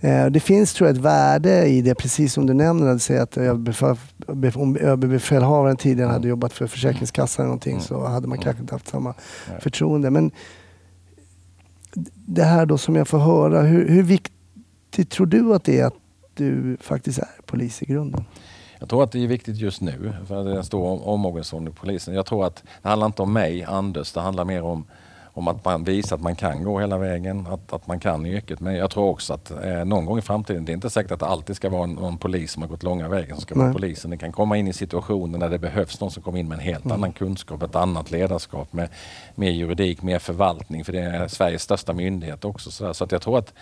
Eh, 0.00 0.26
Det 0.26 0.40
finns 0.40 0.74
tror 0.74 0.88
jag 0.88 0.96
ett 0.96 1.02
värde 1.02 1.66
i 1.66 1.82
det, 1.82 1.94
precis 1.94 2.32
som 2.32 2.46
du 2.46 2.54
nämner, 2.54 2.86
att 2.86 3.02
säga 3.02 3.22
att 3.22 3.36
överbefälhavaren 3.36 5.76
tidigare 5.76 6.10
hade 6.10 6.28
jobbat 6.28 6.52
för 6.52 6.66
Försäkringskassan 6.66 7.42
eller 7.42 7.48
någonting 7.48 7.80
så 7.80 8.06
hade 8.06 8.28
man 8.28 8.38
kanske 8.38 8.60
inte 8.62 8.74
haft 8.74 8.88
samma 8.88 9.14
förtroende. 9.60 10.10
Men 10.10 10.30
det 12.26 12.44
här 12.44 12.66
då 12.66 12.78
som 12.78 12.96
jag 12.96 13.08
får 13.08 13.18
höra, 13.18 13.62
hur, 13.62 13.88
hur 13.88 14.02
viktigt 14.02 15.10
tror 15.10 15.26
du 15.26 15.54
att 15.54 15.64
det 15.64 15.80
är 15.80 15.86
att 15.86 15.94
du 16.36 16.76
faktiskt 16.80 17.18
är 17.18 17.28
polis 17.46 17.82
i 17.82 17.86
grunden? 17.86 18.24
Jag 18.78 18.88
tror 18.88 19.04
att 19.04 19.12
det 19.12 19.24
är 19.24 19.26
viktigt 19.26 19.56
just 19.56 19.80
nu, 19.80 20.12
för 20.28 20.44
det 20.44 20.50
är 20.50 20.56
en 20.56 20.64
stor 20.64 20.86
om- 20.86 21.02
omorganisation 21.02 21.68
i 21.68 21.70
polisen. 21.70 22.14
Jag 22.14 22.26
tror 22.26 22.46
att 22.46 22.62
det 22.82 22.88
handlar 22.88 23.06
inte 23.06 23.22
om 23.22 23.32
mig, 23.32 23.64
Anders, 23.64 24.12
det 24.12 24.20
handlar 24.20 24.44
mer 24.44 24.62
om, 24.62 24.84
om 25.24 25.48
att 25.48 25.64
man 25.64 25.84
visar 25.84 26.16
att 26.16 26.22
man 26.22 26.36
kan 26.36 26.64
gå 26.64 26.80
hela 26.80 26.98
vägen, 26.98 27.46
att, 27.46 27.72
att 27.72 27.86
man 27.86 28.00
kan 28.00 28.26
yrket. 28.26 28.60
Men 28.60 28.74
jag 28.74 28.90
tror 28.90 29.04
också 29.08 29.34
att 29.34 29.50
eh, 29.50 29.84
någon 29.84 30.06
gång 30.06 30.18
i 30.18 30.22
framtiden, 30.22 30.64
det 30.64 30.72
är 30.72 30.74
inte 30.74 30.90
säkert 30.90 31.12
att 31.12 31.20
det 31.20 31.26
alltid 31.26 31.56
ska 31.56 31.68
vara 31.68 31.86
någon 31.86 32.18
polis 32.18 32.52
som 32.52 32.62
har 32.62 32.68
gått 32.68 32.82
långa 32.82 33.08
vägen 33.08 33.36
som 33.36 33.42
ska 33.42 33.54
vara 33.54 33.66
Nej. 33.66 33.74
polisen. 33.74 34.10
Det 34.10 34.16
kan 34.16 34.32
komma 34.32 34.56
in 34.56 34.68
i 34.68 34.72
situationer 34.72 35.38
när 35.38 35.48
det 35.48 35.58
behövs 35.58 36.00
någon 36.00 36.10
som 36.10 36.22
kommer 36.22 36.38
in 36.38 36.48
med 36.48 36.58
en 36.58 36.64
helt 36.64 36.90
annan 36.90 37.12
kunskap, 37.12 37.62
ett 37.62 37.76
annat 37.76 38.10
ledarskap 38.10 38.72
med 38.72 38.88
mer 39.34 39.50
juridik, 39.50 40.02
mer 40.02 40.18
förvaltning, 40.18 40.84
för 40.84 40.92
det 40.92 41.00
är 41.00 41.28
Sveriges 41.28 41.62
största 41.62 41.92
myndighet 41.92 42.44
också. 42.44 42.70
Så, 42.70 42.94
så 42.94 43.04
att 43.04 43.12
jag 43.12 43.22
tror 43.22 43.38
att 43.38 43.52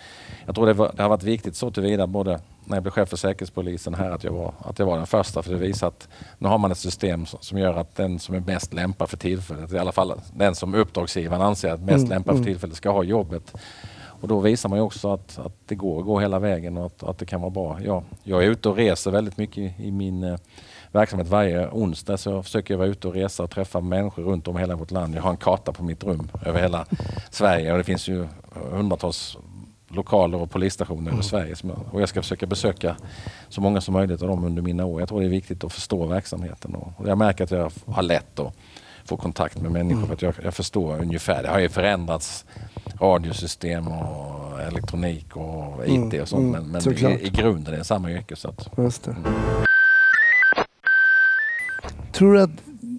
jag 0.45 0.55
tror 0.55 0.67
det, 0.67 0.73
var, 0.73 0.91
det 0.95 1.01
har 1.01 1.09
varit 1.09 1.23
viktigt 1.23 1.55
så 1.55 1.71
tillvida 1.71 2.07
både 2.07 2.39
när 2.65 2.75
jag 2.75 2.83
blev 2.83 2.91
chef 2.91 3.09
för 3.09 3.17
Säkerhetspolisen 3.17 3.93
här 3.93 4.11
att 4.11 4.23
jag, 4.23 4.31
var, 4.31 4.53
att 4.59 4.79
jag 4.79 4.85
var 4.85 4.97
den 4.97 5.07
första. 5.07 5.43
För 5.43 5.51
det 5.51 5.57
visar 5.57 5.87
att 5.87 6.07
nu 6.37 6.47
har 6.47 6.57
man 6.57 6.71
ett 6.71 6.77
system 6.77 7.25
som, 7.25 7.39
som 7.41 7.57
gör 7.57 7.73
att 7.73 7.95
den 7.95 8.19
som 8.19 8.35
är 8.35 8.39
bäst 8.39 8.73
lämpad 8.73 9.09
för 9.09 9.17
tillfället, 9.17 9.73
i 9.73 9.77
alla 9.77 9.91
fall 9.91 10.13
den 10.33 10.55
som 10.55 10.75
uppdragsgivaren 10.75 11.41
anser 11.41 11.71
att 11.71 11.81
mest 11.81 12.03
Mm, 12.03 12.09
lämpad 12.09 12.33
för 12.33 12.41
mm. 12.41 12.45
tillfället 12.45 12.75
ska 12.77 12.89
ha 12.89 13.03
jobbet. 13.03 13.53
Och 14.23 14.27
då 14.27 14.39
visar 14.39 14.69
man 14.69 14.79
ju 14.79 14.83
också 14.83 15.13
att, 15.13 15.39
att 15.39 15.53
det 15.65 15.75
går 15.75 15.99
att 15.99 16.05
gå 16.05 16.19
hela 16.19 16.39
vägen 16.39 16.77
och 16.77 16.85
att, 16.85 17.03
att 17.03 17.17
det 17.17 17.25
kan 17.25 17.41
vara 17.41 17.51
bra. 17.51 17.79
Ja, 17.85 18.03
jag 18.23 18.43
är 18.43 18.47
ute 18.47 18.69
och 18.69 18.75
reser 18.75 19.11
väldigt 19.11 19.37
mycket 19.37 19.57
i, 19.57 19.73
i 19.77 19.91
min 19.91 20.23
eh, 20.23 20.37
verksamhet 20.91 21.27
varje 21.27 21.69
onsdag 21.69 22.17
så 22.17 22.29
jag 22.29 22.43
försöker 22.43 22.75
vara 22.75 22.87
ute 22.87 23.07
och 23.07 23.13
resa 23.13 23.43
och 23.43 23.49
träffa 23.49 23.81
människor 23.81 24.23
runt 24.23 24.47
om 24.47 24.57
i 24.57 24.59
hela 24.59 24.75
vårt 24.75 24.91
land. 24.91 25.15
Jag 25.15 25.21
har 25.21 25.29
en 25.29 25.37
karta 25.37 25.71
på 25.71 25.83
mitt 25.83 26.03
rum 26.03 26.29
över 26.45 26.61
hela 26.61 26.85
Sverige 27.29 27.71
och 27.71 27.77
det 27.77 27.83
finns 27.83 28.07
ju 28.07 28.27
hundratals 28.71 29.37
lokaler 29.95 30.41
och 30.41 30.51
polisstationer 30.51 31.11
över 31.11 31.21
Sverige. 31.21 31.55
Och 31.91 32.01
jag 32.01 32.09
ska 32.09 32.21
försöka 32.21 32.45
besöka 32.45 32.95
så 33.49 33.61
många 33.61 33.81
som 33.81 33.93
möjligt 33.93 34.21
av 34.21 34.27
dem 34.27 34.43
under 34.43 34.61
mina 34.61 34.85
år. 34.85 35.01
Jag 35.01 35.09
tror 35.09 35.19
det 35.19 35.27
är 35.27 35.29
viktigt 35.29 35.63
att 35.63 35.73
förstå 35.73 36.05
verksamheten. 36.05 36.75
Och 36.75 37.07
jag 37.07 37.17
märker 37.17 37.43
att 37.43 37.51
jag 37.51 37.71
har 37.85 38.03
lätt 38.03 38.39
att 38.39 38.55
få 39.05 39.17
kontakt 39.17 39.61
med 39.61 39.71
människor 39.71 40.05
för 40.05 40.13
att 40.13 40.21
jag, 40.21 40.33
jag 40.43 40.53
förstår 40.53 40.99
ungefär. 41.01 41.43
Det 41.43 41.49
har 41.49 41.59
ju 41.59 41.69
förändrats 41.69 42.45
radiosystem 42.99 43.87
och 43.87 44.61
elektronik 44.61 45.37
och 45.37 45.87
IT 45.87 46.21
och 46.21 46.27
sånt. 46.27 46.41
mm, 46.41 46.51
men 46.51 46.71
men 46.71 46.81
såklart. 46.81 47.19
i, 47.19 47.27
i 47.27 47.29
grunden 47.29 47.73
är 47.73 47.77
det 47.77 47.83
samma 47.83 48.11
yrke. 48.11 48.35
Så 48.35 48.49
att, 48.49 48.69
det. 49.03 49.15
Tror 52.11 52.33
du 52.33 52.41
att, 52.41 52.49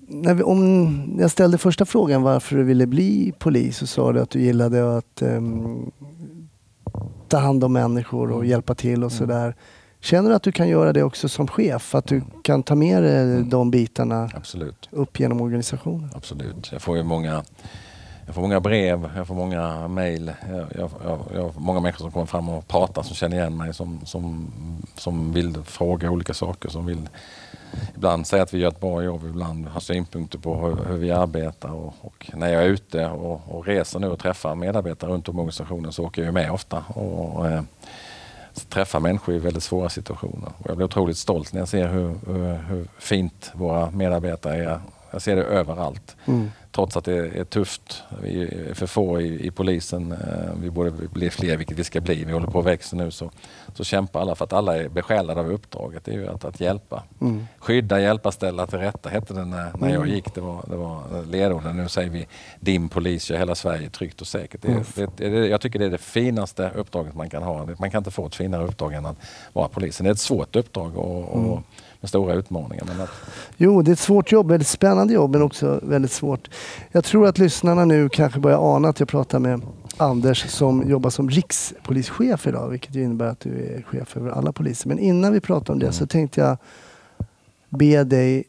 när 0.08 0.34
vi, 0.34 0.42
om 0.42 1.16
jag 1.20 1.30
ställde 1.30 1.58
första 1.58 1.84
frågan 1.84 2.22
varför 2.22 2.56
du 2.56 2.64
ville 2.64 2.86
bli 2.86 3.32
polis 3.38 3.76
så 3.76 3.86
sa 3.86 4.12
du 4.12 4.20
att 4.20 4.30
du 4.30 4.40
gillade 4.40 4.96
att 4.96 5.22
ehm, 5.22 5.90
ta 7.34 7.38
hand 7.38 7.64
om 7.64 7.72
människor 7.72 8.30
och 8.30 8.46
hjälpa 8.46 8.74
till 8.74 9.04
och 9.04 9.12
sådär. 9.12 9.56
Känner 10.00 10.30
du 10.30 10.36
att 10.36 10.42
du 10.42 10.52
kan 10.52 10.68
göra 10.68 10.92
det 10.92 11.02
också 11.02 11.28
som 11.28 11.46
chef? 11.46 11.94
Att 11.94 12.06
du 12.06 12.22
kan 12.42 12.62
ta 12.62 12.74
med 12.74 13.02
dig 13.02 13.44
de 13.44 13.70
bitarna 13.70 14.30
absolut. 14.34 14.88
upp 14.90 15.20
genom 15.20 15.40
organisationen? 15.40 16.10
Absolut. 16.14 16.72
Jag 16.72 16.82
får 16.82 16.96
ju 16.96 17.02
många, 17.02 17.44
jag 18.26 18.34
får 18.34 18.42
många 18.42 18.60
brev, 18.60 19.10
jag 19.16 19.26
får 19.26 19.34
många 19.34 19.88
mejl. 19.88 20.32
Jag, 20.50 20.66
jag, 20.78 20.90
jag, 21.04 21.18
jag 21.34 21.42
har 21.42 21.52
många 21.56 21.80
människor 21.80 22.04
som 22.04 22.10
kommer 22.10 22.26
fram 22.26 22.48
och 22.48 22.68
pratar 22.68 23.02
som 23.02 23.16
känner 23.16 23.36
igen 23.36 23.56
mig 23.56 23.74
som, 23.74 24.00
som, 24.04 24.52
som 24.94 25.32
vill 25.32 25.62
fråga 25.64 26.10
olika 26.10 26.34
saker. 26.34 26.68
Som 26.68 26.86
vill 26.86 27.08
ibland 27.94 28.26
säga 28.26 28.42
att 28.42 28.54
vi 28.54 28.58
gör 28.58 28.68
ett 28.68 28.80
bra 28.80 29.02
jobb, 29.02 29.24
ibland 29.24 29.66
har 29.66 29.80
synpunkter 29.80 30.38
på 30.38 30.56
hur, 30.56 30.84
hur 30.84 30.96
vi 30.96 31.10
arbetar. 31.10 31.70
Och, 31.70 31.94
och 32.00 32.30
när 32.34 32.48
jag 32.48 32.62
är 32.62 32.68
ute 32.68 33.06
och, 33.06 33.40
och 33.48 33.66
reser 33.66 33.98
nu 33.98 34.06
och 34.06 34.18
träffar 34.18 34.54
medarbetare 34.54 35.10
runt 35.10 35.28
om 35.28 35.36
i 35.36 35.38
organisationen 35.38 35.92
så 35.92 36.04
åker 36.04 36.24
jag 36.24 36.34
med 36.34 36.50
ofta. 36.50 36.78
Och, 36.78 37.48
eh, 37.48 37.62
träffar 38.68 39.00
människor 39.00 39.34
i 39.34 39.38
väldigt 39.38 39.62
svåra 39.62 39.88
situationer. 39.88 40.52
Och 40.58 40.66
jag 40.68 40.76
blir 40.76 40.86
otroligt 40.86 41.16
stolt 41.16 41.52
när 41.52 41.60
jag 41.60 41.68
ser 41.68 41.88
hur, 41.88 42.14
hur, 42.26 42.54
hur 42.68 42.88
fint 42.98 43.50
våra 43.54 43.90
medarbetare 43.90 44.64
är. 44.64 44.80
Jag 45.14 45.22
ser 45.22 45.36
det 45.36 45.42
överallt. 45.42 46.16
Mm. 46.26 46.50
Trots 46.72 46.96
att 46.96 47.04
det 47.04 47.38
är 47.38 47.44
tufft. 47.44 48.02
Vi 48.22 48.42
är 48.42 48.74
för 48.74 48.86
få 48.86 49.20
i, 49.20 49.46
i 49.46 49.50
polisen. 49.50 50.12
Eh, 50.12 50.54
Vi 50.62 50.70
borde 50.70 50.90
bli 50.90 51.30
fler, 51.30 51.56
vilket 51.56 51.78
vi 51.78 51.84
ska 51.84 52.00
bli. 52.00 52.24
Vi 52.24 52.32
håller 52.32 52.46
på 52.46 52.58
att 52.58 52.64
växa 52.64 52.96
nu. 52.96 53.10
Så, 53.10 53.30
så 53.74 53.84
kämpar 53.84 54.20
alla 54.20 54.34
för 54.34 54.44
att 54.44 54.52
alla 54.52 54.76
är 54.76 54.88
besjälade 54.88 55.40
av 55.40 55.52
uppdraget. 55.52 56.04
Det 56.04 56.10
är 56.12 56.14
ju 56.14 56.28
att, 56.28 56.44
att 56.44 56.60
hjälpa. 56.60 57.02
Mm. 57.20 57.46
Skydda, 57.58 58.00
hjälpa, 58.00 58.32
ställa 58.32 58.66
till 58.66 58.78
rätta 58.78 59.08
hette 59.08 59.34
det 59.34 59.44
när, 59.44 59.72
när 59.78 59.92
jag 59.94 60.08
gick. 60.08 60.34
Det 60.34 60.40
var, 60.40 60.64
det 60.70 60.76
var 60.76 61.24
ledorden. 61.30 61.76
Nu 61.76 61.88
säger 61.88 62.10
vi 62.10 62.26
din 62.60 62.88
polis 62.88 63.30
gör 63.30 63.38
hela 63.38 63.54
Sverige 63.54 63.90
tryggt 63.90 64.20
och 64.20 64.26
säkert. 64.26 64.62
Det, 64.62 64.82
det, 64.94 65.10
det, 65.16 65.28
det, 65.28 65.46
jag 65.48 65.60
tycker 65.60 65.78
det 65.78 65.84
är 65.84 65.90
det 65.90 65.98
finaste 65.98 66.70
uppdraget 66.74 67.14
man 67.14 67.30
kan 67.30 67.42
ha. 67.42 67.68
Man 67.78 67.90
kan 67.90 67.98
inte 67.98 68.10
få 68.10 68.26
ett 68.26 68.34
finare 68.34 68.64
uppdrag 68.64 68.92
än 68.92 69.06
att 69.06 69.16
vara 69.52 69.68
polisen. 69.68 70.04
Det 70.04 70.10
är 70.10 70.12
ett 70.12 70.18
svårt 70.18 70.56
uppdrag 70.56 70.96
och, 70.96 71.28
och 71.28 71.62
med 72.04 72.08
stora 72.08 72.34
utmaningar. 72.34 72.84
Men 72.86 73.00
att, 73.00 73.10
Jo, 73.56 73.82
det 73.82 73.90
är 73.90 73.92
ett 73.92 73.98
svårt 73.98 74.32
jobb, 74.32 74.48
väldigt 74.48 74.68
spännande 74.68 75.14
jobb 75.14 75.30
men 75.30 75.42
också 75.42 75.80
väldigt 75.82 76.12
svårt. 76.12 76.50
Jag 76.92 77.04
tror 77.04 77.26
att 77.26 77.38
lyssnarna 77.38 77.84
nu 77.84 78.08
kanske 78.08 78.40
börjar 78.40 78.76
ana 78.76 78.88
att 78.88 79.00
jag 79.00 79.08
pratar 79.08 79.38
med 79.38 79.62
Anders 79.96 80.50
som 80.50 80.88
jobbar 80.88 81.10
som 81.10 81.30
rikspolischef 81.30 82.46
idag, 82.46 82.68
vilket 82.68 82.94
innebär 82.94 83.26
att 83.26 83.40
du 83.40 83.50
är 83.50 83.82
chef 83.82 84.16
över 84.16 84.30
alla 84.30 84.52
poliser. 84.52 84.88
Men 84.88 84.98
innan 84.98 85.32
vi 85.32 85.40
pratar 85.40 85.72
om 85.72 85.78
det 85.78 85.92
så 85.92 86.06
tänkte 86.06 86.40
jag 86.40 86.56
be 87.68 88.04
dig, 88.04 88.44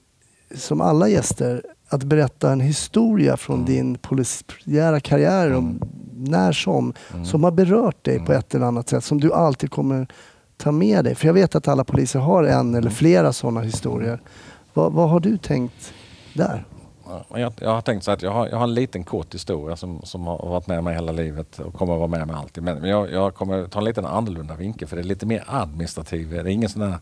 som 0.55 0.81
alla 0.81 1.07
gäster, 1.07 1.61
att 1.89 2.03
berätta 2.03 2.51
en 2.51 2.61
historia 2.61 3.37
från 3.37 3.65
din 3.65 3.97
polisiära 3.97 4.99
karriär, 4.99 5.53
om 5.53 5.81
när 6.15 6.51
som, 6.51 6.93
som 7.23 7.43
har 7.43 7.51
berört 7.51 8.05
dig 8.05 8.19
på 8.19 8.33
ett 8.33 8.55
eller 8.55 8.65
annat 8.65 8.89
sätt, 8.89 9.03
som 9.03 9.21
du 9.21 9.33
alltid 9.33 9.71
kommer 9.71 10.07
ta 10.57 10.71
med 10.71 11.03
dig. 11.03 11.15
För 11.15 11.27
jag 11.27 11.33
vet 11.33 11.55
att 11.55 11.67
alla 11.67 11.83
poliser 11.83 12.19
har 12.19 12.43
en 12.43 12.75
eller 12.75 12.89
flera 12.89 13.33
sådana 13.33 13.61
historier. 13.61 14.19
Vad, 14.73 14.93
vad 14.93 15.09
har 15.09 15.19
du 15.19 15.37
tänkt 15.37 15.93
där? 16.33 16.65
Ja, 17.07 17.39
Jag, 17.39 17.53
jag 17.59 17.69
har 17.69 17.81
tänkt 17.81 18.03
så 18.03 18.11
att 18.11 18.21
jag 18.21 18.31
har, 18.31 18.47
jag 18.47 18.57
har 18.57 18.63
en 18.63 18.73
liten 18.73 19.03
kort 19.03 19.33
historia 19.33 19.75
som, 19.75 20.01
som 20.03 20.27
har 20.27 20.49
varit 20.49 20.67
med 20.67 20.83
mig 20.83 20.95
hela 20.95 21.11
livet 21.11 21.59
och 21.59 21.73
kommer 21.73 21.93
att 21.93 21.99
vara 21.99 22.07
med 22.07 22.27
mig 22.27 22.35
alltid. 22.35 22.63
Men 22.63 22.77
men 22.77 22.89
jag, 22.89 23.11
jag 23.11 23.35
kommer 23.35 23.67
ta 23.67 23.79
en 23.79 23.85
lite 23.85 24.07
annorlunda 24.07 24.55
vinkel 24.55 24.87
för 24.87 24.95
det 24.95 25.01
är 25.01 25.03
lite 25.03 25.25
mer 25.25 25.43
administrativ. 25.47 26.29
Det 26.29 26.37
är 26.37 26.47
ingen 26.47 26.69
sån 26.69 26.81
där 26.81 26.97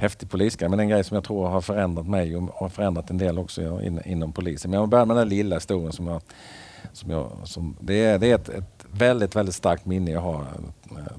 häftig 0.00 0.30
polisgrej 0.30 0.68
men 0.70 0.80
en 0.80 0.88
grej 0.88 1.04
som 1.04 1.14
jag 1.14 1.24
tror 1.24 1.48
har 1.48 1.60
förändrat 1.60 2.08
mig 2.08 2.36
och 2.36 2.42
har 2.42 2.68
förändrat 2.68 3.10
en 3.10 3.18
del 3.18 3.38
också 3.38 3.82
in, 3.82 4.00
inom 4.04 4.32
polisen. 4.32 4.70
Men 4.70 4.80
jag 4.80 4.88
börjar 4.88 5.06
med 5.06 5.16
den 5.16 5.28
lilla 5.28 5.56
historien 5.56 5.92
som 5.92 6.06
jag 6.06 6.22
som 6.92 7.10
jag, 7.10 7.30
som, 7.44 7.76
det 7.80 8.04
är, 8.04 8.18
det 8.18 8.30
är 8.30 8.34
ett, 8.34 8.48
ett 8.48 8.79
väldigt, 8.92 9.36
väldigt 9.36 9.54
starkt 9.54 9.86
minne 9.86 10.10
jag 10.10 10.20
har. 10.20 10.46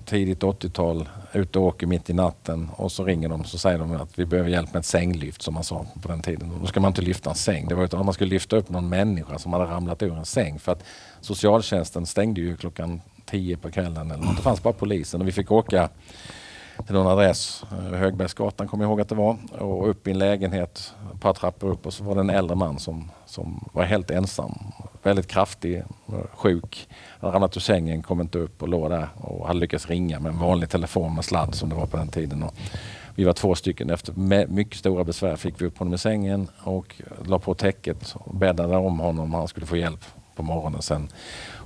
Tidigt 0.06 0.40
80-tal, 0.40 1.10
ute 1.34 1.60
och 1.60 1.66
åker 1.66 1.88
mitt 1.88 2.10
i 2.10 2.14
natten 2.14 2.70
och 2.76 2.92
så 2.92 3.06
ringer 3.06 3.30
de 3.30 3.44
så 3.44 3.58
säger 3.58 3.80
de 3.80 3.92
att 3.92 4.20
vi 4.20 4.26
behöver 4.26 4.50
hjälp 4.50 4.74
med 4.74 4.80
ett 4.80 4.86
sänglyft 4.86 5.42
som 5.42 5.54
man 5.54 5.64
sa 5.64 5.86
på 6.02 6.08
den 6.08 6.22
tiden. 6.22 6.52
Då 6.62 6.68
ska 6.68 6.80
man 6.80 6.90
inte 6.90 7.02
lyfta 7.02 7.30
en 7.30 7.36
säng. 7.36 7.68
Det 7.68 7.76
var 7.76 7.84
utan 7.84 8.06
man 8.06 8.14
skulle 8.14 8.30
lyfta 8.30 8.56
upp 8.56 8.70
någon 8.70 8.90
människa 8.90 9.40
som 9.40 9.54
hade 9.54 9.66
ramlat 9.66 10.04
ur 10.04 10.18
en 10.18 10.26
säng. 10.26 10.60
För 10.60 10.72
att 10.72 10.84
socialtjänsten 11.22 12.06
stängde 12.06 12.42
ju 12.42 12.58
klockan 12.58 13.02
10 13.26 13.58
på 13.58 13.72
kvällen. 13.72 14.12
Eller 14.12 14.26
något. 14.26 14.38
Det 14.38 14.44
fanns 14.44 14.64
bara 14.64 14.74
polisen 14.74 15.22
och 15.22 15.28
vi 15.28 15.32
fick 15.32 15.52
åka 15.52 15.90
till 16.86 16.96
någon 16.96 17.08
adress, 17.08 17.64
eh, 17.72 17.98
Högbergsgatan 17.98 18.68
kommer 18.68 18.84
jag 18.84 18.90
ihåg 18.90 19.02
att 19.02 19.10
det 19.10 19.16
var, 19.16 19.38
och 19.60 19.90
upp 19.90 20.08
i 20.08 20.12
en 20.12 20.20
lägenhet, 20.20 20.94
ett 21.14 21.22
par 21.22 21.34
trappor 21.34 21.70
upp 21.70 21.86
och 21.86 21.94
så 21.94 22.04
var 22.04 22.16
det 22.16 22.22
en 22.22 22.30
äldre 22.30 22.56
man 22.56 22.80
som, 22.80 23.12
som 23.26 23.70
var 23.74 23.84
helt 23.84 24.12
ensam. 24.12 24.58
Väldigt 25.04 25.28
kraftig, 25.28 25.78
eh, 25.78 25.86
sjuk. 26.34 26.90
Hade 27.20 27.34
ramlat 27.34 27.58
ur 27.58 27.62
sängen, 27.62 28.04
kom 28.04 28.22
inte 28.22 28.38
upp 28.38 28.62
och 28.62 28.68
låg 28.68 28.90
där 28.90 29.08
och 29.18 29.48
hade 29.48 29.60
lyckats 29.60 29.88
ringa 29.88 30.20
med 30.20 30.32
en 30.32 30.40
vanlig 30.40 30.70
telefon 30.70 31.16
med 31.16 31.26
sladd 31.26 31.56
som 31.56 31.70
det 31.70 31.76
var 31.76 31.86
på 31.86 31.98
den 31.98 32.08
tiden. 32.08 32.44
Och 32.44 32.54
vi 33.16 33.24
var 33.24 33.34
två 33.34 33.56
stycken. 33.56 33.90
Efter 33.90 34.14
mycket 34.48 34.80
stora 34.80 35.04
besvär 35.04 35.36
fick 35.36 35.62
vi 35.62 35.66
upp 35.66 35.78
honom 35.78 35.94
i 35.94 35.98
sängen 35.98 36.48
och 36.64 37.02
la 37.26 37.40
på 37.40 37.54
täcket 37.54 38.16
och 38.20 38.36
bäddade 38.36 38.78
om 38.78 39.00
honom. 39.00 39.34
Han 39.34 39.48
skulle 39.48 39.66
få 39.66 39.78
hjälp 39.78 40.06
på 40.36 40.44
morgonen 40.44 40.82
sen. 40.82 41.10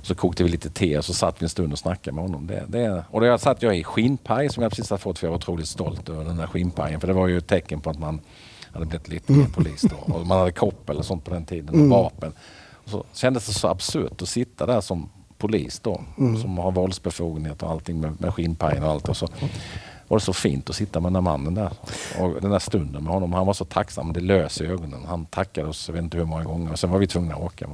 Så 0.06 0.14
kokte 0.14 0.42
vi 0.42 0.48
lite 0.48 0.70
te 0.70 0.98
och 0.98 1.04
så 1.04 1.14
satt 1.14 1.42
vi 1.42 1.44
en 1.44 1.48
stund 1.48 1.72
och 1.72 1.78
snackade 1.78 2.14
med 2.14 2.24
honom. 2.24 2.46
Det, 2.46 2.64
det, 2.68 3.04
och 3.10 3.20
då 3.20 3.38
satt 3.38 3.62
jag 3.62 3.78
i 3.78 3.84
skinnpaj 3.84 4.48
som 4.48 4.62
jag 4.62 4.72
precis 4.72 4.90
hade 4.90 5.02
fått 5.02 5.18
för 5.18 5.26
jag 5.26 5.30
var 5.30 5.38
otroligt 5.38 5.68
stolt 5.68 6.08
över 6.08 6.24
den 6.24 6.36
där 6.36 6.46
skinnpajen. 6.46 7.00
För 7.00 7.06
det 7.08 7.12
var 7.14 7.26
ju 7.26 7.38
ett 7.38 7.46
tecken 7.46 7.80
på 7.80 7.90
att 7.90 7.98
man 7.98 8.20
hade 8.72 8.86
blivit 8.86 9.08
lite 9.08 9.32
mer 9.32 9.46
polis 9.46 9.80
då. 9.80 10.14
Och 10.14 10.26
man 10.26 10.38
hade 10.38 10.52
koppel 10.52 10.96
och 10.96 11.04
sånt 11.04 11.24
på 11.24 11.30
den 11.34 11.44
tiden 11.44 11.82
och 11.82 11.88
vapen. 11.88 12.32
Och 12.72 12.90
så 12.90 13.04
kändes 13.12 13.46
det 13.46 13.52
så 13.52 13.68
absurt 13.68 14.22
att 14.22 14.28
sitta 14.28 14.66
där 14.66 14.80
som 14.80 15.08
polis 15.38 15.80
då. 15.80 16.00
Som 16.42 16.58
har 16.58 16.72
våldsbefogenhet 16.72 17.62
och 17.62 17.70
allting 17.70 18.00
med, 18.00 18.20
med 18.20 18.34
skinnpajen 18.34 18.82
och 18.82 18.90
allt. 18.90 19.08
Och 19.08 19.16
så 19.16 19.28
var 20.08 20.18
det 20.18 20.24
så 20.24 20.32
fint 20.32 20.70
att 20.70 20.76
sitta 20.76 21.00
med 21.00 21.06
den 21.06 21.12
där 21.12 21.20
mannen 21.20 21.54
där. 21.54 21.70
Och 22.18 22.40
den 22.40 22.50
där 22.50 22.58
stunden 22.58 23.04
med 23.04 23.12
honom. 23.12 23.32
Han 23.32 23.46
var 23.46 23.54
så 23.54 23.64
tacksam. 23.64 24.12
Det 24.12 24.20
lös 24.20 24.60
i 24.60 24.66
ögonen. 24.66 25.00
Han 25.06 25.26
tackade 25.26 25.68
oss 25.68 25.88
jag 25.88 25.94
vet 25.94 26.02
inte 26.02 26.16
hur 26.16 26.24
många 26.24 26.44
gånger. 26.44 26.72
Och 26.72 26.78
sen 26.78 26.90
var 26.90 26.98
vi 26.98 27.06
tvungna 27.06 27.34
att 27.34 27.42
åka. 27.42 27.68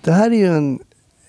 Det 0.00 0.12
här 0.12 0.30
är 0.30 0.36
ju 0.36 0.46
en, 0.46 0.78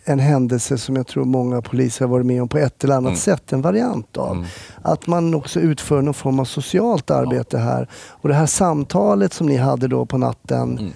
en 0.06 0.20
händelse 0.20 0.78
som 0.78 0.96
jag 0.96 1.08
tror 1.08 1.26
många 1.26 1.62
poliser 1.62 2.06
har 2.06 2.12
varit 2.12 2.26
med 2.26 2.42
om 2.42 2.48
på 2.50 2.58
ett 2.58 2.84
eller 2.84 2.96
annat 2.96 3.10
Mm. 3.10 3.18
sätt, 3.20 3.54
en 3.54 3.62
variant 3.62 4.18
av. 4.18 4.32
Mm. 4.36 4.46
Att 4.82 5.08
man 5.08 5.34
också 5.36 5.60
utför 5.60 6.02
någon 6.02 6.14
form 6.14 6.40
av 6.40 6.46
socialt 6.46 7.12
arbete 7.12 7.58
här. 7.58 7.90
Och 7.94 8.30
det 8.30 8.36
här 8.36 8.46
samtalet 8.46 9.34
som 9.34 9.48
ni 9.48 9.58
hade 9.58 9.88
då 9.88 10.06
på 10.06 10.18
natten. 10.18 10.92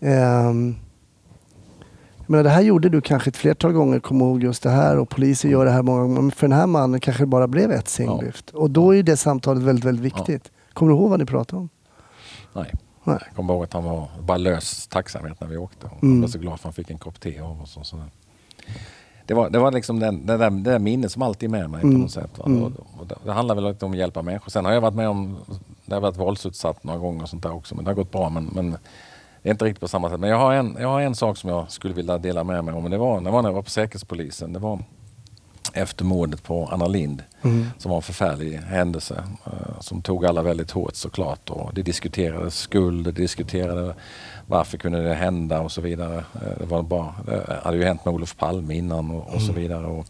Mm. 0.00 0.74
jag 2.20 2.30
menar, 2.30 2.44
det 2.44 2.50
här 2.50 2.62
gjorde 2.62 2.88
du 2.88 3.00
kanske 3.00 3.30
ett 3.30 3.36
flertal 3.36 3.72
gånger, 3.72 4.00
kom 4.00 4.20
ihåg 4.20 4.42
just 4.42 4.62
det 4.62 4.70
här 4.70 4.98
och 4.98 5.08
poliser 5.08 5.48
gör 5.48 5.64
det 5.64 5.70
här 5.70 5.82
många 5.82 6.00
gånger. 6.02 6.20
Men 6.20 6.30
för 6.30 6.48
den 6.48 6.58
här 6.58 6.66
mannen 6.66 7.00
kanske 7.00 7.22
det 7.22 7.26
bara 7.26 7.48
blev 7.48 7.70
ett 7.72 7.88
sänglyft. 7.88 8.50
Och 8.50 8.70
då 8.70 8.94
är 8.94 9.02
det 9.02 9.16
samtalet 9.16 9.62
väldigt, 9.62 9.84
väldigt 9.84 10.04
viktigt. 10.04 10.50
Kommer 10.72 10.92
du 10.92 10.98
ihåg 10.98 11.10
vad 11.10 11.18
ni 11.18 11.26
pratade 11.26 11.60
om? 11.62 11.68
Nej. 12.52 12.72
Nej. 13.04 13.18
Jag 13.26 13.36
kommer 13.36 13.54
ihåg 13.54 13.64
att 13.64 13.72
han 13.72 13.84
var 13.84 14.08
bara 14.22 14.36
lös 14.38 14.86
tacksamhet 14.86 15.40
när 15.40 15.48
vi 15.48 15.56
åkte. 15.56 15.86
Mm. 15.86 15.98
Han 16.00 16.20
var 16.20 16.28
så 16.28 16.38
glad 16.38 16.52
för 16.52 16.54
att 16.58 16.64
han 16.64 16.72
fick 16.72 16.90
en 16.90 16.98
kopp 16.98 17.20
te 17.20 17.40
av 17.40 17.62
oss. 17.62 17.76
Och 17.76 17.86
sådär. 17.86 18.10
Det 19.26 19.34
var, 19.34 19.50
det 19.50 19.58
var 19.58 19.72
liksom 19.72 20.00
den, 20.00 20.26
det, 20.26 20.36
där, 20.36 20.50
det 20.50 20.70
där 20.70 20.78
minnet 20.78 21.12
som 21.12 21.22
alltid 21.22 21.46
är 21.48 21.50
med 21.50 21.70
mig 21.70 21.82
Mm. 21.82 21.94
på 21.94 22.00
något 22.02 22.10
sätt. 22.10 22.30
Mm. 22.46 22.62
Och, 22.62 22.72
och 23.00 23.06
det, 23.06 23.14
det 23.24 23.32
handlar 23.32 23.54
väl 23.54 23.68
lite 23.68 23.84
om 23.84 23.92
att 23.92 23.98
hjälpa 23.98 24.22
människor. 24.22 24.50
Sen 24.50 24.64
har 24.64 24.72
jag 24.72 24.80
varit 24.80 24.94
med 24.94 25.08
om, 25.08 25.36
det 25.86 25.94
har 25.94 26.00
varit 26.00 26.16
våldsutsatt 26.16 26.84
några 26.84 26.98
gånger 26.98 27.22
och 27.22 27.28
sånt 27.28 27.42
där 27.42 27.52
också. 27.54 27.74
Men 27.74 27.84
det 27.84 27.90
har 27.90 27.94
gått 27.96 28.12
bra. 28.12 28.28
Men, 28.30 28.44
men 28.44 28.70
det 29.42 29.48
är 29.48 29.50
inte 29.50 29.64
riktigt 29.64 29.80
på 29.80 29.88
samma 29.88 30.10
sätt. 30.10 30.20
Men 30.20 30.30
jag 30.30 30.38
har, 30.38 30.52
en, 30.54 30.76
jag 30.80 30.88
har 30.88 31.00
en 31.00 31.14
sak 31.14 31.36
som 31.36 31.50
jag 31.50 31.70
skulle 31.70 31.94
vilja 31.94 32.18
dela 32.18 32.44
med 32.44 32.64
mig 32.64 32.74
om. 32.74 32.90
Det 32.90 32.98
var, 32.98 33.20
det 33.20 33.30
var 33.30 33.42
när 33.42 33.48
jag 33.48 33.54
var 33.54 33.62
på 33.62 33.70
Säkerhetspolisen. 33.70 34.52
Det 34.52 34.58
var 34.58 34.78
efter 35.72 36.04
mordet 36.04 36.42
på 36.42 36.68
Anna 36.72 36.86
Lind 36.86 37.22
Mm. 37.42 37.66
som 37.78 37.90
var 37.90 37.96
en 37.96 38.02
förfärlig 38.02 38.52
händelse 38.56 39.24
eh, 39.46 39.80
som 39.80 40.02
tog 40.02 40.26
alla 40.26 40.42
väldigt 40.42 40.70
hårt 40.70 40.94
såklart. 40.94 41.50
Och 41.50 41.70
det 41.74 41.82
diskuterades 41.82 42.58
skuld, 42.58 43.04
det 43.04 43.12
diskuterade 43.12 43.94
varför 44.50 44.78
kunde 44.78 45.02
det 45.02 45.14
hända 45.14 45.60
och 45.60 45.72
så 45.72 45.80
vidare. 45.80 46.16
Eh, 46.16 46.58
det, 46.58 46.66
var 46.66 46.82
bara, 46.82 47.14
det 47.26 47.60
hade 47.64 47.76
ju 47.76 47.84
hänt 47.84 48.04
med 48.04 48.14
Olof 48.14 48.36
Palme 48.36 48.74
innan 48.74 49.10
och, 49.10 49.34
och 49.34 49.42
så 49.42 49.52
vidare. 49.52 49.86
Och, 49.86 50.06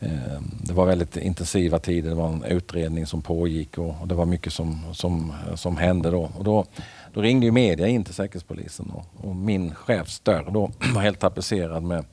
eh, 0.00 0.40
det 0.62 0.72
var 0.72 0.86
väldigt 0.86 1.16
intensiva 1.16 1.78
tider, 1.78 2.08
det 2.08 2.14
var 2.14 2.28
en 2.28 2.44
utredning 2.44 3.06
som 3.06 3.22
pågick 3.22 3.78
och, 3.78 3.94
och 4.00 4.08
det 4.08 4.14
var 4.14 4.26
mycket 4.26 4.52
som, 4.52 4.80
som, 4.92 5.32
som 5.54 5.76
hände 5.76 6.10
då. 6.10 6.30
Och 6.38 6.44
då, 6.44 6.64
då 7.12 7.20
ringde 7.20 7.46
ju 7.46 7.52
media 7.52 7.88
in 7.88 8.04
till 8.04 8.14
Säkerhetspolisen 8.14 8.92
och, 8.94 9.28
och 9.28 9.36
min 9.36 9.74
chefs 9.74 10.20
dörr 10.20 10.50
då 10.50 10.70
var 10.94 11.02
helt 11.02 11.20
tapetserad 11.20 11.82
med 11.82 12.04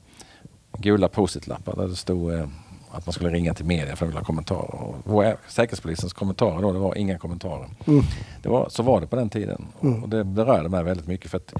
gula 0.78 1.08
post-it-lappar 1.08 1.76
där 1.76 1.88
det 1.88 1.96
stod 1.96 2.34
eh, 2.34 2.46
att 2.92 3.06
man 3.06 3.12
skulle 3.12 3.30
ringa 3.30 3.54
till 3.54 3.64
media 3.64 3.96
för 3.96 4.06
att 4.06 4.08
vilja 4.08 4.20
ha 4.20 4.24
kommentarer. 4.26 4.74
Och 4.74 4.96
vår, 5.04 5.36
Säkerhetspolisens 5.48 6.12
kommentarer 6.12 6.62
då, 6.62 6.72
det 6.72 6.78
var 6.78 6.94
inga 6.94 7.18
kommentarer. 7.18 7.68
Mm. 7.86 8.04
Det 8.42 8.48
var, 8.48 8.68
så 8.68 8.82
var 8.82 9.00
det 9.00 9.06
på 9.06 9.16
den 9.16 9.30
tiden. 9.30 9.64
Mm. 9.82 10.02
Och 10.02 10.08
det 10.08 10.24
berörde 10.24 10.68
mig 10.68 10.84
väldigt 10.84 11.06
mycket. 11.06 11.30
för 11.30 11.36
att 11.36 11.54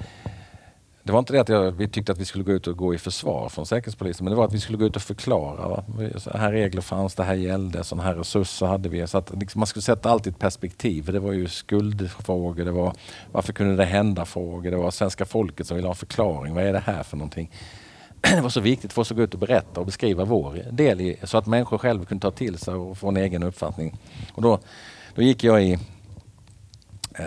det 1.05 1.11
var 1.11 1.19
inte 1.19 1.33
det 1.33 1.39
att 1.39 1.49
jag, 1.49 1.71
vi 1.71 1.87
tyckte 1.87 2.11
att 2.11 2.17
vi 2.17 2.25
skulle 2.25 2.43
gå 2.43 2.51
ut 2.51 2.67
och 2.67 2.77
gå 2.77 2.93
i 2.93 2.97
försvar 2.97 3.49
från 3.49 3.65
Säkerhetspolisen, 3.65 4.23
men 4.23 4.31
det 4.31 4.37
var 4.37 4.45
att 4.45 4.53
vi 4.53 4.59
skulle 4.59 4.77
gå 4.77 4.85
ut 4.85 4.95
och 4.95 5.01
förklara. 5.01 5.67
Va? 5.67 5.83
Så 6.17 6.37
här 6.37 6.51
regler 6.51 6.81
fanns, 6.81 7.15
det 7.15 7.23
här 7.23 7.33
gällde, 7.33 7.83
sådana 7.83 8.03
här 8.03 8.15
resurser 8.15 8.65
hade 8.65 8.89
vi. 8.89 9.07
Så 9.07 9.17
att 9.17 9.31
liksom, 9.35 9.59
man 9.59 9.67
skulle 9.67 9.83
sätta 9.83 10.09
allt 10.09 10.27
i 10.27 10.29
ett 10.29 10.39
perspektiv. 10.39 11.05
Det 11.05 11.19
var 11.19 11.31
ju 11.31 11.47
skuldfrågor, 11.47 12.65
det 12.65 12.71
var 12.71 12.93
varför 13.31 13.53
kunde 13.53 13.75
det 13.75 13.85
hända 13.85 14.25
frågor, 14.25 14.71
det 14.71 14.77
var 14.77 14.91
svenska 14.91 15.25
folket 15.25 15.67
som 15.67 15.75
ville 15.77 15.87
ha 15.87 15.93
en 15.93 15.97
förklaring. 15.97 16.53
Vad 16.53 16.63
är 16.63 16.73
det 16.73 16.83
här 16.85 17.03
för 17.03 17.17
någonting? 17.17 17.51
det 18.35 18.41
var 18.41 18.49
så 18.49 18.61
viktigt 18.61 18.93
för 18.93 19.01
oss 19.01 19.11
att 19.11 19.17
gå 19.17 19.23
ut 19.23 19.33
och 19.33 19.39
berätta 19.39 19.79
och 19.79 19.85
beskriva 19.85 20.25
vår 20.25 20.65
del 20.71 21.01
i, 21.01 21.17
så 21.23 21.37
att 21.37 21.45
människor 21.45 21.77
själva 21.77 22.05
kunde 22.05 22.21
ta 22.21 22.31
till 22.31 22.57
sig 22.57 22.73
och 22.73 22.97
få 22.97 23.07
en 23.07 23.17
egen 23.17 23.43
uppfattning. 23.43 23.99
Och 24.33 24.41
då, 24.41 24.59
då 25.15 25.21
gick 25.21 25.43
jag 25.43 25.63
i, 25.63 25.73
eh, 27.15 27.25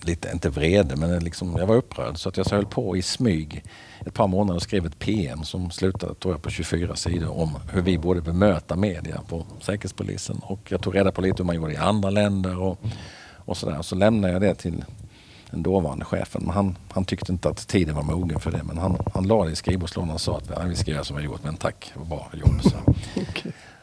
lite, 0.00 0.30
inte 0.32 0.50
vrede, 0.50 0.96
men 0.96 1.24
liksom, 1.24 1.56
jag 1.56 1.66
var 1.66 1.76
upprörd 1.76 2.18
så 2.18 2.28
att 2.28 2.36
jag 2.36 2.46
höll 2.50 2.66
på 2.66 2.96
i 2.96 3.02
smyg 3.02 3.64
ett 4.06 4.14
par 4.14 4.26
månader 4.26 4.56
och 4.56 4.62
skrev 4.62 4.86
ett 4.86 4.98
PM 4.98 5.44
som 5.44 5.70
slutade 5.70 6.14
tror 6.14 6.34
jag, 6.34 6.42
på 6.42 6.50
24 6.50 6.96
sidor 6.96 7.40
om 7.40 7.58
hur 7.72 7.82
vi 7.82 7.98
borde 7.98 8.20
bemöta 8.20 8.76
media 8.76 9.22
på 9.28 9.46
Säkerhetspolisen. 9.60 10.40
Och 10.42 10.60
jag 10.68 10.80
tog 10.82 10.96
reda 10.96 11.12
på 11.12 11.20
lite 11.20 11.36
hur 11.42 11.44
man 11.44 11.56
gjorde 11.56 11.72
i 11.72 11.76
andra 11.76 12.10
länder 12.10 12.58
och, 12.58 12.78
och 13.36 13.56
sådär. 13.56 13.82
Så 13.82 13.94
lämnade 13.94 14.32
jag 14.32 14.42
det 14.42 14.54
till 14.54 14.84
den 15.50 15.62
dåvarande 15.62 16.04
chefen. 16.04 16.42
Men 16.44 16.54
han, 16.54 16.76
han 16.90 17.04
tyckte 17.04 17.32
inte 17.32 17.48
att 17.48 17.68
tiden 17.68 17.94
var 17.94 18.02
mogen 18.02 18.40
för 18.40 18.50
det. 18.50 18.62
Men 18.64 18.78
han, 18.78 18.98
han 19.14 19.26
la 19.26 19.44
det 19.44 19.50
i 19.50 19.56
skrivbordslådan 19.56 20.10
och 20.10 20.20
sa 20.20 20.36
att 20.36 20.50
"Ja, 20.56 20.62
vi 20.62 20.76
ska 20.76 20.90
göra 20.90 21.04
som 21.04 21.16
vi 21.16 21.22
har 21.22 21.32
gjort. 21.32 21.44
Men 21.44 21.56
tack, 21.56 21.92
bra 22.08 22.30
jobb. 22.32 22.62
Så. 22.62 22.94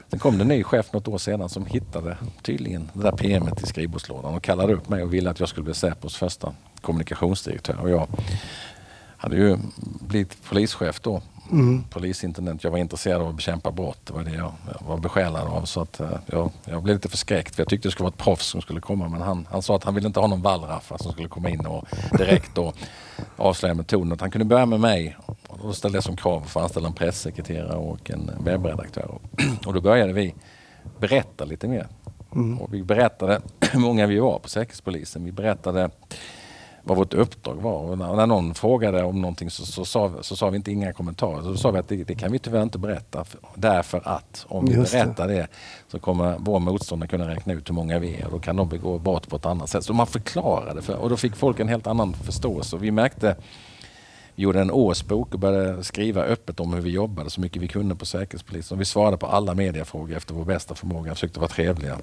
Sen 0.10 0.19
kom 0.19 0.38
det 0.38 0.43
en 0.43 0.47
ny 0.47 0.63
chef 0.63 0.93
något 0.93 1.08
år 1.08 1.17
sedan 1.17 1.49
som 1.49 1.65
hittade 1.65 2.17
tydligen 2.41 2.91
det 2.93 3.04
där 3.04 3.12
PMet 3.12 3.63
i 3.63 3.65
skrivbordslådan 3.67 4.34
och 4.36 4.43
kallade 4.43 4.73
upp 4.73 4.89
mig 4.89 5.04
och 5.04 5.13
ville 5.13 5.30
att 5.30 5.39
jag 5.39 5.49
skulle 5.49 5.63
bli 5.63 5.73
Säpos 5.73 6.15
första 6.15 6.54
kommunikationsdirektör. 6.82 7.78
Och 7.82 7.89
jag 7.89 8.08
hade 9.17 9.36
ju 9.36 9.58
blivit 10.08 10.43
polischef 10.43 10.99
då, 11.01 11.21
Mm. 11.52 11.84
polisintendent. 11.84 12.64
Jag 12.64 12.72
var 12.72 12.78
intresserad 12.78 13.22
av 13.22 13.28
att 13.28 13.36
bekämpa 13.36 13.72
brott. 13.72 14.00
Det 14.04 14.14
var 14.14 14.24
det 14.24 14.36
jag, 14.36 14.54
var 14.88 14.98
besjälad 14.98 15.48
av. 15.48 15.66
Så 15.66 15.82
att, 15.82 16.00
eh, 16.00 16.10
jag, 16.26 16.52
jag 16.66 16.84
blev 16.84 16.96
lite 16.96 17.10
förskräckt 17.10 17.56
för 17.56 17.62
jag 17.62 17.70
tyckte 17.70 17.88
det 17.88 17.92
skulle 17.92 18.04
vara 18.04 18.14
ett 18.14 18.24
proffs 18.24 18.46
som 18.46 18.62
skulle 18.62 18.82
komma. 18.82 19.10
Men 19.10 19.22
han, 19.22 19.48
han 19.52 19.62
sa 19.62 19.76
att 19.76 19.84
han 19.84 19.96
ville 19.96 20.08
inte 20.08 20.20
ha 20.20 20.28
någon 20.28 20.42
wallraff 20.42 20.92
som 21.00 21.12
skulle 21.12 21.28
komma 21.28 21.50
in 21.50 21.66
och 21.66 21.88
direkt 22.18 22.56
då 22.56 22.74
avslöja 23.36 23.74
metoden. 23.74 24.12
Att 24.12 24.22
han 24.22 24.32
kunde 24.32 24.46
börja 24.46 24.66
med 24.66 24.80
mig. 24.80 25.18
Och 25.26 25.60
då 25.62 25.74
ställde 25.74 25.98
jag 25.98 26.04
som 26.04 26.16
krav 26.16 26.44
att 26.44 26.50
få 26.50 26.60
anställa 26.60 26.88
en 26.88 26.94
pressekreterare 26.94 27.78
och 27.78 28.12
en 28.12 28.32
webbredaktör. 28.40 29.20
Och 29.66 29.74
då 29.74 29.82
började 29.82 30.14
vi 30.14 30.36
berätta 31.00 31.46
lite 31.46 31.68
mer. 31.68 31.88
Mm. 32.36 32.62
Och 32.62 32.74
vi 32.74 32.84
berättade 32.84 33.42
hur 33.72 33.80
många 33.80 34.08
vi 34.08 34.20
var 34.20 34.40
på 34.40 34.50
Säkerhetspolisen. 34.50 35.26
Vi 35.26 35.32
berättade 35.32 35.90
vad 36.88 36.98
vårt 36.98 37.13
uppdrag 37.13 37.56
var. 37.56 37.80
Och 37.80 37.98
när, 37.98 38.26
någon 38.26 38.54
frågade 38.54 39.04
om 39.04 39.21
någonting 39.21 39.50
så, 39.50 39.65
så, 39.65 39.86
sa, 39.86 40.12
så 40.21 40.36
sa 40.36 40.50
vi 40.50 40.58
inte 40.58 40.71
inga 40.71 40.93
kommentarer. 40.93 41.41
Så 41.41 41.58
sa 41.58 41.71
vi 41.71 41.80
att 41.80 41.88
det, 41.88 42.04
det 42.04 42.15
kan 42.15 42.32
vi 42.32 42.39
tyvärr 42.39 42.63
inte 42.63 42.78
berätta. 42.78 43.24
För, 43.24 43.39
därför 43.56 44.02
att 44.08 44.45
om 44.50 44.65
vi 44.65 44.74
Just 44.74 44.91
det. 44.91 44.98
berättar 44.98 45.28
det. 45.28 45.48
så 45.91 46.00
kommer 46.00 46.36
vår 46.39 46.60
motståndare 46.60 47.08
kunna 47.08 47.28
räkna 47.28 47.54
ut 47.54 47.69
hur 47.69 47.74
många 47.74 48.00
vi 48.00 48.15
är. 48.15 48.26
Och 48.26 48.32
då 48.32 48.39
kan 48.39 48.56
de 48.56 48.69
begå 48.69 49.00
brott 49.00 49.30
på 49.30 49.36
ett 49.36 49.45
annat 49.45 49.69
sätt. 49.69 49.84
Så 49.84 49.93
man 49.93 50.08
förklarade 50.08 50.82
för, 50.82 50.95
och 50.95 51.10
då 51.10 51.17
fick 51.17 51.36
folk 51.36 51.60
en 51.60 51.67
helt 51.67 51.88
annan 51.88 52.13
förståelse. 52.13 52.76
Och 52.76 52.84
vi 52.84 52.91
märkte 52.91 53.36
vi 54.36 54.43
gjorde 54.43 54.62
en 54.62 54.71
årsbok 54.71 55.34
och 55.34 55.39
började 55.39 55.84
skriva 55.84 56.24
öppet 56.24 56.60
om 56.60 56.74
hur 56.74 56.82
vi 56.82 56.89
jobbade 56.89 57.30
så 57.30 57.41
mycket 57.41 57.62
vi 57.62 57.67
kunde 57.67 57.95
på 57.95 58.06
Säkerhetspolisen. 58.06 58.76
Och 58.76 58.82
vi 58.82 58.86
svarade 58.86 59.17
på 59.17 59.28
alla 59.28 59.54
mediafrågor 59.54 60.17
efter 60.17 60.34
vår 60.34 60.45
bästa 60.45 60.76
förmåga 60.76 61.13
försökte 61.13 61.39
vara 61.39 61.50
trevliga. 61.50 61.98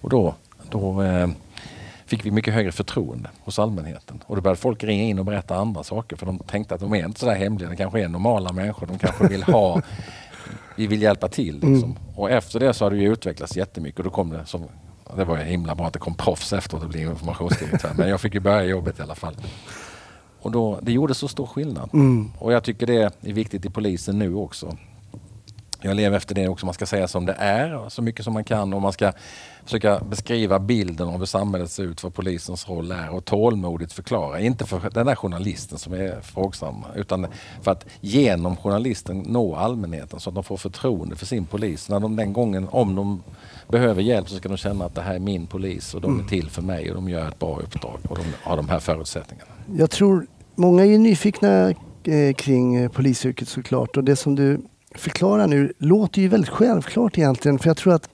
Och 0.00 0.10
då, 0.10 0.34
då 0.70 1.02
eh, 1.02 1.28
fick 2.12 2.26
vi 2.26 2.30
mycket 2.30 2.54
högre 2.54 2.72
förtroende 2.72 3.30
hos 3.44 3.58
allmänheten. 3.58 4.20
Och 4.26 4.36
då 4.36 4.42
började 4.42 4.60
folk 4.60 4.84
ringa 4.84 5.02
in 5.02 5.18
och 5.18 5.24
berätta 5.24 5.56
andra 5.56 5.82
saker 5.82 6.16
för 6.16 6.26
de 6.26 6.38
tänkte 6.38 6.74
att 6.74 6.80
de 6.80 6.94
är 6.94 7.06
inte 7.06 7.20
så 7.20 7.26
där 7.26 7.34
hemliga. 7.34 7.68
De 7.68 7.76
kanske 7.76 8.00
är 8.00 8.08
normala 8.08 8.52
människor. 8.52 8.86
De 8.86 8.98
kanske 8.98 9.28
vill 9.28 9.42
ha 9.42 9.82
vi 10.76 10.86
vill 10.86 11.02
hjälpa 11.02 11.28
till. 11.28 11.54
Liksom. 11.54 11.96
Och 12.16 12.30
efter 12.30 12.60
det 12.60 12.74
så 12.74 12.84
har 12.84 12.90
det 12.90 12.96
ju 12.96 13.12
utvecklats 13.12 13.56
jättemycket 13.56 13.98
och 13.98 14.04
då 14.04 14.10
kom 14.10 14.30
det 14.30 14.46
som 14.46 14.62
det 15.16 15.24
var 15.24 15.38
ju 15.38 15.44
himla 15.44 15.74
bra 15.74 15.86
att 15.86 15.92
det 15.92 15.98
kom 15.98 16.14
proffs 16.14 16.52
efteråt 16.52 16.82
och 16.82 16.88
blev 16.88 17.10
informationsdirektör. 17.10 17.92
Men 17.96 18.08
jag 18.08 18.20
fick 18.20 18.34
ju 18.34 18.40
börja 18.40 18.64
jobbet 18.64 18.98
i 18.98 19.02
alla 19.02 19.14
fall. 19.14 19.36
Och 20.40 20.50
då, 20.50 20.78
det 20.82 20.92
gjorde 20.92 21.14
så 21.14 21.28
stor 21.28 21.46
skillnad. 21.46 21.90
Mm. 21.92 22.32
Och 22.38 22.52
jag 22.52 22.64
tycker 22.64 22.86
det 22.86 23.02
är 23.02 23.32
viktigt 23.32 23.64
i 23.64 23.70
polisen 23.70 24.18
nu 24.18 24.34
också. 24.34 24.76
Jag 25.82 25.96
lever 25.96 26.16
efter 26.16 26.34
det 26.34 26.48
också. 26.48 26.66
Man 26.66 26.74
ska 26.74 26.86
säga 26.86 27.08
som 27.08 27.26
det 27.26 27.32
är 27.32 27.88
så 27.88 28.02
mycket 28.02 28.24
som 28.24 28.34
man 28.34 28.44
kan 28.44 28.74
och 28.74 28.82
man 28.82 28.92
ska 28.92 29.12
försöka 29.64 30.00
beskriva 30.00 30.58
bilden 30.58 31.08
av 31.08 31.18
hur 31.18 31.26
samhället 31.26 31.70
ser 31.70 31.82
ut, 31.82 32.02
vad 32.02 32.14
polisens 32.14 32.68
roll 32.68 32.92
är 32.92 33.14
och 33.14 33.24
tålmodigt 33.24 33.92
förklara. 33.92 34.40
Inte 34.40 34.66
för 34.66 34.90
den 34.90 35.06
där 35.06 35.14
journalisten 35.14 35.78
som 35.78 35.92
är 35.92 36.20
frågsam 36.20 36.84
utan 36.96 37.26
för 37.62 37.70
att 37.70 37.86
genom 38.00 38.56
journalisten 38.56 39.18
nå 39.18 39.56
allmänheten 39.56 40.20
så 40.20 40.30
att 40.30 40.34
de 40.34 40.44
får 40.44 40.56
förtroende 40.56 41.16
för 41.16 41.26
sin 41.26 41.46
polis. 41.46 41.88
När 41.88 42.00
de 42.00 42.16
den 42.16 42.32
gången, 42.32 42.68
om 42.70 42.94
de 42.94 43.22
behöver 43.68 44.02
hjälp 44.02 44.28
så 44.28 44.36
ska 44.36 44.48
de 44.48 44.56
känna 44.56 44.84
att 44.84 44.94
det 44.94 45.02
här 45.02 45.14
är 45.14 45.18
min 45.18 45.46
polis 45.46 45.94
och 45.94 46.00
de 46.00 46.20
är 46.20 46.24
till 46.24 46.50
för 46.50 46.62
mig 46.62 46.90
och 46.90 46.94
de 46.94 47.08
gör 47.08 47.28
ett 47.28 47.38
bra 47.38 47.60
uppdrag 47.60 47.98
och 48.08 48.16
de 48.16 48.24
har 48.42 48.56
de 48.56 48.68
här 48.68 48.78
förutsättningarna. 48.78 49.50
Jag 49.76 49.90
tror 49.90 50.26
många 50.54 50.84
är 50.84 50.98
nyfikna 50.98 51.70
eh, 52.04 52.34
kring 52.36 52.74
eh, 52.74 52.90
polisyrket 52.90 53.48
såklart 53.48 53.96
och 53.96 54.04
det 54.04 54.16
som 54.16 54.34
du 54.34 54.60
förklarar 54.94 55.46
nu 55.46 55.72
låter 55.78 56.22
ju 56.22 56.28
väldigt 56.28 56.50
självklart 56.50 57.18
egentligen 57.18 57.58
för 57.58 57.68
jag 57.68 57.76
tror 57.76 57.94
att 57.94 58.08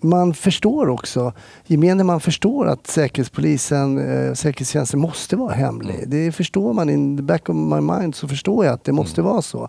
man 0.00 0.34
förstår 0.34 0.88
också, 0.88 1.32
gemene 1.66 2.04
man 2.04 2.20
förstår 2.20 2.66
att 2.66 2.86
säkerhetspolisen, 2.86 3.98
eh, 3.98 4.34
säkerhetstjänsten 4.34 5.00
måste 5.00 5.36
vara 5.36 5.54
hemlig. 5.54 5.94
Mm. 5.94 6.10
Det 6.10 6.32
förstår 6.32 6.72
man, 6.72 6.90
in 6.90 7.16
the 7.16 7.22
back 7.22 7.48
of 7.48 7.56
my 7.56 7.80
mind 7.80 8.14
så 8.14 8.28
förstår 8.28 8.64
jag 8.64 8.74
att 8.74 8.84
det 8.84 8.92
måste 8.92 9.20
Mm. 9.20 9.32
vara 9.32 9.42
så. 9.42 9.68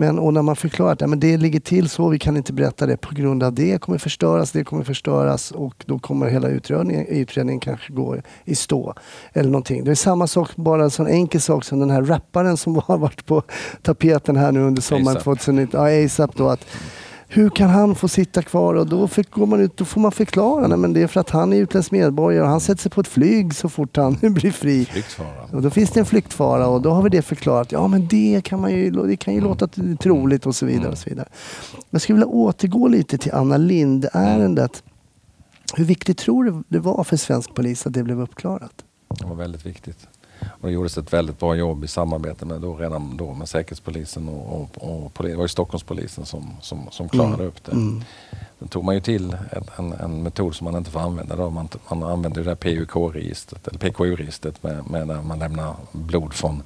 Men 0.00 0.18
och 0.18 0.34
när 0.34 0.42
man 0.42 0.56
förklarar 0.56 0.92
att 0.92 1.00
ja, 1.00 1.06
men 1.06 1.20
det 1.20 1.36
ligger 1.36 1.60
till 1.60 1.88
så, 1.88 2.08
vi 2.08 2.18
kan 2.18 2.36
inte 2.36 2.52
berätta 2.52 2.86
det 2.86 2.96
på 2.96 3.14
grund 3.14 3.42
av 3.42 3.52
det 3.52 3.80
kommer 3.80 3.98
förstöras, 3.98 4.52
det 4.52 4.64
kommer 4.64 4.84
förstöras 4.84 5.50
och 5.50 5.74
då 5.86 5.98
kommer 5.98 6.26
hela 6.26 6.48
utredningen, 6.48 7.06
utredningen 7.06 7.60
kanske 7.60 7.92
gå 7.92 8.16
i 8.44 8.54
stå. 8.54 8.94
Eller 9.32 9.50
någonting. 9.50 9.84
Det 9.84 9.90
är 9.90 9.94
samma 9.94 10.26
sak, 10.26 10.56
bara 10.56 10.82
en 10.82 10.90
sån 10.90 11.06
enkel 11.06 11.40
sak 11.40 11.64
som 11.64 11.80
den 11.80 11.90
här 11.90 12.02
rapparen 12.02 12.56
som 12.56 12.74
har 12.86 12.98
varit 12.98 13.26
på 13.26 13.42
tapeten 13.82 14.36
här 14.36 14.52
nu 14.52 14.60
under 14.60 14.82
sommaren 14.82 15.16
ASAP. 15.16 15.24
2019. 15.24 15.80
Ja, 15.80 16.04
ASAP 16.04 16.36
då. 16.36 16.48
Att 16.48 16.66
hur 17.32 17.50
kan 17.50 17.70
han 17.70 17.94
få 17.94 18.08
sitta 18.08 18.42
kvar? 18.42 18.74
Och 18.74 18.86
då, 18.86 19.08
fick, 19.08 19.30
går 19.30 19.46
man 19.46 19.60
ut, 19.60 19.76
då 19.76 19.84
får 19.84 20.00
man 20.00 20.12
förklara. 20.12 20.66
Nej, 20.66 20.78
men 20.78 20.92
det 20.92 21.02
är 21.02 21.06
för 21.06 21.20
att 21.20 21.30
han 21.30 21.52
är 21.52 21.56
utländsk 21.56 21.90
medborgare 21.90 22.42
och 22.42 22.50
han 22.50 22.60
sätter 22.60 22.82
sig 22.82 22.90
på 22.90 23.00
ett 23.00 23.08
flyg 23.08 23.54
så 23.54 23.68
fort 23.68 23.96
han 23.96 24.14
blir 24.22 24.50
fri. 24.50 24.84
Flyktfara. 24.84 25.44
Och 25.52 25.62
då 25.62 25.70
finns 25.70 25.90
det 25.90 26.00
en 26.00 26.06
flyktfara 26.06 26.68
och 26.68 26.82
då 26.82 26.90
har 26.90 27.02
vi 27.02 27.08
det 27.08 27.22
förklarat. 27.22 27.72
Ja, 27.72 27.88
men 27.88 28.08
det 28.08 28.40
kan, 28.44 28.60
man 28.60 28.72
ju, 28.72 28.90
det 28.90 29.16
kan 29.16 29.34
ju 29.34 29.40
låta 29.40 29.68
troligt 30.00 30.46
och 30.46 30.54
så 30.54 30.66
vidare. 30.66 30.88
Och 30.88 30.98
så 30.98 31.10
vidare. 31.10 31.28
Jag 31.90 32.02
skulle 32.02 32.14
vilja 32.14 32.26
återgå 32.26 32.88
lite 32.88 33.18
till 33.18 33.32
Anna 33.32 33.56
Lind-ärendet. 33.56 34.82
Hur 35.74 35.84
viktigt 35.84 36.18
tror 36.18 36.44
du 36.44 36.62
det 36.68 36.78
var 36.78 37.04
för 37.04 37.16
svensk 37.16 37.54
polis 37.54 37.86
att 37.86 37.92
det 37.92 38.02
blev 38.02 38.20
uppklarat? 38.20 38.84
Det 39.18 39.26
var 39.26 39.36
väldigt 39.36 39.66
viktigt. 39.66 40.08
Och 40.42 40.68
det 40.68 40.74
gjordes 40.74 40.98
ett 40.98 41.12
väldigt 41.12 41.38
bra 41.38 41.54
jobb 41.54 41.84
i 41.84 41.88
samarbete 41.88 42.46
med 42.46 42.60
då, 42.60 42.76
redan 42.76 43.16
då 43.16 43.34
med 43.34 43.48
Säkerhetspolisen 43.48 44.28
och, 44.28 44.70
och, 44.76 45.14
och 45.14 45.24
det 45.24 45.36
var 45.36 45.44
ju 45.44 45.48
Stockholmspolisen 45.48 46.26
som, 46.26 46.56
som, 46.60 46.86
som 46.90 47.08
klarade 47.08 47.34
Mm. 47.34 47.46
upp 47.46 47.64
det. 47.64 47.70
Sen 48.58 48.68
tog 48.68 48.84
man 48.84 48.94
ju 48.94 49.00
till 49.00 49.36
en, 49.76 49.92
en, 49.92 50.22
metod 50.22 50.54
som 50.54 50.64
man 50.64 50.76
inte 50.76 50.90
får 50.90 51.00
använda. 51.00 51.36
Då. 51.36 51.50
Man, 51.50 51.68
man 51.88 52.02
använde 52.02 52.40
ju 52.40 52.44
det 52.44 52.50
där 52.50 52.56
PUK-registret, 52.56 53.68
eller 53.68 53.78
PKU-registret 53.78 54.62
med, 54.62 54.90
med 54.90 55.08
där 55.08 55.22
man 55.22 55.38
lämnar 55.38 55.74
blod 55.92 56.34
från 56.34 56.62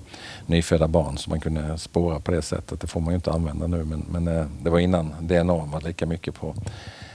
nyfödda 0.47 0.89
barn 0.89 1.19
så 1.19 1.31
man 1.31 1.41
kunde 1.41 1.79
spåra 1.79 2.21
på 2.21 2.31
det 2.31 2.43
sättet. 2.43 2.81
Det 2.81 2.87
får 2.87 3.01
man 3.01 3.11
ju 3.11 3.15
inte 3.15 3.33
använda 3.33 3.67
nu 3.67 3.85
men, 3.85 4.05
men 4.11 4.29
eh, 4.29 4.47
det 4.63 4.71
var 4.71 4.79
innan 4.79 5.15
DNA 5.21 5.55
var 5.55 5.81
lika 5.81 6.07
mycket 6.07 6.35
på 6.35 6.55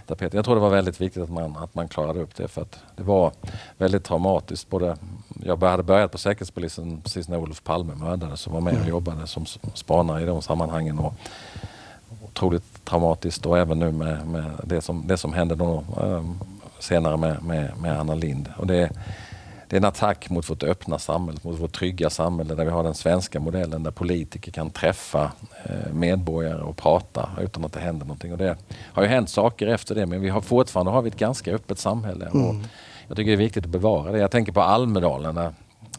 tapeten. 0.10 0.38
Jag 0.38 0.45
tror 0.45 0.55
det 0.55 0.62
var 0.62 0.70
väldigt 0.70 1.01
viktigt 1.01 1.24
att 1.24 1.30
man, 1.30 1.57
att 1.57 1.76
man 1.76 1.88
klarade 1.88 2.20
upp 2.20 2.36
det 2.36 2.47
för 2.47 2.62
att 2.62 2.80
det 2.95 3.03
var 3.03 3.32
väldigt 3.78 4.03
traumatiskt. 4.03 4.70
Både, 4.70 4.97
jag 5.43 5.64
hade 5.64 5.84
börjat 5.84 6.12
på 6.12 6.18
Säkerhetspolisen 6.18 7.01
precis 7.01 7.30
när 7.30 7.38
Olof 7.38 7.64
Palme 7.64 7.95
mördades 7.95 8.47
och 8.47 8.53
var 8.53 8.62
med 8.62 8.82
och 8.82 8.88
jobbade 8.88 9.28
som 9.28 9.45
spanare 9.74 10.22
i 10.22 10.26
de 10.26 10.41
sammanhangen. 10.41 10.99
Och, 10.99 11.14
otroligt 12.39 12.86
traumatiskt 12.86 13.45
och 13.45 13.57
även 13.57 13.80
nu 13.80 13.91
med, 13.91 14.28
med 14.28 14.51
det, 14.64 14.82
som, 14.82 15.07
det 15.07 15.18
som 15.18 15.34
hände 15.34 15.55
då, 15.55 15.84
eh, 16.01 16.24
senare 16.80 17.18
med, 17.18 17.43
med, 17.43 17.72
med 17.82 17.99
Anna 17.99 18.16
Lind. 18.16 18.53
Och 18.57 18.68
det, 18.68 18.91
det 19.70 19.76
är 19.76 19.78
en 19.78 19.86
attack 19.86 20.30
mot 20.30 20.49
vårt 20.49 20.63
öppna 20.63 20.99
samhälle, 20.99 21.39
mot 21.41 21.59
vårt 21.59 21.72
trygga 21.72 22.09
samhälle 22.09 22.55
där 22.55 22.65
vi 22.65 22.72
har 22.72 22.84
den 22.84 22.93
svenska 22.93 23.39
modellen 23.39 23.84
där 23.84 23.91
politiker 23.91 24.51
kan 24.51 24.70
träffa 24.70 25.32
eh, 25.63 25.93
medborgare 25.93 26.61
och 26.61 26.78
prata 26.78 27.30
utan 27.41 27.65
att 27.65 27.74
det 27.74 27.80
händer 27.80 28.05
någonting. 28.05 28.32
Och 28.32 28.38
det 28.38 28.57
har 28.93 29.03
ju 29.03 29.09
hänt 29.09 29.30
saker 29.30 29.67
efter 29.67 29.95
det 29.95 30.05
men 30.05 30.22
vi 30.22 30.30
har 30.30 30.41
fortfarande 30.41 30.91
har 30.91 31.01
vi 31.01 31.09
ett 31.09 31.17
ganska 31.17 31.51
öppet 31.51 31.80
samhälle. 31.80 32.28
Och 32.28 32.55
jag 33.07 33.17
tycker 33.17 33.32
det 33.32 33.36
är 33.36 33.38
viktigt 33.38 33.65
att 33.65 33.72
bevara 33.72 34.11
det. 34.11 34.20
Jag 34.20 34.32
tänker 34.32 34.51
på 34.51 34.61
Almedalen 34.61 35.36
där 35.36 35.53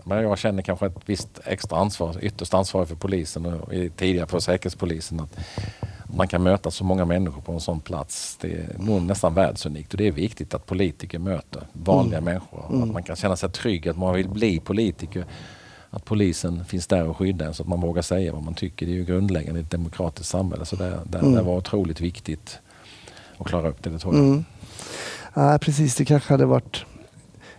men 0.04 0.22
jag 0.22 0.38
känner 0.38 0.62
kanske 0.62 0.86
ett 0.86 0.92
visst 1.06 1.40
extra 1.44 1.78
ansvar, 1.78 2.16
ytterst 2.20 2.54
ansvar 2.54 2.84
för 2.84 2.94
polisen 2.94 3.46
och 3.46 3.70
tidigare 3.96 4.26
för 4.26 4.40
säkerhetspolisen. 4.40 5.20
Att 5.20 5.38
man 6.16 6.28
kan 6.28 6.42
möta 6.42 6.70
så 6.70 6.84
många 6.84 7.04
människor 7.04 7.40
på 7.40 7.52
en 7.52 7.61
sån 7.61 7.80
plats. 7.80 8.38
Det 8.40 8.52
är 8.52 8.76
nog 8.78 9.02
nästan 9.02 9.34
världsunikt 9.34 9.92
och 9.92 9.98
det 9.98 10.06
är 10.06 10.12
viktigt 10.12 10.54
att 10.54 10.66
politiker 10.66 11.18
möter 11.18 11.66
vanliga 11.72 12.20
människor. 12.20 12.64
Att 12.82 12.88
man 12.88 13.02
kan 13.02 13.16
känna 13.16 13.36
sig 13.36 13.50
trygg, 13.50 13.88
att 13.88 13.98
man 13.98 14.14
vill 14.14 14.28
bli 14.28 14.61
politiker. 14.61 15.24
Att 15.90 16.04
polisen 16.04 16.64
finns 16.64 16.86
där 16.86 17.08
och 17.08 17.16
skyddar 17.16 17.46
en 17.46 17.54
så 17.54 17.62
att 17.62 17.68
man 17.68 17.80
vågar 17.80 18.02
säga 18.02 18.32
vad 18.32 18.42
man 18.42 18.54
tycker. 18.54 18.86
Det 18.86 18.92
är 18.92 18.96
ju 18.96 19.04
grundläggande 19.04 19.61
i 19.61 19.62
ett 19.62 19.70
demokratiskt 19.70 20.30
samhälle. 20.30 20.64
Så 20.64 20.76
det, 20.76 20.98
det, 21.04 21.18
det 21.18 21.42
var 21.42 21.56
otroligt 21.56 22.00
viktigt 22.00 22.58
att 23.38 23.46
klara 23.46 23.68
upp 23.68 23.82
det, 23.82 23.90
det 23.90 23.98
tror 23.98 24.14
jag. 24.14 24.24
Mm. 24.24 24.44
Nej, 25.34 25.58
precis. 25.58 25.94
Det 25.94 26.04
kanske 26.04 26.32
hade 26.32 26.46
varit 26.46 26.84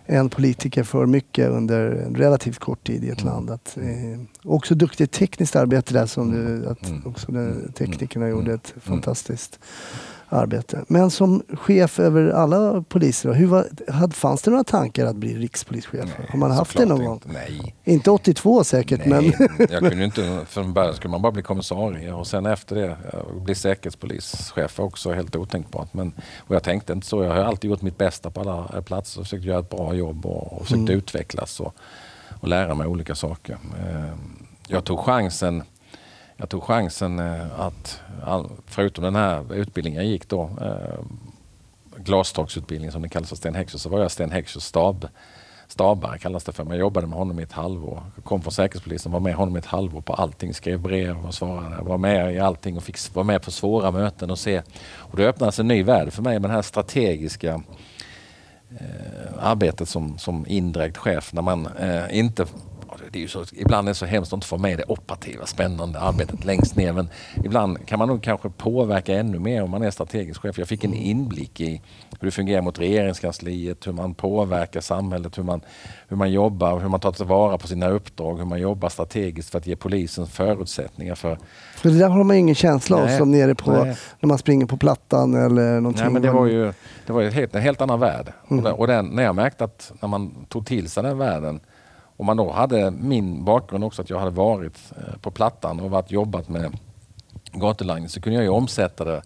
en 0.06 0.28
politiker 0.28 0.82
för 0.82 1.06
mycket 1.06 1.48
under 1.50 1.90
en 1.90 2.14
relativt 2.14 2.58
kort 2.58 2.86
tid 2.86 3.04
i 3.04 3.08
ett 3.10 3.24
land. 3.24 3.50
Att, 3.50 3.76
eh, 3.76 4.20
också 4.44 4.74
duktigt 4.74 5.12
tekniskt 5.12 5.56
arbete 5.56 5.94
där 5.94 6.06
som 6.06 6.30
du, 6.32 6.66
att 6.66 6.88
Mm. 6.88 7.06
också 7.06 7.32
de, 7.32 7.72
teknikerna 7.74 8.26
Mm. 8.26 8.38
gjorde 8.38 8.54
ett 8.54 8.72
Mm. 8.72 8.80
fantastiskt 8.80 9.58
arbete. 10.32 10.84
Men 10.88 11.10
som 11.10 11.42
chef 11.52 12.00
över 12.00 12.30
alla 12.30 12.82
poliser, 12.82 13.32
hur 13.32 13.46
var, 13.46 13.66
hade, 13.92 14.14
fanns 14.14 14.42
det 14.42 14.50
några 14.50 14.64
tankar 14.64 15.06
att 15.06 15.16
bli 15.16 15.38
rikspolischef? 15.38 16.08
Har 16.28 16.38
man 16.38 16.50
haft 16.50 16.76
det 16.76 16.86
någon 16.86 17.04
gång? 17.04 17.14
inte. 17.14 17.28
Nej. 17.28 17.74
Inte 17.84 18.10
82 18.10 18.64
säkert, 18.64 19.06
men... 19.06 19.24
Nej, 19.38 19.48
jag 19.70 19.80
kunde 19.88 20.04
inte, 20.04 20.40
från 20.48 20.72
början 20.72 20.94
skulle 20.94 21.10
man 21.10 21.22
bara 21.22 21.32
bli 21.32 21.42
kommissarie 21.42 22.12
och 22.12 22.26
sen 22.26 22.46
efter 22.46 22.76
det 22.76 22.96
eh, 23.12 23.42
bli 23.42 23.54
säkerhetspolischef 23.54 24.80
också 24.80 25.12
helt 25.12 25.36
otänkbart. 25.36 25.94
Men, 25.94 26.12
och 26.38 26.54
jag 26.54 26.62
tänkte 26.62 26.92
inte 26.92 27.06
så. 27.06 27.22
Jag 27.24 27.30
har 27.30 27.36
alltid 27.36 27.70
gjort 27.70 27.82
mitt 27.82 27.98
bästa 27.98 28.30
på 28.30 28.40
alla 28.40 28.70
eh, 28.74 28.80
platser 28.82 29.20
och 29.20 29.26
försökt 29.26 29.44
göra 29.44 29.58
ett 29.58 29.70
bra 29.70 29.94
jobb 29.94 30.26
och, 30.26 30.52
och 30.52 30.66
försökt 30.66 30.90
utvecklas 30.90 31.60
och, 31.60 31.74
och 32.40 32.48
lära 32.48 32.74
mig 32.74 32.86
olika 32.86 33.14
saker. 33.14 33.58
Eh, 33.80 34.14
Jag 34.68 34.84
tog 34.84 34.98
chansen 34.98 35.62
jag 36.42 36.48
tog 36.48 36.62
chansen 36.62 37.18
eh, 37.18 37.60
att, 37.60 38.00
förutom 38.66 39.04
den 39.04 39.14
här 39.14 39.54
utbildningen 39.54 40.02
jag 40.02 40.10
gick 40.10 40.28
då, 40.28 40.42
eh, 40.42 41.00
som 42.90 43.02
den 43.02 43.10
kallas 43.10 43.32
av 43.32 43.36
Sten 43.36 43.54
Heckscher, 43.54 43.78
så 43.78 43.88
var 43.88 43.98
jag 43.98 44.10
Sten 44.10 44.30
Heckschers 44.30 44.62
stab, 44.62 45.08
stabare 45.68 46.18
kallas 46.18 46.44
det 46.44 46.52
för. 46.52 46.64
Men 46.64 46.72
jag 46.72 46.80
jobbade 46.80 47.06
med 47.06 47.18
honom 47.18 47.40
i 47.40 47.42
ett 47.42 47.52
halvår. 47.52 48.02
Jag 48.14 48.24
kom 48.24 48.42
från 48.42 48.52
Säkerhetspolisen, 48.52 49.12
var 49.12 49.20
med 49.20 49.34
honom 49.34 49.56
i 49.56 49.58
ett 49.58 49.66
halvår 49.66 50.00
på 50.00 50.14
allting, 50.14 50.54
skrev 50.54 50.80
brev 50.80 51.26
och 51.26 51.34
svarade. 51.34 51.82
Var 51.82 51.98
med 51.98 52.34
i 52.34 52.38
allting 52.38 52.76
och 52.76 52.82
fick 52.82 53.14
vara 53.14 53.24
med 53.24 53.42
på 53.42 53.50
svåra 53.50 53.90
möten 53.90 54.30
och 54.30 54.38
se. 54.38 54.62
Och 54.96 55.16
det 55.16 55.28
öppnades 55.28 55.58
en 55.58 55.68
ny 55.68 55.82
värld 55.82 56.12
för 56.12 56.22
mig 56.22 56.34
med 56.34 56.42
den 56.42 56.54
här 56.54 56.62
strategiska 56.62 57.62
eh, 58.80 59.38
arbetet 59.40 59.88
som, 59.88 60.18
som 60.18 60.46
indirekt 60.46 60.96
chef 60.96 61.32
när 61.32 61.42
man 61.42 61.66
eh, 61.66 62.18
inte 62.18 62.46
det 63.10 63.18
är 63.18 63.20
ju 63.20 63.28
så, 63.28 63.44
ibland 63.52 63.88
är 63.88 63.90
det 63.90 63.94
så 63.94 64.06
hemskt 64.06 64.32
att 64.32 64.36
inte 64.36 64.46
få 64.46 64.58
med 64.58 64.78
det 64.78 64.84
operativa, 64.88 65.46
spännande 65.46 66.00
arbetet 66.00 66.44
längst 66.44 66.76
ner. 66.76 66.92
Men 66.92 67.08
ibland 67.44 67.86
kan 67.86 67.98
man 67.98 68.08
nog 68.08 68.22
kanske 68.22 68.50
påverka 68.50 69.14
ännu 69.14 69.38
mer 69.38 69.62
om 69.62 69.70
man 69.70 69.82
är 69.82 69.90
strategisk 69.90 70.40
chef. 70.40 70.58
Jag 70.58 70.68
fick 70.68 70.84
en 70.84 70.94
inblick 70.94 71.60
i 71.60 71.82
hur 72.20 72.26
det 72.26 72.32
fungerar 72.32 72.62
mot 72.62 72.78
regeringskansliet, 72.78 73.86
hur 73.86 73.92
man 73.92 74.14
påverkar 74.14 74.80
samhället, 74.80 75.38
hur 75.38 75.42
man, 75.42 75.60
hur 76.08 76.16
man 76.16 76.32
jobbar, 76.32 76.80
hur 76.80 76.88
man 76.88 77.00
tar 77.00 77.12
tillvara 77.12 77.58
på 77.58 77.66
sina 77.66 77.88
uppdrag, 77.88 78.38
hur 78.38 78.44
man 78.44 78.60
jobbar 78.60 78.88
strategiskt 78.88 79.50
för 79.50 79.58
att 79.58 79.66
ge 79.66 79.76
polisen 79.76 80.26
förutsättningar 80.26 81.14
för 81.14 81.38
För 81.76 81.88
det 81.88 81.98
där 81.98 82.08
har 82.08 82.24
man 82.24 82.36
ingen 82.36 82.54
känsla 82.54 82.96
av 82.96 83.18
som 83.18 83.30
nere 83.30 83.54
på 83.54 83.70
Nej. 83.70 83.96
när 84.20 84.28
man 84.28 84.38
springer 84.38 84.66
på 84.66 84.76
plattan 84.76 85.34
eller 85.34 85.80
någonting. 85.80 86.04
Nej, 86.04 86.12
men 86.12 86.22
det 86.22 86.30
var 86.30 86.46
ju 86.46 86.72
det 87.06 87.12
var 87.12 87.20
ju 87.20 87.30
helt, 87.30 87.54
en 87.54 87.62
helt 87.62 87.80
annan 87.80 88.00
värld. 88.00 88.32
Och, 88.48 88.62
den, 88.62 88.72
och 88.72 88.86
den, 88.86 89.06
när 89.06 89.22
jag 89.22 89.34
märkte 89.34 89.64
att 89.64 89.92
när 90.00 90.08
man 90.08 90.44
tog 90.48 90.66
till 90.66 90.90
sig 90.90 91.02
den 91.02 91.18
världen 91.18 91.60
och 92.16 92.24
man 92.24 92.36
då 92.36 92.50
hade 92.50 92.90
min 92.90 93.44
bakgrund 93.44 93.84
också 93.84 94.02
att 94.02 94.10
jag 94.10 94.18
hade 94.18 94.30
varit 94.30 94.92
eh, 94.96 95.18
på 95.20 95.30
Plattan 95.30 95.80
och 95.80 95.90
varit 95.90 96.10
jobbat 96.10 96.48
med 96.48 96.78
gatulangning 97.52 98.08
så 98.08 98.20
kunde 98.20 98.36
jag 98.36 98.44
ju 98.44 98.50
omsätta 98.50 99.04
det 99.04 99.22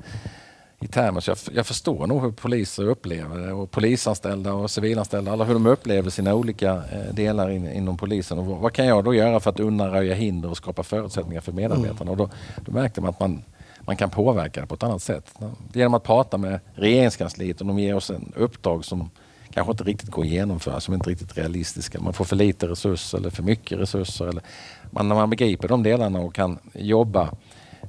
i 0.81 0.87
termer. 0.87 1.21
Så 1.21 1.31
jag, 1.31 1.39
jag 1.53 1.67
förstår 1.67 2.07
nog 2.07 2.23
hur 2.23 2.31
poliser 2.31 2.89
upplever 2.89 3.39
det 3.39 3.53
och 3.53 3.71
polisanställda 3.71 4.53
och 4.53 4.71
civilanställda, 4.71 5.33
alla 5.33 5.45
hur 5.45 5.55
de 5.55 5.67
upplever 5.67 6.11
sina 6.11 6.35
olika 6.35 6.73
eh, 6.73 7.15
delar 7.15 7.51
in, 7.51 7.73
inom 7.73 7.97
polisen. 7.97 8.39
Och 8.39 8.47
vad, 8.47 8.73
kan 8.73 8.87
jag 8.87 9.05
då 9.05 9.15
göra 9.15 9.41
för 9.41 9.51
att 9.51 9.61
undanröja 9.61 10.15
hinder 10.15 10.51
och 10.51 10.57
skapa 10.57 10.83
förutsättningar 10.83 11.41
för 11.41 11.53
medarbetarna? 11.53 12.11
Och 12.11 12.17
då, 12.17 12.31
då 12.57 12.73
märkte 12.73 13.01
man 13.01 13.11
att 13.11 13.21
man, 13.21 13.43
man 13.81 13.97
kan 13.97 14.11
påverka 14.11 14.61
det 14.61 14.67
på 14.67 14.75
ett 14.75 14.83
annat 14.83 15.03
sätt. 15.03 15.35
Genom 15.73 15.95
att 15.95 16.03
prata 16.03 16.39
med 16.39 16.61
regeringskansliet 16.75 17.61
och 17.61 17.67
de 17.67 17.79
ger 17.79 17.95
oss 17.95 18.11
en 18.11 18.33
uppdrag 18.37 18.85
som 18.85 19.11
kanske 19.57 19.71
inte 19.71 19.85
riktigt 19.85 20.11
går 20.11 20.23
att 20.23 20.29
genomföra, 20.29 20.81
som 20.81 20.95
inte 20.95 21.09
är 21.09 21.11
riktigt 21.11 21.39
realistiska. 21.39 22.01
Man 22.01 22.13
får 22.13 22.25
för 22.25 22.37
lite 22.37 22.69
resurser 22.69 23.19
eller 23.19 23.31
för 23.31 23.43
mycket 23.43 23.79
resurser. 23.79 24.27
Eller, 24.27 24.43
man, 24.91 25.09
när 25.09 25.15
man 25.17 25.31
begriper 25.31 25.69
de 25.69 25.83
delarna 25.83 26.21
och 26.21 26.35
kan 26.35 26.59
jobba 26.75 27.31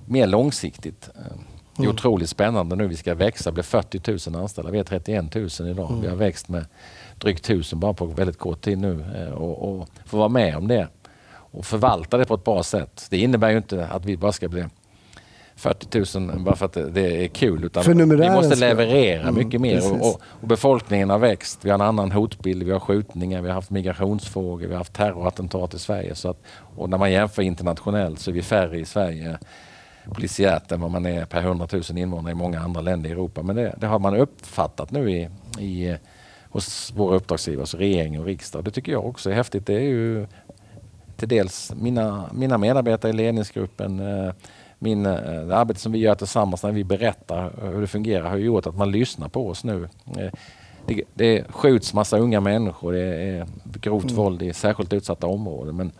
mer 0.05 0.27
långsiktigt. 0.27 1.09
eh, 1.15 1.21
Det 1.77 1.83
är 1.83 1.89
otroligt 1.89 2.29
spännande 2.29 2.75
nu. 2.75 2.87
Vi 2.87 2.95
ska 2.95 3.15
växa, 3.15 3.51
bli 3.51 3.63
40 3.63 4.29
000 4.31 4.41
anställda. 4.41 4.71
Vi 4.71 4.79
är 4.79 4.83
31 4.83 5.35
000 5.35 5.49
idag. 5.69 5.97
Vi 6.01 6.07
har 6.07 6.15
växt 6.15 6.49
med 6.49 6.65
drygt 7.19 7.39
1000 7.49 7.79
bara 7.79 7.93
på 7.93 8.05
väldigt 8.05 8.37
kort 8.37 8.61
tid 8.61 8.77
nu. 8.77 9.05
eh, 9.15 9.33
Och, 9.33 9.79
och 9.79 9.89
få 10.05 10.17
vara 10.17 10.29
med 10.29 10.55
om 10.57 10.67
det 10.67 10.87
och 11.51 11.65
förvalta 11.65 12.17
det 12.17 12.25
på 12.25 12.33
ett 12.33 12.43
bra 12.43 12.63
sätt. 12.63 13.07
Det 13.09 13.17
innebär 13.17 13.49
ju 13.49 13.57
inte 13.57 13.87
att 13.87 14.05
vi 14.05 14.17
bara 14.17 14.31
ska 14.31 14.47
bli 14.49 14.65
40 15.57 16.19
000 16.19 16.39
bara 16.39 16.55
för 16.55 16.65
att 16.65 16.77
det, 16.93 17.23
är 17.23 17.27
kul. 17.27 17.63
Utan 17.63 17.83
För 17.83 17.93
vi 17.93 18.29
måste 18.29 18.55
leverera 18.55 19.21
Mm, 19.21 19.35
mycket 19.35 19.61
mer. 19.61 20.01
och, 20.01 20.21
och 20.41 20.47
befolkningen 20.47 21.09
har 21.09 21.19
växt. 21.19 21.59
Vi 21.65 21.69
har 21.69 21.75
en 21.75 21.81
annan 21.81 22.11
hotbild. 22.11 22.63
Vi 22.63 22.71
har 22.71 22.79
skjutningar, 22.79 23.41
vi 23.41 23.47
har 23.47 23.55
haft 23.55 23.69
migrationsfrågor, 23.69 24.67
vi 24.67 24.73
har 24.73 24.77
haft 24.77 24.93
terrorattentat 24.93 25.73
i 25.73 25.79
Sverige. 25.79 26.15
Så 26.15 26.29
att, 26.29 26.41
och 26.75 26.89
när 26.89 26.97
man 26.97 27.11
jämför 27.11 27.41
internationellt 27.41 28.19
så 28.19 28.31
är 28.31 28.33
vi 28.33 28.41
färre 28.41 28.79
i 28.79 28.85
Sverige 28.85 29.37
polisiärt 30.13 30.71
än 30.71 30.81
vad 30.81 30.91
man 30.91 31.05
är 31.05 31.25
per 31.25 31.41
100 31.41 31.67
000 31.71 31.83
invånare 31.97 32.31
i 32.31 32.35
många 32.35 32.59
andra 32.59 32.81
länder 32.81 33.09
i 33.09 33.11
Europa. 33.13 33.43
Men 33.43 33.55
det, 33.55 33.75
det 33.77 33.87
har 33.87 33.99
man 33.99 34.15
uppfattat 34.15 34.91
nu 34.91 35.11
i, 35.11 35.29
i, 35.59 35.97
hos 36.49 36.93
våra 36.95 37.15
uppdragsgivare, 37.15 37.61
alltså 37.61 37.77
regering 37.77 38.19
och 38.19 38.25
riksdag. 38.25 38.63
Det 38.63 38.71
tycker 38.71 38.91
jag 38.91 39.05
också 39.05 39.29
är 39.29 39.33
häftigt. 39.33 39.65
Det 39.65 39.73
är 39.73 39.79
ju 39.79 40.27
till 41.17 41.27
dels 41.27 41.73
mina, 41.75 42.29
mina 42.33 42.57
medarbetare 42.57 43.09
i 43.09 43.13
ledningsgruppen, 43.13 43.99
eh, 43.99 44.33
min, 44.79 45.05
eh, 45.05 45.13
det 45.47 45.57
arbete 45.57 45.79
som 45.79 45.91
vi 45.91 45.99
gör 45.99 46.15
tillsammans 46.15 46.63
när 46.63 46.71
vi 46.71 46.83
berättar 46.83 47.71
hur 47.73 47.81
det 47.81 47.87
fungerar 47.87 48.29
har 48.29 48.37
gjort 48.37 48.67
att 48.67 48.77
man 48.77 48.91
lyssnar 48.91 49.29
på 49.29 49.49
oss 49.49 49.63
nu. 49.63 49.89
Eh, 50.17 50.31
Det, 50.87 51.03
det 51.13 51.45
skjuts 51.49 51.93
massa 51.93 52.17
unga 52.17 52.39
människor, 52.39 52.93
det 52.93 52.99
är 53.03 53.47
grovt 53.63 54.11
våld 54.11 54.41
i 54.41 54.53
särskilt 54.53 54.93
utsatta 54.93 55.27
områden. 55.27 55.75
Men, 55.75 55.91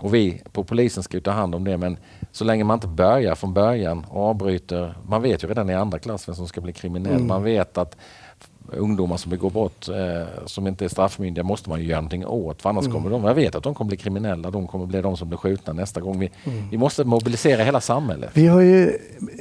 och 0.00 0.14
vi 0.14 0.42
på 0.52 0.64
polisen 0.64 1.02
ska 1.02 1.16
ju 1.16 1.20
ta 1.20 1.30
hand 1.30 1.54
om 1.54 1.64
det 1.64 1.76
men 1.76 1.96
så 2.32 2.44
länge 2.44 2.64
man 2.64 2.76
inte 2.76 2.86
börjar 2.86 3.34
från 3.34 3.54
början 3.54 4.04
och 4.10 4.22
avbryter. 4.22 4.94
Man 5.08 5.22
vet 5.22 5.44
ju 5.44 5.48
redan 5.48 5.70
i 5.70 5.74
andra 5.74 5.98
klass 5.98 6.28
vem 6.28 6.34
som 6.34 6.48
ska 6.48 6.60
bli 6.60 6.72
kriminell. 6.72 7.12
Mm. 7.12 7.26
Man 7.26 7.42
vet 7.42 7.78
att 7.78 7.96
ungdomar 8.72 9.16
som 9.16 9.30
begår 9.30 9.50
brott 9.50 9.88
eh, 9.88 10.44
som 10.46 10.66
inte 10.66 10.84
är 10.84 10.88
straffmyndiga 10.88 11.44
måste 11.44 11.68
man 11.70 11.80
ju 11.80 11.86
göra 11.86 12.00
någonting 12.00 12.26
åt. 12.26 12.62
För 12.62 12.68
annars 12.70 12.84
Mm. 12.84 12.96
kommer 12.96 13.10
de, 13.10 13.24
jag 13.24 13.34
vet 13.34 13.54
att 13.54 13.62
de 13.62 13.74
kommer 13.74 13.88
bli 13.88 13.96
kriminella. 13.96 14.50
De 14.50 14.66
kommer 14.66 14.86
bli 14.86 15.00
de 15.02 15.16
som 15.16 15.28
blir 15.28 15.38
skjutna 15.38 15.72
nästa 15.72 16.00
gång. 16.00 16.18
Vi, 16.18 16.30
Mm. 16.44 16.68
vi 16.70 16.78
måste 16.78 17.04
mobilisera 17.04 17.62
hela 17.64 17.80
samhället. 17.80 18.30
Vi 18.34 18.46
har 18.46 18.60
ju, 18.60 18.92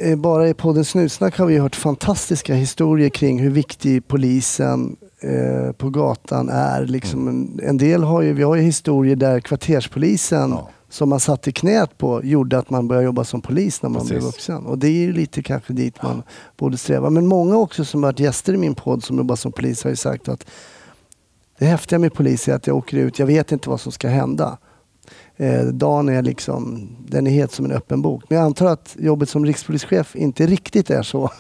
eh, 0.02 0.16
bara 0.16 0.50
i 0.50 0.54
podden 0.54 0.86
Snutsnack 0.86 1.38
har 1.38 1.46
vi 1.46 1.58
hört 1.58 1.76
fantastiska 1.76 2.54
historier 2.54 3.10
kring 3.10 3.40
hur 3.40 3.50
viktig 3.52 4.08
polisen 4.08 4.96
eh, 5.22 5.72
på 5.72 5.90
gatan 5.90 6.50
är. 6.50 6.86
Liksom 6.86 7.28
en, 7.28 7.60
en 7.64 7.78
del 7.78 8.04
har 8.04 8.22
ju, 8.22 8.34
vi 8.34 8.44
har 8.44 8.56
ju 8.56 8.62
historier 8.62 9.16
där 9.16 9.40
kvarterspolisen 9.40 10.50
Ja. 10.52 10.70
Som 10.90 11.10
man 11.10 11.20
satt 11.20 11.48
i 11.48 11.52
knät 11.52 11.98
på 11.98 12.22
gjorde 12.24 12.58
att 12.58 12.70
man 12.70 12.88
började 12.88 13.06
jobba 13.06 13.24
som 13.24 13.42
polis 13.42 13.82
när 13.82 13.90
man 13.90 14.00
Precis. 14.00 14.10
blev 14.10 14.22
vuxen. 14.22 14.66
Och 14.66 14.78
det 14.78 14.88
är 14.88 14.92
ju 14.92 15.14
lite 15.14 15.44
kanske 15.44 15.74
dit 15.74 16.04
man 16.04 16.24
borde 16.58 16.78
sträva. 16.78 17.10
Men 17.10 17.28
många 17.28 17.58
också 17.58 17.86
som 17.86 18.02
varit 18.02 18.20
gäster 18.20 18.54
i 18.54 18.58
min 18.58 18.76
podd 18.76 19.04
som 19.04 19.18
jobbar 19.18 19.36
som 19.36 19.52
polis 19.52 19.84
har 19.84 19.90
ju 19.90 19.96
sagt 19.96 20.30
att 20.30 20.46
det 21.60 21.66
häftiga 21.66 22.00
med 22.00 22.14
polis 22.14 22.48
är 22.48 22.54
att 22.54 22.68
jag 22.68 22.76
åker 22.76 22.98
ut, 22.98 23.20
jag 23.20 23.26
vet 23.26 23.52
inte 23.52 23.70
vad 23.70 23.82
som 23.82 23.92
ska 23.92 24.08
hända. 24.08 24.58
Eh, 25.38 25.64
dagen 25.64 26.10
är 26.10 26.22
liksom, 26.22 26.90
den 27.08 27.28
är 27.28 27.32
helt 27.32 27.52
som 27.52 27.66
en 27.66 27.72
öppen 27.72 28.02
bok. 28.02 28.24
Men 28.30 28.38
jag 28.38 28.46
antar 28.46 28.66
att 28.66 28.96
jobbet 29.00 29.30
som 29.30 29.46
rikspolischef 29.46 30.16
inte 30.16 30.46
riktigt 30.46 30.90
är 30.90 31.04
så. 31.04 31.32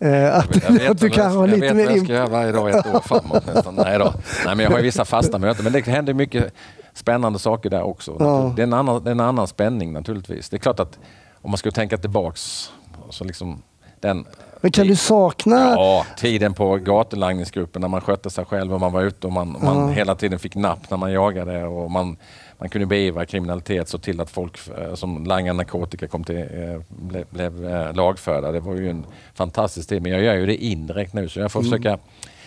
Eh, 0.00 0.38
att, 0.38 0.62
Jag 0.62 0.72
vet, 0.72 0.90
att 0.90 1.00
du 1.00 1.08
har 1.08 1.30
jag 1.30 1.48
lite 1.48 1.60
vet 1.60 1.76
mer 1.76 1.86
vad 1.86 1.96
jag 1.96 2.04
ska 2.04 2.12
göra 2.12 2.26
varje 2.26 2.52
dag 2.52 2.70
ett 2.70 2.86
år 2.86 3.00
framåt. 3.00 3.76
Nej, 3.76 3.98
då. 3.98 4.14
Nej, 4.44 4.56
men 4.56 4.58
jag 4.58 4.70
har 4.70 4.78
ju 4.78 4.84
vissa 4.84 5.04
fasta 5.04 5.38
möten. 5.38 5.64
Men 5.64 5.72
det 5.72 5.86
händer 5.86 6.14
mycket 6.14 6.52
spännande 6.96 7.38
saker 7.38 7.70
där 7.70 7.82
också. 7.82 8.16
Ja. 8.18 8.52
Det, 8.56 8.62
är 8.62 8.66
en 8.66 8.72
annan, 8.72 9.04
det 9.04 9.10
är 9.10 9.12
en 9.12 9.20
annan 9.20 9.46
spänning 9.46 9.92
naturligtvis. 9.92 10.48
Det 10.48 10.56
är 10.56 10.58
klart 10.58 10.80
att 10.80 10.98
om 11.42 11.50
man 11.50 11.58
skulle 11.58 11.72
tänka 11.72 11.96
tillbaks 11.96 12.72
så 13.10 13.24
liksom 13.24 13.62
den 14.00 14.26
Men 14.60 14.70
kan 14.72 14.86
du 14.86 14.96
sakna... 14.96 15.60
Ja, 15.60 16.06
tiden 16.18 16.54
på 16.54 16.76
gatulangningsgruppen 16.76 17.80
när 17.80 17.88
man 17.88 18.00
skötte 18.00 18.30
sig 18.30 18.44
själv 18.44 18.74
och 18.74 18.80
man 18.80 18.92
var 18.92 19.02
ute 19.02 19.26
och 19.26 19.32
man, 19.32 19.56
man 19.62 19.76
Ja. 19.76 19.88
hela 19.88 20.14
tiden 20.14 20.38
fick 20.38 20.54
napp 20.54 20.90
när 20.90 20.96
man 20.98 21.12
jagade 21.12 21.64
och 21.64 21.90
man, 21.90 22.16
man 22.58 22.68
kunde 22.68 22.86
beivra 22.86 23.26
kriminalitet 23.26 23.88
så 23.88 23.98
till 23.98 24.20
att 24.20 24.30
folk 24.30 24.58
eh, 24.78 24.94
som 24.94 25.24
langar 25.24 25.54
narkotika 25.54 26.08
kom 26.08 26.24
till, 26.24 26.36
eh, 26.36 26.80
blev, 26.88 27.26
blev 27.30 27.66
eh, 27.68 27.94
lagförda. 27.94 28.52
Det 28.52 28.60
var 28.60 28.74
ju 28.74 28.90
en 28.90 29.06
fantastisk 29.34 29.88
tid. 29.88 30.02
Men 30.02 30.12
jag 30.12 30.22
gör 30.22 30.34
ju 30.34 30.46
det 30.46 30.56
indirekt 30.56 31.14
nu 31.14 31.28
så 31.28 31.40
jag 31.40 31.52
får 31.52 31.62
försöka 31.62 31.98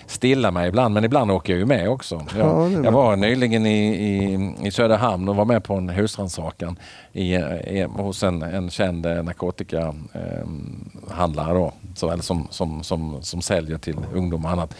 stilla 0.10 0.52
mig 0.52 0.68
ibland. 0.68 0.94
Men 0.94 1.04
ibland 1.04 1.32
åker 1.32 1.54
jag 1.54 1.60
ju 1.60 1.66
med 1.66 1.90
också. 1.90 2.26
Jag, 2.38 2.72
jag 2.72 2.92
var 2.92 3.16
nyligen 3.16 3.66
i, 3.66 3.88
i, 3.88 4.54
i 4.68 4.72
Söderhamn 4.72 5.30
och 5.30 5.36
var 5.36 5.46
med 5.46 5.64
på 5.64 5.74
en 5.74 5.90
husrannsakan 5.90 6.80
hos 7.96 8.24
en, 8.24 8.42
en 8.42 8.70
känd 8.70 9.06
eh, 9.06 9.24
narkotikahandlare 9.24 11.54
då, 11.54 11.74
så, 11.96 12.12
eller 12.12 12.24
som, 12.24 12.48
som, 12.50 12.84
som, 12.84 13.18
som 13.22 13.42
säljer 13.42 13.78
till 13.78 13.98
ungdomar 14.14 14.50
och 14.50 14.54
annat. 14.54 14.76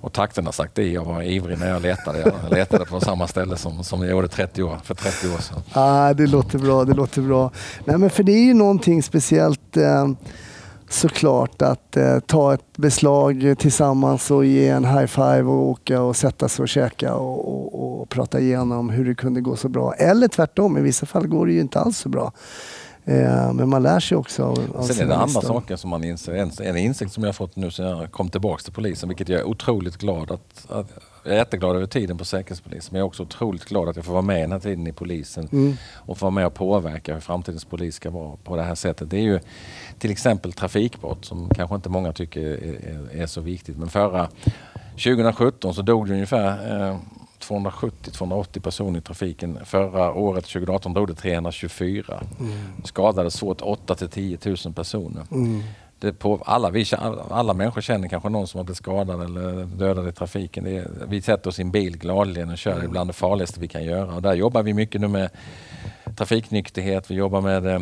Och 0.00 0.12
takten 0.12 0.46
har 0.46 0.52
sagt 0.52 0.74
det. 0.74 0.88
Jag 0.88 1.04
var 1.04 1.22
ivrig 1.22 1.58
när 1.58 1.68
jag 1.68 1.82
letade. 1.82 2.18
Jag 2.18 2.32
letade 2.50 2.84
på 2.84 3.00
samma 3.00 3.26
ställe 3.26 3.56
som, 3.56 3.84
som 3.84 4.02
jag 4.02 4.10
gjorde 4.10 4.28
30 4.28 4.62
år, 4.62 4.78
för 4.84 4.94
30 4.94 5.34
år 5.34 5.38
sedan. 5.38 5.62
Ah, 5.72 6.14
det 6.14 6.26
låter 6.26 6.58
bra, 6.58 6.84
det 6.84 6.94
låter 6.94 7.22
bra. 7.22 7.50
Nej, 7.84 7.98
men 7.98 8.10
för 8.10 8.22
det 8.22 8.32
är 8.32 8.44
ju 8.44 8.54
någonting 8.54 9.02
speciellt 9.02 9.76
eh, 9.76 10.08
såklart 10.88 11.62
att 11.62 11.96
eh, 11.96 12.18
ta 12.20 12.54
ett 12.54 12.76
beslag 12.76 13.54
tillsammans 13.58 14.30
och 14.30 14.44
ge 14.44 14.68
en 14.68 14.84
high 14.84 15.06
five 15.06 15.42
och 15.42 15.68
åka 15.68 16.02
och 16.02 16.16
sätta 16.16 16.48
sig 16.48 16.62
och 16.62 16.68
käka 16.68 17.14
och, 17.14 17.48
och, 17.48 18.00
och 18.00 18.08
prata 18.08 18.40
igenom 18.40 18.90
hur 18.90 19.04
det 19.04 19.14
kunde 19.14 19.40
gå 19.40 19.56
så 19.56 19.68
bra. 19.68 19.94
Eller 19.94 20.28
tvärtom, 20.28 20.78
i 20.78 20.80
vissa 20.80 21.06
fall 21.06 21.26
går 21.26 21.46
det 21.46 21.52
ju 21.52 21.60
inte 21.60 21.80
alls 21.80 21.98
så 21.98 22.08
bra. 22.08 22.32
Eh, 23.06 23.52
men 23.52 23.68
man 23.68 23.82
lär 23.82 24.00
sig 24.00 24.16
också 24.16 24.44
av, 24.44 24.58
av 24.74 24.82
Sen 24.82 25.04
är 25.04 25.08
det 25.08 25.16
andra 25.16 25.40
saker 25.40 25.76
som 25.76 25.90
man 25.90 26.04
inser. 26.04 26.32
En, 26.32 26.50
en 26.60 26.76
insikt 26.76 27.12
som 27.12 27.22
jag 27.22 27.28
har 27.28 27.32
fått 27.32 27.56
nu 27.56 27.70
sen 27.70 27.86
jag 27.86 28.12
kom 28.12 28.28
tillbaka 28.28 28.62
till 28.62 28.72
polisen, 28.72 29.08
vilket 29.08 29.28
jag 29.28 29.40
är 29.40 29.44
otroligt 29.44 29.96
glad 29.96 30.30
att, 30.30 30.66
att 30.70 30.86
jag 31.24 31.32
är 31.32 31.38
jätteglad 31.38 31.76
över 31.76 31.86
tiden 31.86 32.18
på 32.18 32.24
Säkerhetspolisen, 32.24 32.88
men 32.92 32.98
jag 32.98 33.04
är 33.04 33.08
också 33.08 33.22
otroligt 33.22 33.64
glad 33.64 33.88
att 33.88 33.96
jag 33.96 34.04
får 34.04 34.12
vara 34.12 34.22
med 34.22 34.42
den 34.42 34.52
här 34.52 34.58
tiden 34.58 34.86
i 34.86 34.92
polisen 34.92 35.48
Mm. 35.52 35.76
och 35.94 36.18
få 36.18 36.24
vara 36.26 36.30
med 36.30 36.46
och 36.46 36.54
påverka 36.54 37.14
hur 37.14 37.20
framtidens 37.20 37.64
polis 37.64 37.94
ska 37.94 38.10
vara 38.10 38.36
på 38.36 38.56
det 38.56 38.62
här 38.62 38.74
sättet. 38.74 39.10
Det 39.10 39.16
är 39.16 39.22
ju 39.22 39.40
till 39.98 40.10
exempel 40.10 40.52
trafikbrott 40.52 41.24
som 41.24 41.48
kanske 41.48 41.76
inte 41.76 41.88
många 41.88 42.12
tycker 42.12 42.40
är, 42.40 43.22
är, 43.22 43.26
så 43.26 43.40
viktigt. 43.40 43.76
Men 43.76 43.88
förra 43.88 44.28
2017 44.90 45.74
så 45.74 45.82
dog 45.82 46.08
det 46.08 46.14
ungefär 46.14 46.80
eh, 46.90 46.96
270-280 47.40 48.60
personer 48.60 48.98
i 48.98 49.02
trafiken. 49.02 49.58
Förra 49.64 50.12
året, 50.12 50.44
2018, 50.44 50.94
dog 50.94 51.08
det 51.08 51.14
324. 51.14 52.22
Skadades 52.84 53.34
svårt 53.34 53.60
8 53.60 53.94
till 53.94 54.08
10 54.08 54.38
000 54.44 54.56
personer. 54.74 55.22
Mm. 55.30 55.62
Det 55.98 56.12
på, 56.12 56.42
alla, 56.46 56.70
vi, 56.70 56.84
alla 57.30 57.54
människor 57.54 57.80
känner 57.80 58.08
kanske 58.08 58.28
någon 58.28 58.46
som 58.46 58.58
har 58.58 58.64
blivit 58.64 58.76
skadad 58.76 59.22
eller 59.22 59.64
dödad 59.64 60.08
i 60.08 60.12
trafiken. 60.12 60.66
Är, 60.66 60.88
vi 61.08 61.22
sätter 61.22 61.50
oss 61.50 61.58
i 61.58 61.62
en 61.62 61.70
bil 61.70 61.98
gladeligen 61.98 62.50
och 62.50 62.58
kör. 62.58 62.78
Det 62.78 62.84
är 62.84 62.88
bland 62.88 63.08
det 63.10 63.14
farligaste 63.14 63.60
vi 63.60 63.68
kan 63.68 63.84
göra. 63.84 64.14
Och 64.14 64.22
där 64.22 64.34
jobbar 64.34 64.62
vi 64.62 64.74
mycket 64.74 65.00
nu 65.00 65.08
med 65.08 65.30
trafiknykterhet, 66.16 67.10
vi 67.10 67.14
jobbar 67.14 67.40
med 67.40 67.66
eh, 67.66 67.80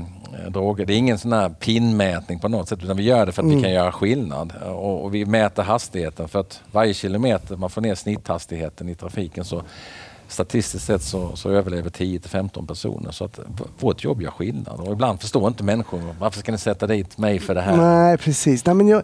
droger. 0.49 0.87
Det 0.87 0.93
är 0.95 0.99
ingen 0.99 1.18
sån 1.18 1.33
här 1.33 1.49
pinmätning 1.49 2.39
på 2.39 2.49
något 2.49 2.68
sätt 2.68 2.83
utan 2.83 2.97
vi 2.97 3.03
gör 3.03 3.27
det 3.27 3.33
för 3.33 3.43
att 3.43 3.53
vi 3.53 3.62
kan 3.62 3.73
göra 3.73 3.93
skillnad. 3.93 4.53
Och, 4.66 5.05
och 5.05 5.14
vi 5.14 5.27
mäter 5.27 5.62
hastigheten 5.62 6.29
för 6.29 6.41
att 6.41 6.61
varje 6.73 6.95
kilometer 6.95 7.57
man 7.57 7.70
får 7.70 7.81
ner 7.81 7.95
snitthastigheten 7.95 8.89
i 8.89 8.95
trafiken 8.95 9.45
så 9.45 9.62
statistiskt 10.33 10.87
sett 10.87 11.03
så, 11.03 11.37
så 11.37 11.51
överlever 11.51 11.91
10 11.91 12.20
till 12.20 12.31
15 12.31 12.66
personer. 12.66 13.11
Så 13.11 13.25
att 13.25 13.41
vårt 13.79 14.05
jobb 14.05 14.23
gör 14.23 14.31
skillnad. 14.31 14.81
Och 14.81 14.93
ibland 14.93 15.20
förstår 15.20 15.49
inte 15.49 15.64
människor 15.64 16.14
varför 16.20 16.39
ska 16.39 16.53
ni 16.53 16.59
sätta 16.59 16.87
dit 16.87 17.18
mig 17.18 17.39
för 17.39 17.55
det 17.55 17.61
här? 17.61 17.77
Nej, 17.77 18.18
precis. 18.18 18.66
Nej, 18.66 18.75
men 18.75 18.89
jag, 18.89 19.03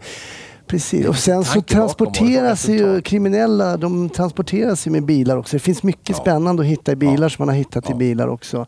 precis. 0.69 1.07
Och 1.07 1.17
sen 1.17 1.45
så 1.45 1.61
transporteras 1.61 2.69
ju 2.69 3.01
kriminella 3.01 3.77
de 3.77 4.09
transporteras 4.09 4.87
ju 4.87 4.91
med 4.91 5.05
bilar 5.05 5.37
också. 5.37 5.57
Det 5.57 5.61
finns 5.61 5.83
mycket 5.83 6.09
Ja. 6.09 6.15
spännande 6.17 6.63
att 6.63 6.69
hitta 6.69 6.93
i 6.93 6.97
bilar 6.97 7.23
Ja. 7.23 7.29
som 7.31 7.37
man 7.47 7.49
har 7.49 7.57
hittat 7.57 7.85
i 7.89 7.93
Ja. 7.93 7.97
bilar 7.97 8.29
också. 8.29 8.67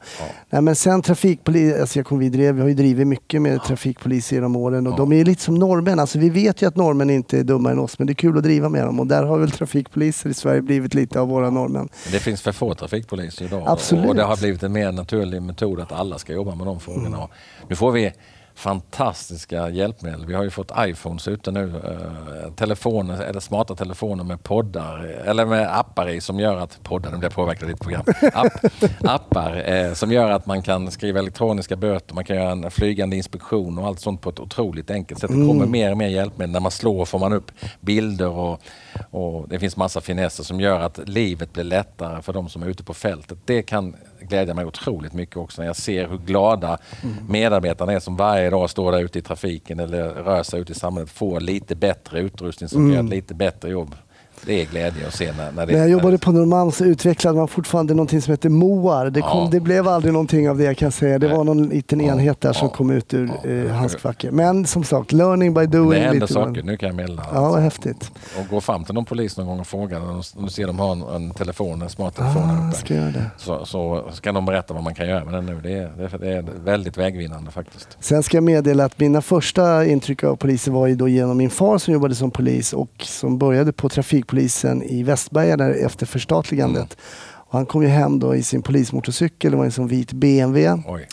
Nej, 0.50 0.62
men 0.62 0.76
sen 0.76 1.02
trafikpolis, 1.02 1.80
alltså 1.80 1.98
jag 1.98 2.06
kommer 2.06 2.20
vi, 2.22 2.28
drev, 2.28 2.54
vi 2.54 2.60
har 2.60 2.68
ju 2.68 2.74
drivit 2.74 3.06
mycket 3.06 3.42
med 3.42 3.62
trafikpolis 3.62 4.32
genom 4.32 4.56
åren 4.56 4.86
och 4.86 4.96
de 4.96 5.12
är 5.12 5.24
lite 5.24 5.42
som 5.42 5.54
norrmän. 5.54 5.98
Alltså 5.98 6.18
vi 6.18 6.30
vet 6.30 6.62
ju 6.62 6.66
att 6.68 6.76
norrmän 6.76 7.10
inte 7.10 7.38
är 7.38 7.44
dummare 7.44 7.72
än 7.72 7.78
oss 7.78 7.98
men 7.98 8.06
det 8.06 8.12
är 8.12 8.14
kul 8.14 8.36
att 8.38 8.42
driva 8.44 8.68
med 8.68 8.84
dem 8.86 9.00
och 9.00 9.06
där 9.06 9.22
har 9.24 9.38
väl 9.38 9.50
trafikpoliser 9.50 10.30
i 10.30 10.34
Sverige 10.34 10.62
blivit 10.62 10.94
lite 10.94 11.20
av 11.20 11.28
våra 11.28 11.50
norrmän. 11.50 11.88
Det 12.12 12.18
finns 12.18 12.42
för 12.42 12.52
få 12.52 12.74
trafikpoliser 12.74 13.44
idag 13.44 13.62
Absolut. 13.66 14.06
och 14.08 14.14
det 14.14 14.22
har 14.22 14.36
blivit 14.36 14.62
en 14.62 14.72
mer 14.72 14.92
naturlig 14.92 15.42
metod 15.42 15.80
att 15.80 15.92
alla 15.92 16.18
ska 16.18 16.32
jobba 16.32 16.54
med 16.54 16.66
de 16.66 16.80
frågorna. 16.80 17.18
Och 17.18 17.30
Nu 17.68 17.76
får 17.76 17.92
vi 17.92 18.12
fantastiska 18.60 19.68
hjälpmedel. 19.70 20.26
Vi 20.26 20.34
har 20.34 20.42
ju 20.42 20.50
fått 20.50 20.72
iPhones 20.78 21.28
ute 21.28 21.50
nu, 21.50 21.80
eh, 21.84 22.52
telefoner, 22.52 23.22
eller 23.22 23.40
smarta 23.40 23.74
telefoner 23.74 24.24
med 24.24 24.42
poddar, 24.42 25.04
eller 25.04 25.46
med 25.46 25.78
appar 25.78 26.08
i 26.08 26.20
som 26.20 26.40
gör 26.40 26.56
att, 26.56 26.82
poddar, 26.82 27.10
nu 27.10 27.16
blir 27.16 27.26
jag 27.26 27.34
påverkad 27.34 27.62
av 27.62 27.68
ditt 27.68 27.80
program, 27.80 28.04
App, 28.32 28.52
appar 29.04 29.70
eh, 29.70 29.92
som 29.92 30.12
gör 30.12 30.30
att 30.30 30.46
man 30.46 30.62
kan 30.62 30.90
skriva 30.90 31.18
elektroniska 31.18 31.76
böter, 31.76 32.14
man 32.14 32.24
kan 32.24 32.36
göra 32.36 32.50
en 32.50 32.70
flygande 32.70 33.16
inspektion 33.16 33.78
och 33.78 33.86
allt 33.86 34.00
sånt 34.00 34.20
på 34.20 34.30
ett 34.30 34.40
otroligt 34.40 34.90
enkelt 34.90 35.20
sätt. 35.20 35.30
Det 35.30 35.46
kommer 35.46 35.66
mer 35.66 35.90
och 35.90 35.98
mer 35.98 36.08
hjälpmedel. 36.08 36.52
När 36.52 36.60
man 36.60 36.70
slår 36.70 37.04
får 37.04 37.18
man 37.18 37.32
upp 37.32 37.52
bilder 37.80 38.28
och, 38.28 38.60
och 39.10 39.48
det 39.48 39.58
finns 39.58 39.76
massa 39.76 40.00
finesser 40.00 40.44
som 40.44 40.60
gör 40.60 40.80
att 40.80 41.08
livet 41.08 41.52
blir 41.52 41.64
lättare 41.64 42.22
för 42.22 42.32
de 42.32 42.48
som 42.48 42.62
är 42.62 42.66
ute 42.66 42.84
på 42.84 42.94
fältet. 42.94 43.38
Det 43.44 43.62
kan 43.62 43.96
glädja 44.28 44.54
mig 44.54 44.64
otroligt 44.64 45.12
mycket 45.12 45.36
också 45.36 45.62
när 45.62 45.66
jag 45.66 45.76
ser 45.76 46.08
hur 46.08 46.18
glada 46.18 46.78
medarbetarna 47.28 47.92
är 47.92 48.00
som 48.00 48.16
varje 48.16 48.50
dag 48.50 48.70
står 48.70 48.92
där 48.92 48.98
ute 48.98 49.18
i 49.18 49.22
trafiken 49.22 49.80
eller 49.80 50.08
rör 50.08 50.42
sig 50.42 50.60
ute 50.60 50.72
i 50.72 50.74
samhället 50.74 51.10
får 51.10 51.40
lite 51.40 51.76
bättre 51.76 52.20
utrustning 52.20 52.68
som 52.68 52.92
gör 52.92 53.04
ett 53.04 53.10
lite 53.10 53.34
bättre 53.34 53.70
jobb. 53.70 53.94
Det 54.46 54.60
är 54.62 54.66
glädje 54.66 55.06
att 55.06 55.14
se 55.14 55.32
när, 55.32 55.52
när 55.52 55.66
det 55.66 55.72
När 55.72 55.78
jag 55.80 55.88
jobbade 55.90 56.18
på 56.18 56.32
Norrmalm 56.32 56.70
så 56.72 56.84
utvecklade 56.84 57.38
man 57.38 57.48
fortfarande 57.48 57.94
någonting 57.94 58.22
som 58.22 58.30
heter 58.30 58.48
MOAR. 58.48 59.10
Det, 59.10 59.20
kom, 59.20 59.30
Ja. 59.44 59.48
det 59.52 59.60
blev 59.60 59.88
aldrig 59.88 60.12
någonting 60.12 60.50
av 60.50 60.58
det 60.58 60.64
jag 60.64 60.76
kan 60.76 60.92
säga. 60.92 61.18
Det 61.18 61.26
Nej. 61.28 61.36
var 61.36 61.44
någon 61.44 61.68
liten 61.68 62.00
enhet 62.00 62.40
där 62.40 62.52
som 62.52 62.68
kom 62.68 62.90
ut 62.90 63.14
ur 63.14 63.30
eh, 63.44 63.72
handskfacket. 63.72 64.34
Men 64.34 64.66
som 64.66 64.84
sagt, 64.84 65.12
learning 65.12 65.54
by 65.54 65.66
doing. 65.66 65.90
Det 65.90 65.98
händer 66.06 66.26
saker, 66.26 66.62
nu 66.62 66.76
kan 66.76 66.86
jag 66.86 66.96
meddela. 66.96 67.26
Ja, 67.34 67.50
vad 67.50 67.60
häftigt. 67.60 68.10
Och 68.40 68.46
gå 68.50 68.60
fram 68.60 68.84
till 68.84 68.94
någon 68.94 69.04
polis 69.04 69.36
någon 69.36 69.46
gång 69.46 69.60
och 69.60 69.66
fråga, 69.66 70.02
om 70.02 70.22
du 70.44 70.48
ser 70.50 70.66
de 70.66 70.78
har 70.78 70.92
en, 70.92 71.02
en 71.02 71.30
telefon, 71.30 71.82
en 71.82 71.88
smart 71.90 72.16
telefon 72.16 72.42
Ah, 72.42 72.68
uppe. 72.68 72.78
ska 72.78 72.94
det. 72.94 73.24
Så, 73.36 73.64
så 73.66 74.04
ska 74.12 74.32
de 74.32 74.46
berätta 74.46 74.74
vad 74.74 74.82
man 74.82 74.94
kan 74.94 75.08
göra 75.08 75.24
med 75.24 75.34
den 75.34 75.46
nu. 75.46 75.60
Det 75.62 75.72
är, 75.72 75.90
det 75.96 76.04
är, 76.04 76.18
det 76.18 76.32
är 76.36 76.44
väldigt 76.64 76.98
vägvinnande 76.98 77.50
faktiskt. 77.50 77.88
Sen 78.00 78.22
ska 78.22 78.36
jag 78.36 78.44
meddela 78.44 78.84
att 78.84 78.98
mina 79.00 79.22
första 79.22 79.86
intryck 79.86 80.24
av 80.24 80.36
poliser 80.36 80.72
var 80.72 80.86
ju 80.86 80.94
då 80.94 81.08
genom 81.08 81.36
min 81.36 81.50
far 81.50 81.78
som 81.78 81.94
jobbade 81.94 82.14
som 82.14 82.30
polis 82.30 82.72
och 82.72 82.90
som 82.98 83.38
började 83.38 83.72
på 83.72 83.88
trafikpolisen 84.30 84.82
i 84.82 85.02
Västberga 85.02 85.56
där 85.56 85.86
efter 85.86 86.06
förstatligandet. 86.06 86.96
Och 87.50 87.52
han 87.58 87.66
kom 87.66 87.82
ju 87.82 87.88
hem 87.88 88.18
då 88.18 88.34
i 88.34 88.42
sin 88.42 88.62
polismotorcykel, 88.62 89.50
det 89.50 89.56
var 89.56 89.64
en 89.64 89.72
sån 89.72 89.88
vit 89.88 90.12
BMW. 90.12 90.82
Oj. 90.88 91.08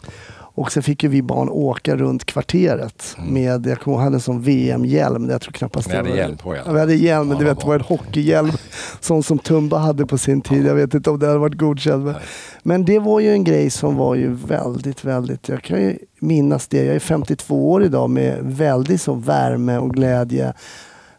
Och 0.55 0.71
sen 0.71 0.83
fick 0.83 1.03
ju 1.03 1.09
vi 1.09 1.21
barn 1.21 1.49
åka 1.49 1.95
runt 1.95 2.25
kvarteret 2.25 3.15
med, 3.29 3.67
jag 3.67 3.79
kommer 3.79 3.97
ihåg, 3.97 4.03
hade 4.03 4.15
en 4.17 4.21
sån 4.21 4.41
VM-hjälm. 4.41 5.29
Jag 5.29 5.41
tror 5.41 5.51
knappast 5.53 5.87
Ni 5.89 5.95
hade 5.95 6.07
det 6.07 6.11
var- 6.11 6.17
hjälm 6.17 6.37
på 6.37 6.55
er? 6.55 6.61
Ja, 6.65 6.71
vi 6.71 6.79
hade 6.79 6.95
hjälm, 6.95 7.27
men 7.27 7.37
Ja, 7.37 7.39
du 7.39 7.45
vad 7.45 7.55
vet, 7.55 7.61
det 7.61 7.67
var 7.67 7.75
en 7.75 7.81
hockeyhjälm. 7.81 8.51
Sån 9.01 9.23
som 9.23 9.39
Tumba 9.39 9.77
hade 9.77 10.05
på 10.05 10.17
sin 10.17 10.41
tid. 10.41 10.65
Jag 10.65 10.75
vet 10.75 10.93
inte 10.93 11.09
om 11.09 11.19
det 11.19 11.27
hade 11.27 11.39
varit 11.39 11.57
godkänd. 11.57 12.03
Men, 12.05 12.15
men 12.63 12.85
det 12.85 12.99
var 12.99 13.19
ju 13.19 13.31
en 13.31 13.43
grej 13.43 13.69
som 13.69 13.95
var 13.95 14.15
ju 14.15 14.33
väldigt, 14.33 15.03
väldigt... 15.05 15.49
Jag 15.49 15.63
kan 15.63 15.81
ju 15.81 15.97
minnas 16.19 16.67
det. 16.67 16.83
Jag 16.85 16.95
är 16.95 16.99
52 16.99 17.71
år 17.71 17.83
idag 17.83 18.09
med 18.09 18.37
väldigt 18.41 19.01
så 19.01 19.13
värme 19.13 19.77
och 19.77 19.93
glädje. 19.93 20.53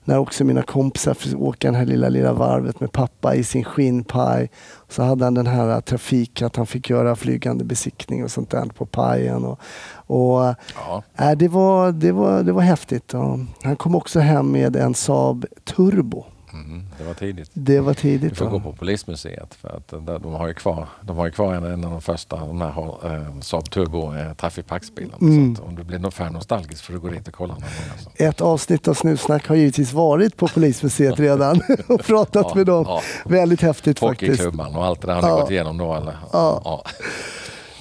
När 0.09 0.19
också 0.19 0.45
mina 0.45 0.63
kompisar 0.63 1.15
fick 1.15 1.37
åka 1.37 1.69
den 1.69 1.75
här 1.75 1.85
lilla, 1.87 2.09
lilla 2.09 2.33
varvet 2.33 2.81
med 2.81 2.93
pappa 2.93 3.35
i 3.35 3.45
sin 3.45 3.65
skinnpaj. 3.65 4.51
Så 4.89 5.03
hade 5.03 5.25
han 5.25 5.35
den 5.35 5.47
här 5.47 5.81
trafik 5.81 6.43
att 6.43 6.57
han 6.57 6.67
fick 6.67 6.91
göra 6.91 7.17
flygande 7.17 7.65
besiktning 7.65 8.25
och 8.25 8.31
sånt 8.31 8.51
där 8.51 8.65
på 8.67 8.87
pajen. 8.87 9.45
Och, 9.45 9.61
och 10.07 10.55
Ja. 10.75 11.03
äh, 11.19 11.31
det, 11.33 11.49
var, 11.49 11.93
det, 11.93 12.13
var, 12.13 12.43
det 12.43 12.53
var 12.53 12.63
häftigt. 12.63 13.15
Och 13.15 13.39
han 13.63 13.77
kom 13.77 13.95
också 13.95 14.21
hem 14.21 14.53
med 14.53 14.77
en 14.77 14.95
Saab 14.95 15.47
Turbo. 15.65 16.25
Mm, 16.53 16.83
det 16.99 17.05
var 17.05 17.15
tidigt. 17.15 17.51
Det 17.55 17.81
var 17.81 17.95
Du 17.95 18.01
tidigt. 18.01 18.37
får 18.39 18.45
va? 18.45 18.51
gå 18.51 18.61
på 18.61 18.73
polismuseet 18.73 19.55
för 19.55 19.69
att 19.77 19.89
de 20.23 20.33
har 20.33 20.49
ju 20.49 20.55
kvar, 20.55 20.89
de 21.03 21.17
har 21.17 21.27
ju 21.27 21.33
kvar 21.33 21.55
en, 21.55 21.85
av 21.85 21.91
de 21.91 22.01
första, 22.01 22.37
de 22.37 22.61
här 22.61 22.69
har, 22.71 22.99
eh, 23.15 23.41
Saab 23.41 23.71
Turbo 23.71 24.15
eh, 24.15 24.33
Trafipax-bilarna. 24.35 25.17
Mm. 25.21 25.57
Om 25.67 25.75
du 25.77 25.83
blir 25.85 26.11
för 26.11 26.31
nostalgisk 26.31 26.85
får 26.85 26.93
du 26.93 27.01
gå 27.01 27.09
dit 27.09 27.29
och 27.29 27.35
kolla 27.35 27.53
någon 27.55 27.63
gång. 27.63 27.71
Alltså. 27.93 28.11
Ett 28.17 28.41
avsnitt 28.41 28.89
av 28.89 28.95
Snutsnack 28.95 29.47
har 29.49 29.55
givetvis 29.57 29.93
varit 29.93 30.37
på 30.37 30.49
Polismuseet 30.49 31.21
redan 31.21 31.61
och 31.89 32.05
pratat 32.05 32.47
Ja, 32.49 32.55
med 32.55 32.67
dem. 32.67 32.85
ja. 32.89 33.01
Väldigt 33.25 33.61
häftigt 33.61 33.99
faktiskt. 33.99 34.31
Hockeyklubban 34.43 34.77
och 34.77 34.85
allt 34.85 35.01
det 35.01 35.07
där 35.07 35.15
har 35.15 35.23
ni 35.23 35.29
Ja. 35.29 35.41
gått 35.41 35.51
igenom 35.51 35.79
då 35.79 35.95
eller? 35.95 36.17
Ja. 36.33 36.63
ja. 36.65 36.85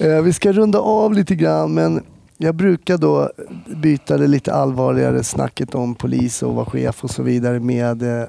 Eh, 0.00 0.22
vi 0.22 0.32
ska 0.32 0.52
runda 0.52 0.78
av 0.78 1.12
lite 1.12 1.34
grann 1.34 1.74
men 1.74 2.04
jag 2.36 2.54
brukar 2.54 2.98
då 2.98 3.30
byta 3.76 4.16
det 4.18 4.26
lite 4.26 4.52
allvarligare 4.54 5.24
snacket 5.24 5.74
om 5.74 5.94
polis 5.94 6.42
och 6.42 6.54
vara 6.54 6.66
chef 6.66 7.04
och 7.04 7.10
så 7.10 7.22
vidare 7.22 7.60
med 7.60 8.02
eh, 8.20 8.26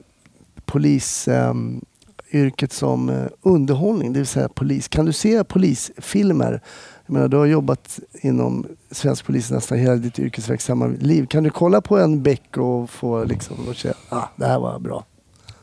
polisyrket 0.71 1.27
eh, 1.27 2.39
yrket 2.39 2.73
som 2.73 3.09
eh, 3.09 3.25
underhållning, 3.41 4.13
det 4.13 4.19
vill 4.19 4.27
säga 4.27 4.49
polis. 4.49 4.87
Kan 4.87 5.05
du 5.05 5.13
se 5.13 5.43
polisfilmer? 5.43 6.61
Jag 7.05 7.13
menar, 7.13 7.27
du 7.27 7.37
har 7.37 7.45
jobbat 7.45 7.99
inom 8.13 8.67
svensk 8.91 9.25
polis 9.25 9.51
nästan 9.51 9.77
hela 9.77 9.95
ditt 9.95 10.19
yrkesverksamma 10.19 10.87
liv. 10.87 11.25
Kan 11.25 11.43
du 11.43 11.49
kolla 11.49 11.81
på 11.81 11.97
en 11.97 12.23
Beck 12.23 12.57
och 12.57 12.89
få 12.89 13.23
liksom 13.23 13.67
och 13.69 13.75
säga 13.75 13.93
ah, 14.09 14.27
det 14.35 14.45
här 14.45 14.59
var 14.59 14.79
bra? 14.79 15.05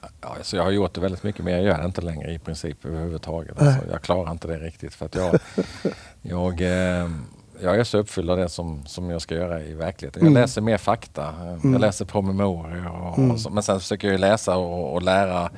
Ja, 0.01 0.09
alltså 0.37 0.57
jag 0.57 0.65
har 0.65 0.71
gjort 0.71 0.95
det 0.95 1.01
väldigt 1.01 1.23
mycket 1.23 1.45
men 1.45 1.53
jag 1.53 1.63
gör 1.63 1.79
det 1.79 1.85
inte 1.85 2.01
längre 2.01 2.33
i 2.33 2.39
princip 2.39 2.85
överhuvudtaget. 2.85 3.63
Alltså, 3.63 3.91
jag 3.91 4.03
klarar 4.03 4.31
inte 4.31 4.49
det 4.49 4.59
riktigt 4.59 4.95
för 4.95 5.07
att 5.07 5.15
jag, 5.15 5.39
jag, 6.23 6.61
eh, 6.61 7.11
jag 7.63 7.77
är 7.79 7.85
så 7.85 7.99
uppfylld 7.99 8.31
av 8.31 8.37
det 8.37 8.49
som, 8.49 8.87
som 8.87 9.11
jag 9.11 9.23
ska 9.23 9.35
göra 9.35 9.63
i 9.63 9.75
verkligheten. 9.75 10.23
Jag 10.23 10.31
Mm. 10.31 10.43
läser 10.43 10.61
mer 10.61 10.77
fakta, 10.79 11.35
Mm. 11.43 11.73
jag 11.73 11.81
läser 11.81 12.05
promemorior 12.05 12.87
och, 13.03 13.19
Mm. 13.19 13.31
och 13.31 13.41
så, 13.41 13.51
men 13.51 13.63
sen 13.63 13.81
försöker 13.81 14.11
jag 14.11 14.21
läsa 14.21 14.57
och, 14.57 14.93
och 14.95 15.03
lära 15.03 15.51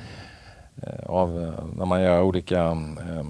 eh, 0.82 1.06
av 1.06 1.42
eh, 1.42 1.64
när 1.76 1.86
man 1.86 2.02
gör 2.02 2.22
olika 2.22 2.64
eh, 2.66 3.24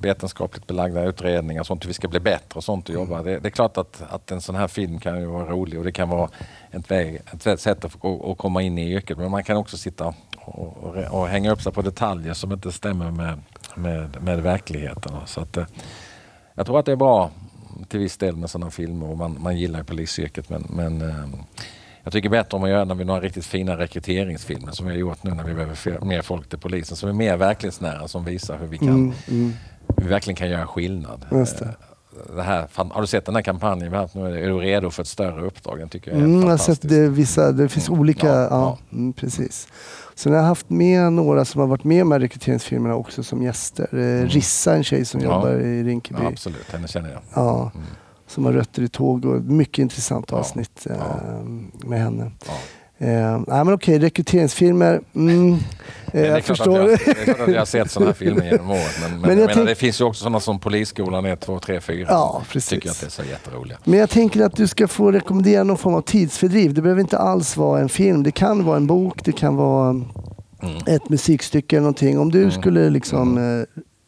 vetenskapligt 0.00 0.66
belagda 0.66 1.02
utredningar 1.04 1.60
och 1.60 1.66
sånt 1.66 1.84
hur 1.84 1.88
vi 1.88 1.94
ska 1.94 2.08
bli 2.08 2.20
bättre 2.20 2.56
och 2.56 2.64
sånt 2.64 2.88
att 2.88 2.94
jobba. 2.94 3.22
Det, 3.22 3.38
det 3.38 3.48
är 3.48 3.50
klart 3.50 3.76
att, 3.78 4.02
att 4.10 4.30
en 4.30 4.40
sån 4.40 4.54
här 4.54 4.68
film 4.68 4.98
kan 5.00 5.20
ju 5.20 5.26
vara 5.26 5.46
rolig 5.50 5.78
och 5.78 5.84
det 5.84 5.92
kan 5.92 6.08
vara 6.08 6.28
ett, 6.70 6.90
väg, 6.90 7.20
ett 7.46 7.60
sätt 7.60 7.84
att, 7.84 7.92
få- 7.92 8.32
att 8.32 8.38
komma 8.38 8.62
in 8.62 8.78
i 8.78 8.92
yrket. 8.92 9.18
Men 9.18 9.30
man 9.30 9.44
kan 9.44 9.56
också 9.56 9.76
sitta 9.76 10.14
och, 10.44 10.76
och, 10.76 10.96
och 11.20 11.28
hänga 11.28 11.52
upp 11.52 11.62
sig 11.62 11.72
på 11.72 11.82
detaljer 11.82 12.34
som 12.34 12.52
inte 12.52 12.72
stämmer 12.72 13.10
med, 13.10 13.38
med, 13.74 14.22
med 14.22 14.42
verkligheten. 14.42 15.12
Så 15.26 15.40
att, 15.40 15.56
eh, 15.56 15.64
jag 16.54 16.66
tror 16.66 16.78
att 16.78 16.86
det 16.86 16.92
är 16.92 16.96
bra 16.96 17.30
till 17.88 18.00
viss 18.00 18.16
del 18.16 18.36
med 18.36 18.50
sådana 18.50 18.70
filmer 18.70 19.10
och 19.10 19.16
man, 19.18 19.36
man 19.40 19.56
gillar 19.58 19.78
ju 19.78 19.84
polisyrket 19.84 20.50
men, 20.50 20.66
men 20.70 21.02
eh, 21.02 21.14
jag 22.04 22.12
tycker 22.12 22.28
bättre 22.28 22.56
om 22.56 22.64
att 22.64 22.70
göra 22.70 22.84
när 22.84 22.94
vi 22.94 23.04
har 23.04 23.20
riktigt 23.20 23.46
fina 23.46 23.78
rekryteringsfilmer 23.78 24.72
som 24.72 24.86
vi 24.86 24.92
har 24.92 24.98
gjort 24.98 25.22
nu 25.22 25.30
när 25.30 25.44
vi 25.44 25.54
behöver 25.54 26.04
mer 26.04 26.22
folk 26.22 26.48
till 26.48 26.58
polisen 26.58 26.96
som 26.96 27.08
är 27.08 27.12
mer 27.12 27.36
verklighetsnära 27.36 28.08
som 28.08 28.24
visar 28.24 28.58
hur 28.58 28.66
vi 28.66 28.78
kan 28.78 28.88
Mm, 28.88 29.12
mm. 29.28 29.52
hur 29.96 30.04
vi 30.04 30.08
verkligen 30.10 30.36
kan 30.36 30.48
göra 30.48 30.66
skillnad. 30.66 31.26
Eh, 31.30 32.42
här, 32.42 32.68
har 32.92 33.00
du 33.00 33.06
sett 33.06 33.24
den 33.26 33.34
här 33.34 33.42
kampanjen 33.42 33.90
vi 33.90 33.96
haft 33.96 34.14
nu? 34.14 34.44
Är 34.44 34.48
du 34.48 34.58
redo 34.58 34.90
för 34.90 35.02
ett 35.02 35.08
större 35.08 35.46
uppdrag? 35.46 35.78
Den 35.78 35.88
tycker 35.88 36.10
jag 36.10 36.20
är 36.20 36.24
Mm, 36.24 36.48
jag 36.48 36.60
sett 36.60 36.88
det, 36.88 37.08
vissa, 37.08 37.52
det 37.52 37.68
finns 37.68 37.88
Mm. 37.88 38.00
olika, 38.00 38.26
Ja, 38.26 38.32
ja, 38.40 38.48
ja. 38.50 38.78
Mm, 38.92 39.12
precis. 39.12 39.68
Sen 40.18 40.32
har 40.32 40.38
jag 40.40 40.46
haft 40.46 40.70
med 40.70 41.12
några 41.12 41.44
som 41.44 41.60
har 41.60 41.68
varit 41.68 41.84
med 41.84 42.06
med 42.06 42.20
rekryteringsfilmerna 42.20 42.94
också 42.94 43.22
som 43.22 43.42
gäster. 43.42 43.88
Eh, 43.98 44.26
Rissa, 44.26 44.74
en 44.76 44.84
tjej 44.84 45.04
som 45.04 45.20
Mm. 45.20 45.30
Ja. 45.32 45.36
jobbar 45.36 45.50
i 45.60 45.82
Rinkeby. 45.82 46.20
Ja, 46.22 46.28
absolut, 46.28 46.72
henne 46.72 46.88
känner 46.88 47.10
jag. 47.10 47.20
Ja, 47.34 47.70
Mm. 47.74 47.86
som 48.26 48.44
har 48.44 48.52
rötter 48.52 48.82
i 48.82 48.88
tåg 48.88 49.24
och 49.24 49.42
mycket 49.42 49.78
intressant 49.78 50.32
avsnitt 50.32 50.86
eh, 50.90 50.96
ja. 50.98 51.20
med 51.88 52.00
henne. 52.00 52.30
Ja. 52.98 53.06
Eh, 53.06 53.40
nej 53.46 53.64
men 53.64 53.72
okej, 53.74 53.98
rekryteringsfilmer. 53.98 55.00
Mm, 55.14 55.56
eh, 56.12 56.20
jag 56.26 56.44
förstår. 56.44 56.78
Jag, 56.78 56.86
det 56.88 57.08
är 57.08 57.24
klart 57.24 57.40
att 57.40 57.52
jag 57.54 57.60
har 57.60 57.64
sett 57.66 57.90
sådana 57.90 58.10
här 58.10 58.14
filmer 58.16 58.44
genom 58.52 58.70
året. 58.70 58.98
Men, 59.02 59.10
men, 59.10 59.20
Men 59.20 59.30
jag 59.30 59.50
jag 59.50 59.56
menar, 59.56 59.68
det 59.68 59.74
finns 59.74 60.00
ju 60.00 60.04
också 60.04 60.18
sådana 60.22 60.40
som 60.40 60.60
Polisskolan 60.60 61.26
1, 61.26 61.40
2, 61.40 61.58
3, 61.58 61.80
4. 61.80 62.06
Ja, 62.08 62.42
precis. 62.52 62.68
Tycker 62.70 62.86
jag 62.88 62.92
att 62.92 63.00
det 63.00 63.06
är 63.06 63.10
så 63.10 63.22
jätteroliga. 63.22 63.78
Men 63.84 63.98
jag 63.98 64.10
tänker 64.10 64.40
att 64.44 64.56
du 64.56 64.66
ska 64.66 64.88
få 64.88 65.12
rekommendera 65.12 65.64
någon 65.64 65.78
form 65.78 65.94
av 65.94 66.00
tidsfördriv. 66.02 66.74
Det 66.74 66.82
behöver 66.82 67.00
inte 67.00 67.18
alls 67.18 67.56
vara 67.56 67.80
en 67.80 67.88
film. 67.88 68.22
Det 68.22 68.30
kan 68.32 68.64
vara 68.64 68.76
en 68.76 68.86
bok, 68.86 69.24
det 69.24 69.32
kan 69.32 69.56
vara 69.56 70.00
Mm. 70.62 70.76
ett 70.86 71.08
musikstycke 71.08 71.76
eller 71.76 71.82
någonting. 71.82 72.18
Om 72.18 72.30
du 72.32 72.38
Mm. 72.38 72.50
skulle 72.50 72.90
liksom 72.90 73.38
eh, 73.38 73.64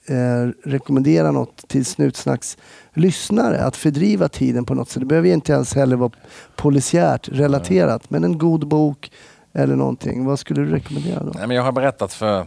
eh, 0.09 0.51
rekommendera 0.65 1.31
något 1.31 1.69
till 1.69 1.85
Snutsnacks 1.85 2.59
lyssnare 2.95 3.59
att 3.65 3.77
fördriva 3.77 4.29
tiden 4.29 4.65
på 4.65 4.75
något 4.75 4.89
sätt. 4.91 5.01
Det 5.01 5.07
behöver 5.07 5.29
inte 5.29 5.53
ens 5.53 5.75
heller 5.75 5.97
vara 5.97 6.11
polisiärt 6.57 7.29
relaterat. 7.33 8.11
Men 8.11 8.25
en 8.25 8.39
god 8.39 8.69
bok 8.69 9.11
eller 9.53 9.77
någonting. 9.77 10.25
Vad 10.25 10.39
skulle 10.39 10.61
du 10.63 10.71
rekommendera 10.71 11.23
då? 11.25 11.33
Nej, 11.35 11.47
men 11.47 11.57
jag 11.57 11.63
har 11.63 11.73
berättat 11.73 12.13
för, 12.13 12.47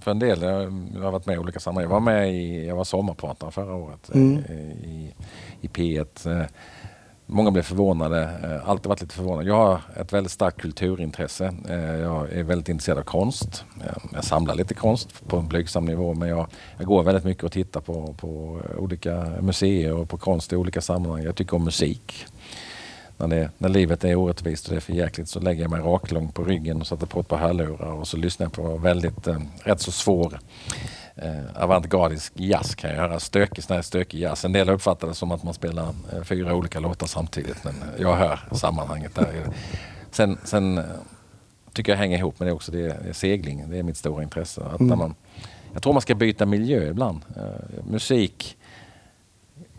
för 0.00 0.10
en 0.10 0.18
del, 0.18 0.42
jag, 0.42 1.02
har 1.02 1.10
varit 1.10 1.26
med 1.26 1.34
i 1.34 1.38
olika 1.38 1.60
sammanhang. 1.60 1.82
Jag 1.84 1.90
var 1.90 2.00
med 2.00 2.34
i, 2.34 2.66
jag 2.66 2.76
var 2.76 2.84
sommarpratare 2.84 3.50
förra 3.50 3.74
året 3.74 4.10
eh, 4.14 4.20
Mm. 4.20 4.38
i, 4.38 5.14
i 5.60 5.66
P1. 5.68 6.46
Många 7.30 7.50
blev 7.50 7.62
förvånade, 7.62 8.22
eh, 8.42 8.68
alltid 8.68 8.86
varit 8.86 9.00
lite 9.00 9.14
förvånad. 9.14 9.46
Jag 9.46 9.54
har 9.54 9.80
ett 9.96 10.12
väldigt 10.12 10.32
starkt 10.32 10.60
kulturintresse. 10.60 11.54
Eh, 11.68 11.96
jag 11.96 12.32
är 12.32 12.42
väldigt 12.42 12.68
intresserad 12.68 12.98
av 12.98 13.02
konst. 13.02 13.64
Eh, 13.80 13.96
jag 14.12 14.24
samlar 14.24 14.54
lite 14.54 14.74
konst 14.74 15.28
på 15.28 15.36
en 15.36 15.48
blygsam 15.48 15.84
nivå 15.84 16.14
men 16.14 16.28
jag, 16.28 16.46
jag 16.78 16.86
går 16.86 17.02
väldigt 17.02 17.24
mycket 17.24 17.44
och 17.44 17.52
tittar 17.52 17.80
på, 17.80 18.14
på 18.20 18.60
olika 18.78 19.32
museer 19.40 19.92
och 19.92 20.08
på 20.08 20.18
konst 20.18 20.52
i 20.52 20.56
olika 20.56 20.80
sammanhang. 20.80 21.22
Jag 21.22 21.34
tycker 21.34 21.56
om 21.56 21.64
musik. 21.64 22.26
När, 23.16 23.28
det, 23.28 23.50
när 23.58 23.68
livet 23.68 24.04
är 24.04 24.14
orättvist 24.14 24.66
och 24.66 24.70
det 24.70 24.78
är 24.78 24.80
för 24.80 24.92
jäkligt 24.92 25.28
så 25.28 25.40
lägger 25.40 25.62
jag 25.62 25.70
mig 25.70 25.80
raklång 25.80 26.32
på 26.32 26.44
ryggen 26.44 26.80
och 26.80 26.86
sätter 26.86 27.06
på 27.06 27.20
ett 27.20 27.28
par 27.28 27.38
hörlurar 27.38 27.92
och 27.92 28.08
så 28.08 28.16
lyssnar 28.16 28.46
jag 28.46 28.52
på 28.52 28.76
väldigt, 28.76 29.26
eh, 29.26 29.38
rätt 29.64 29.80
så 29.80 29.92
svår 29.92 30.38
eh, 31.22 31.62
avantgardisk 31.62 32.32
jazz 32.36 32.74
kan 32.74 32.90
jag 32.90 32.96
höra. 32.96 33.20
Stökig, 33.20 33.64
sån 33.64 33.76
här 33.76 33.82
stökig 33.82 34.20
jazz. 34.20 34.44
En 34.44 34.52
del 34.52 34.70
uppfattar 34.70 35.08
det 35.08 35.14
som 35.14 35.32
att 35.32 35.42
man 35.42 35.54
spelar 35.54 35.94
eh, 36.12 36.22
fyra 36.22 36.54
olika 36.54 36.80
låtar 36.80 37.06
samtidigt 37.06 37.64
men 37.64 37.74
jag 37.98 38.16
hör 38.16 38.40
sammanhanget 38.52 39.14
där. 39.14 39.46
Sen, 40.10 40.38
sen 40.44 40.78
eh, 40.78 40.84
tycker 41.72 41.92
jag 41.92 41.98
hänger 41.98 42.18
ihop 42.18 42.40
med 42.40 42.48
det 42.48 42.52
också, 42.52 42.72
det 42.72 42.80
är, 42.80 43.00
det 43.02 43.08
är 43.08 43.12
segling. 43.12 43.70
Det 43.70 43.78
är 43.78 43.82
mitt 43.82 43.96
stora 43.96 44.22
intresse. 44.22 44.64
Att 44.64 44.80
när 44.80 44.96
man, 44.96 45.14
jag 45.72 45.82
tror 45.82 45.92
man 45.92 46.02
ska 46.02 46.14
byta 46.14 46.46
miljö 46.46 46.90
ibland. 46.90 47.20
Eh, 47.36 47.84
musik, 47.90 48.56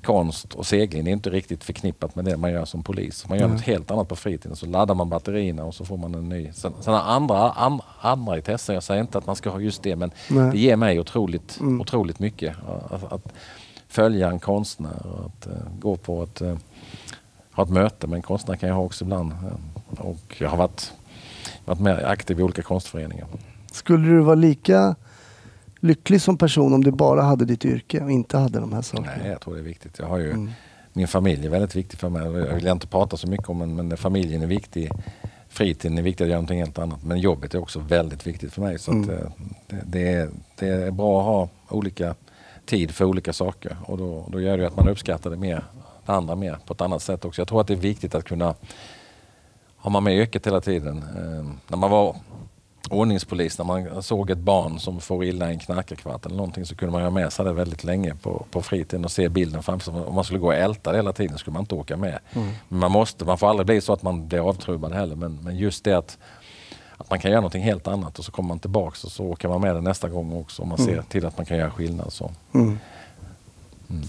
konst 0.04 0.54
och 0.54 0.66
segling 0.66 1.08
är 1.08 1.12
inte 1.12 1.30
riktigt 1.30 1.64
förknippat 1.64 2.16
med 2.16 2.26
det 2.26 2.38
man 2.38 2.52
gör 2.52 2.66
som 2.66 2.84
polis. 2.84 3.30
Man 3.30 3.38
gör 3.38 3.48
Nej. 3.48 3.56
något 3.56 3.66
helt 3.66 3.92
annat 3.92 4.08
på 4.08 4.16
fritiden. 4.16 4.56
Så 4.56 4.66
laddar 4.66 4.96
man 4.96 5.10
batterierna 5.10 5.64
och 5.66 5.76
så 5.76 5.86
får 5.86 5.98
man 5.98 6.16
en 6.16 6.30
ny. 6.30 6.52
Sen, 6.54 6.74
sen 6.82 6.94
andra, 6.94 7.52
an, 7.52 7.82
andra 8.02 8.38
intressen, 8.38 8.74
jag 8.76 8.84
säger 8.84 9.02
inte 9.02 9.18
att 9.18 9.26
man 9.28 9.36
ska 9.36 9.50
ha 9.50 9.60
just 9.60 9.84
det 9.84 9.96
men 9.96 10.12
Nej. 10.30 10.52
det 10.52 10.58
ger 10.58 10.76
mig 10.76 11.00
otroligt, 11.00 11.58
Mm. 11.60 11.82
otroligt 11.82 12.20
mycket. 12.20 12.56
Att, 12.90 13.12
att 13.14 13.34
följa 13.88 14.30
en 14.30 14.40
konstnär 14.40 15.06
och 15.06 15.26
att 15.26 15.48
eh, 15.48 15.54
gå 15.80 15.96
på 15.96 16.24
ett, 16.24 16.42
eh, 16.42 16.56
ha 17.52 17.64
ett 17.64 17.70
möte 17.70 18.08
med 18.08 18.16
en 18.18 18.22
konstnär 18.24 18.56
kan 18.56 18.70
jag 18.70 18.76
ha 18.76 18.84
också 18.84 19.04
ibland. 19.06 19.32
Eh, 19.32 20.00
och 20.06 20.36
jag 20.38 20.50
har 20.50 20.58
varit, 20.58 20.94
varit 21.66 21.80
med 21.80 22.04
aktiv 22.06 22.40
i 22.40 22.44
olika 22.44 22.62
konstföreningar. 22.62 23.28
Skulle 23.72 24.08
du 24.08 24.20
vara 24.20 24.36
lika 24.36 24.96
lycklig 25.80 26.22
som 26.22 26.38
person 26.38 26.74
om 26.74 26.84
du 26.84 26.92
bara 26.92 27.22
hade 27.22 27.46
ditt 27.46 27.66
yrke 27.66 28.00
och 28.04 28.12
inte 28.12 28.38
hade 28.38 28.60
de 28.60 28.74
här 28.74 28.82
sakerna? 28.82 29.12
Nej, 29.22 29.30
jag 29.32 29.42
tror 29.42 29.54
det 29.54 29.60
är 29.60 29.64
viktigt. 29.64 30.00
Jag 30.00 30.06
har 30.06 30.18
ju, 30.18 30.30
Mm. 30.32 30.52
Min 30.94 31.08
familj 31.08 31.46
är 31.46 31.50
väldigt 31.50 31.76
viktig 31.76 32.00
för 32.00 32.10
mig. 32.10 32.22
Jag 32.24 32.56
vill 32.56 32.68
inte 32.68 32.88
prata 32.88 33.18
så 33.18 33.28
mycket 33.28 33.50
om 33.50 33.58
men, 33.58 33.76
men 33.76 33.98
familjen 33.98 34.42
är 34.42 34.48
viktig. 34.48 34.92
Fritiden 35.50 35.98
är 35.98 36.02
viktig 36.02 36.24
att 36.24 36.30
göra 36.30 36.38
någonting 36.38 36.60
helt 36.60 36.80
annat. 36.80 37.04
Men 37.04 37.20
jobbet 37.20 37.54
är 37.54 37.60
också 37.60 37.80
väldigt 37.80 38.28
viktigt 38.28 38.54
för 38.54 38.62
mig. 38.62 38.80
Så 38.80 38.92
Mm. 38.92 39.04
att, 39.04 39.10
eh, 39.10 39.30
det, 39.68 39.82
det, 39.86 40.14
är, 40.14 40.30
det 40.56 40.68
är 40.68 40.92
bra 40.92 41.20
att 41.20 41.26
ha 41.26 41.50
olika 41.78 42.16
tid 42.66 42.92
för 42.92 43.06
olika 43.06 43.34
saker. 43.34 43.78
Och 43.86 43.98
då, 43.98 44.26
då 44.32 44.42
gör 44.42 44.58
det 44.58 44.68
att 44.68 44.76
man 44.76 44.88
uppskattar 44.90 45.30
det 45.30 45.38
mer, 45.38 45.64
det 46.06 46.12
andra 46.14 46.36
mer 46.36 46.58
på 46.66 46.74
ett 46.74 46.82
annat 46.82 47.02
sätt 47.02 47.26
också. 47.26 47.42
Jag 47.42 47.48
tror 47.48 47.62
att 47.62 47.68
det 47.68 47.74
är 47.74 47.78
viktigt 47.78 48.16
att 48.16 48.24
kunna 48.26 48.56
har 49.78 49.92
man 49.92 50.04
med 50.04 50.18
yrket 50.18 50.48
hela 50.48 50.62
tiden. 50.62 50.98
Eh, 50.98 51.46
när 51.68 51.78
man 51.78 51.92
var 51.92 52.16
ordningspolis, 52.90 53.58
när 53.58 53.66
man 53.66 54.04
såg 54.04 54.30
ett 54.30 54.38
barn 54.38 54.80
som 54.80 55.00
får 55.02 55.24
illa 55.26 55.50
i 55.50 55.54
en 55.54 55.60
knarkarkvart 55.60 56.26
eller 56.26 56.36
någonting 56.36 56.66
så 56.66 56.76
kunde 56.76 56.92
man 56.92 57.02
ha 57.02 57.10
med 57.10 57.34
sig 57.34 57.46
det 57.46 57.54
väldigt 57.54 57.84
länge 57.84 58.16
på, 58.16 58.46
på 58.52 58.62
fritiden 58.62 59.06
och 59.06 59.12
se 59.12 59.30
bilden 59.30 59.64
framför 59.64 59.92
sig. 59.92 60.02
Om 60.02 60.16
man 60.16 60.24
skulle 60.24 60.40
gå 60.40 60.48
och 60.48 60.54
älta 60.56 60.92
det 60.92 60.98
hela 60.98 61.14
tiden 61.14 61.38
skulle 61.38 61.54
man 61.54 61.62
inte 61.64 61.76
åka 61.76 61.98
med. 61.98 62.20
Mm. 62.34 62.50
Man, 62.68 62.92
måste, 62.92 63.26
man 63.26 63.38
får 63.38 63.50
aldrig 63.50 63.66
bli 63.66 63.82
så 63.82 63.94
att 63.94 64.04
man 64.04 64.28
blir 64.28 64.50
avtrubbad 64.50 64.94
heller. 64.94 65.16
Men, 65.16 65.40
men 65.44 65.58
just 65.58 65.84
det 65.84 65.94
att, 65.94 66.18
att 66.98 67.10
man 67.10 67.20
kan 67.20 67.32
göra 67.32 67.42
någonting 67.42 67.64
helt 67.64 67.88
annat 67.88 68.20
och 68.20 68.26
så 68.26 68.32
kommer 68.32 68.48
man 68.48 68.60
tillbaks 68.60 69.04
och 69.04 69.12
så 69.12 69.26
åker 69.26 69.48
man 69.48 69.62
med 69.62 69.76
det 69.76 69.82
nästa 69.82 70.10
gång 70.10 70.34
också. 70.34 70.62
Om 70.62 70.70
man 70.70 70.80
Mm. 70.80 70.96
ser 70.96 71.02
till 71.02 71.26
att 71.26 71.38
man 71.38 71.46
kan 71.46 71.58
göra 71.58 71.72
skillnad. 71.72 72.14
Så. 72.14 72.32
Mm. 72.54 72.80
Mm. 73.90 74.04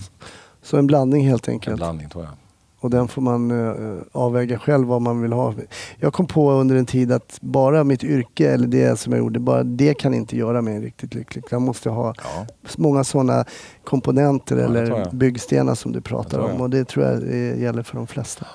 Så 0.62 0.76
en 0.76 0.86
blandning 0.86 1.28
helt 1.28 1.48
En 1.48 1.52
enkelt. 1.54 1.76
blandning 1.76 2.08
tror 2.08 2.24
jag. 2.24 2.32
Och 2.80 2.90
den 2.90 3.08
får 3.08 3.22
man 3.22 3.50
eh, 3.50 4.02
avväga 4.12 4.58
själv 4.58 4.86
vad 4.88 5.02
man 5.02 5.22
vill 5.22 5.32
ha. 5.32 5.54
Jag 5.98 6.12
kom 6.12 6.26
på 6.26 6.50
under 6.52 6.76
en 6.76 6.86
tid 6.86 7.12
att 7.12 7.38
bara 7.40 7.84
mitt 7.84 8.04
yrke 8.04 8.50
eller 8.50 8.66
det 8.66 8.98
som 8.98 9.12
jag 9.12 9.18
gjorde, 9.20 9.40
bara 9.40 9.62
det 9.64 9.94
kan 9.94 10.14
inte 10.14 10.36
göra 10.36 10.62
mig 10.62 10.80
riktigt 10.80 11.14
lycklig. 11.14 11.44
Jag 11.50 11.62
måste 11.62 11.90
ha 11.90 12.14
Ja. 12.16 12.46
många 12.78 13.04
sådana 13.04 13.44
komponenter 13.84 14.56
Ja, 14.56 14.64
eller 14.64 15.10
byggstenar 15.12 15.74
som 15.74 15.92
du 15.92 16.00
pratar 16.00 16.38
om 16.38 16.60
och 16.60 16.70
det 16.70 16.84
tror 16.84 17.04
jag 17.06 17.22
eh, 17.22 17.60
gäller 17.62 17.82
för 17.82 17.96
de 17.96 18.06
flesta. 18.06 18.46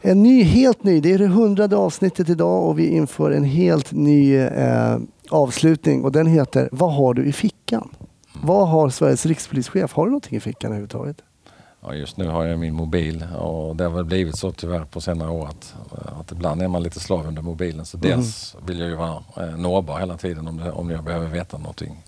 En 0.00 0.22
ny, 0.22 0.42
helt 0.42 0.84
ny, 0.84 1.00
det 1.00 1.12
är 1.12 1.18
det 1.18 1.26
hundrade 1.26 1.76
avsnittet 1.76 2.28
idag 2.28 2.64
och 2.66 2.78
vi 2.78 2.86
inför 2.86 3.30
en 3.30 3.44
helt 3.44 3.92
ny 3.92 4.36
eh, 4.36 4.96
avslutning 5.30 6.04
och 6.04 6.12
den 6.12 6.26
heter 6.26 6.68
Vad 6.72 6.92
har 6.94 7.14
du 7.14 7.24
i 7.24 7.32
fickan? 7.32 7.88
Vad 8.42 8.68
har 8.68 8.88
Sveriges 8.88 9.26
rikspolischef? 9.26 9.92
Har 9.92 10.04
du 10.04 10.10
någonting 10.10 10.36
i 10.36 10.40
fickan 10.40 10.70
överhuvudtaget? 10.70 11.16
Ja, 11.82 11.94
just 11.94 12.16
nu 12.16 12.28
har 12.28 12.44
jag 12.44 12.58
min 12.58 12.74
mobil 12.74 13.26
och 13.38 13.76
det 13.76 13.84
har 13.84 13.90
väl 13.90 14.04
blivit 14.04 14.38
så 14.38 14.52
tyvärr 14.52 14.84
på 14.84 15.00
senare 15.00 15.30
år 15.30 15.48
att, 15.48 15.74
att 16.20 16.32
ibland 16.32 16.62
är 16.62 16.68
man 16.68 16.82
lite 16.82 17.00
slav 17.00 17.26
under 17.26 17.42
mobilen. 17.42 17.84
Så 17.86 17.96
dels 17.96 18.56
vill 18.66 18.78
jag 18.80 18.88
ju 18.88 18.94
vara 18.94 19.22
eh, 19.36 19.56
nåbar 19.56 19.98
hela 19.98 20.16
tiden 20.16 20.48
om, 20.48 20.56
det, 20.56 20.72
om 20.72 20.90
jag 20.90 21.04
behöver 21.04 21.26
veta 21.26 21.58
någonting. 21.58 22.02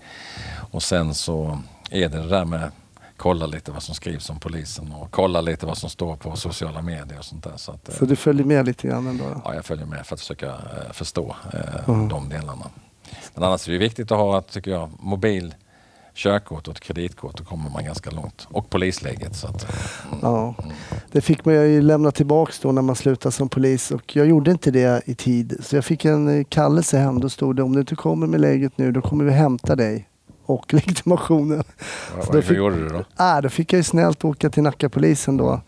Och 0.71 0.83
sen 0.83 1.13
så 1.13 1.59
är 1.91 2.09
det 2.09 2.17
det 2.21 2.27
där 2.29 2.45
med 2.45 2.71
kolla 3.17 3.45
lite 3.45 3.71
vad 3.71 3.83
som 3.83 3.95
skrivs 3.95 4.29
om 4.29 4.39
polisen 4.39 4.91
och 4.91 5.11
kolla 5.11 5.41
lite 5.41 5.65
vad 5.65 5.77
som 5.77 5.89
står 5.89 6.15
på 6.15 6.35
sociala 6.35 6.81
medier 6.81 7.17
och 7.19 7.25
sånt 7.25 7.43
där. 7.43 7.57
Så 7.57 7.71
att, 7.71 7.89
eh, 7.89 7.95
Så 7.95 8.05
du 8.05 8.15
följer 8.15 8.45
med 8.45 8.65
lite 8.65 8.87
grann 8.87 9.07
ändå? 9.07 9.23
då? 9.23 9.41
ja, 9.45 9.55
jag 9.55 9.65
följer 9.65 9.85
med 9.85 10.05
för 10.05 10.13
att 10.15 10.19
försöka 10.19 10.47
eh, 10.49 10.91
förstå 10.91 11.35
eh, 11.53 11.89
Mm. 11.89 12.09
de 12.09 12.29
delarna. 12.29 12.65
Men 13.33 13.43
annars 13.43 13.67
är 13.67 13.71
det 13.71 13.77
viktigt 13.77 14.11
att 14.11 14.17
ha, 14.17 14.41
tycker 14.41 14.71
jag, 14.71 14.89
mobil, 14.99 15.55
körkort 16.15 16.67
och 16.67 16.73
ett 16.73 16.79
kreditkort. 16.79 17.37
Då 17.37 17.43
kommer 17.43 17.69
man 17.69 17.85
ganska 17.85 18.11
långt. 18.11 18.47
Och 18.51 18.69
polisläget. 18.69 19.35
Så 19.35 19.47
att, 19.47 19.63
mm. 20.07 20.19
Ja. 20.21 20.55
Det 21.11 21.21
fick 21.21 21.45
man 21.45 21.53
ju 21.55 21.81
lämna 21.81 22.11
tillbaks 22.11 22.59
då 22.59 22.71
när 22.71 22.81
man 22.81 22.95
slutade 22.95 23.31
som 23.33 23.49
polis 23.49 23.91
och 23.91 24.15
jag 24.15 24.25
gjorde 24.27 24.51
inte 24.51 24.71
det 24.71 25.01
i 25.05 25.15
tid. 25.15 25.57
Så 25.61 25.75
jag 25.75 25.85
fick 25.85 26.05
en 26.05 26.39
eh, 26.39 26.43
kallelse 26.49 26.97
hem. 26.97 27.19
Då 27.19 27.29
stod 27.29 27.55
det 27.55 27.63
om 27.63 27.73
du 27.73 27.79
inte 27.79 27.95
kommer 27.95 28.27
med 28.27 28.41
läget 28.41 28.77
nu 28.77 28.91
då 28.91 29.01
kommer 29.01 29.25
vi 29.25 29.31
hämta 29.31 29.75
dig 29.75 30.09
och 30.45 30.73
legitimationen. 30.73 31.63
Vad- 32.17 32.25
då 32.27 32.31
Hur 32.33 32.41
fick- 32.41 32.57
gjorde 32.57 32.75
du 32.83 32.89
då? 32.89 33.03
Ah, 33.15 33.41
då 33.41 33.49
fick 33.49 33.73
jag 33.73 33.77
ju 33.77 33.83
snällt 33.83 34.25
åka 34.25 34.49
till 34.49 34.63
Nackapolisen 34.63 35.37
då 35.37 35.61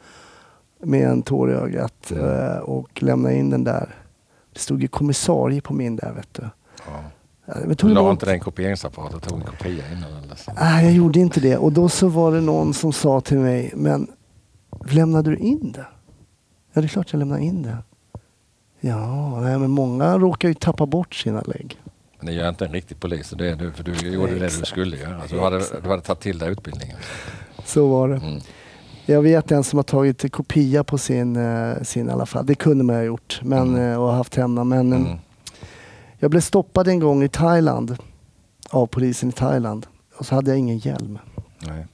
med 0.83 1.07
en 1.09 1.21
tår 1.21 1.51
i 1.51 1.53
ögat 1.53 2.11
eh, 2.11 2.57
och 2.57 3.03
lämna 3.03 3.31
in 3.33 3.49
den 3.49 3.63
där. 3.63 3.95
Det 4.53 4.59
stod 4.59 4.81
ju 4.81 4.87
kommissarie 4.87 5.61
på 5.61 5.73
min 5.73 5.95
där 5.95 6.13
vet 6.13 6.33
du. 6.33 6.49
Ja. 6.87 7.03
Men 7.45 7.69
Du 7.69 7.75
tog 7.75 7.89
la 7.89 7.99
emot- 8.01 8.11
inte 8.11 8.25
den 8.25 8.39
kopieringsapparaten 8.39 9.15
och 9.17 9.23
tog 9.23 9.39
en 9.39 9.45
kopia 9.45 9.83
innan? 9.91 10.23
Eller 10.23 10.35
så. 10.35 10.51
Nej, 10.59 10.83
jag 10.85 10.93
gjorde 10.93 11.19
inte 11.19 11.39
det. 11.39 11.57
Och 11.57 11.71
då 11.71 11.89
så 11.89 12.07
var 12.07 12.31
det 12.31 12.41
någon 12.41 12.73
som 12.73 12.93
sa 12.93 13.21
till 13.21 13.37
mig, 13.39 13.71
men 13.75 14.07
lämnade 14.89 15.29
du 15.31 15.37
in 15.37 15.71
det? 15.71 15.85
Ja, 16.73 16.81
det 16.81 16.85
är 16.85 16.89
klart 16.89 17.07
jag 17.13 17.19
lämnade 17.19 17.43
in 17.43 17.61
det. 17.63 17.77
Ja, 18.79 19.39
nej, 19.41 19.59
men 19.59 19.71
många 19.71 20.17
råkar 20.17 20.47
ju 20.47 20.53
tappa 20.53 20.85
bort 20.85 21.15
sina 21.15 21.41
lägg. 21.41 21.79
Men 22.17 22.25
det 22.25 22.31
gör 22.33 22.49
inte 22.49 22.65
en 22.65 22.71
riktig 22.73 22.99
polis. 22.99 23.29
Det 23.29 23.49
är 23.49 23.55
du, 23.55 23.71
för 23.71 23.83
du 23.83 23.93
gjorde 24.11 24.33
det 24.33 24.39
du 24.39 24.45
Exakt. 24.45 24.67
skulle 24.67 24.97
göra. 24.97 25.21
Du 25.29 25.39
hade, 25.39 25.61
du 25.83 25.89
hade 25.89 26.01
tagit 26.01 26.19
till 26.21 26.37
dig 26.39 26.49
utbildningen. 26.51 26.97
Så 27.65 27.87
var 27.87 28.09
det. 28.09 28.15
Mm. 28.15 28.39
Jag 29.05 29.21
vet 29.21 29.51
en 29.51 29.63
som 29.63 29.77
har 29.79 29.83
tagit 29.83 30.31
kopia 30.31 30.83
på 30.83 30.97
sin, 30.97 31.35
eh, 31.35 31.81
sin 31.81 32.09
i 32.09 32.11
alla 32.11 32.25
fall. 32.25 32.45
Det 32.45 32.55
kunde 32.55 32.83
man 32.83 32.95
ha 32.95 33.03
gjort 33.03 33.39
men, 33.43 33.67
Mm. 33.75 33.91
eh, 33.91 34.01
och 34.01 34.13
haft 34.13 34.35
hemma. 34.35 34.63
Men 34.63 34.93
eh, 34.93 34.99
Mm. 34.99 35.17
Jag 36.20 36.32
blev 36.32 36.41
stoppad 36.41 36.88
en 36.88 36.99
gång 36.99 37.24
i 37.24 37.30
Thailand 37.30 37.97
av 38.70 38.88
polisen 38.88 39.30
i 39.30 39.32
Thailand. 39.32 39.88
Och 40.18 40.26
så 40.26 40.36
hade 40.36 40.51
jag 40.51 40.59
ingen 40.59 40.78
hjälm. 40.78 41.20
Nej. 41.68 41.88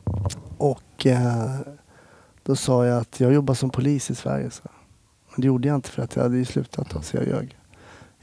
Och 0.57 1.05
eh, 1.05 1.59
då 2.43 2.55
sa 2.55 2.85
jag 2.85 2.97
att 2.97 3.19
jag 3.19 3.33
jobbar 3.33 3.53
som 3.53 3.69
polis 3.69 4.11
i 4.11 4.15
Sverige. 4.15 4.51
Så. 4.51 4.63
Men 5.31 5.41
det 5.41 5.47
gjorde 5.47 5.67
jag 5.67 5.75
inte 5.75 5.89
för 5.89 6.03
att 6.03 6.15
jag 6.15 6.23
hade 6.23 6.37
ju 6.37 6.45
slutat 6.45 6.89
då, 6.89 7.01
så 7.01 7.17
jag 7.17 7.27
ljög. 7.27 7.57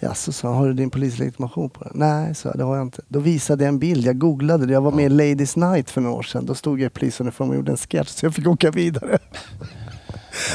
Ja, 0.01 0.14
så 0.14 0.32
sa 0.32 0.53
har 0.53 0.66
du 0.66 0.74
din 0.74 0.90
polislegitimation 0.90 1.70
på 1.70 1.84
den? 1.84 1.92
Nej, 1.94 2.34
så 2.34 2.51
det 2.51 2.64
har 2.64 2.76
jag 2.76 2.86
inte. 2.86 3.03
Då 3.09 3.18
visade 3.18 3.64
jag 3.64 3.68
en 3.68 3.78
bild, 3.78 4.07
jag 4.07 4.18
googlade 4.18 4.66
det. 4.66 4.72
Jag 4.72 4.80
var 4.80 4.92
med 4.92 5.05
i 5.05 5.09
Ladies 5.09 5.57
Night 5.57 5.90
för 5.90 6.01
några 6.01 6.16
år 6.16 6.22
sedan. 6.22 6.46
Då 6.46 6.55
stod 6.55 6.80
jag 6.80 6.86
i 6.86 6.90
polisuniform 6.90 7.51
och 7.51 7.57
gjorde 7.57 7.72
en 7.72 7.76
sketch 7.76 8.09
så 8.09 8.26
jag 8.26 8.34
fick 8.34 8.46
åka 8.46 8.70
vidare. 8.70 9.18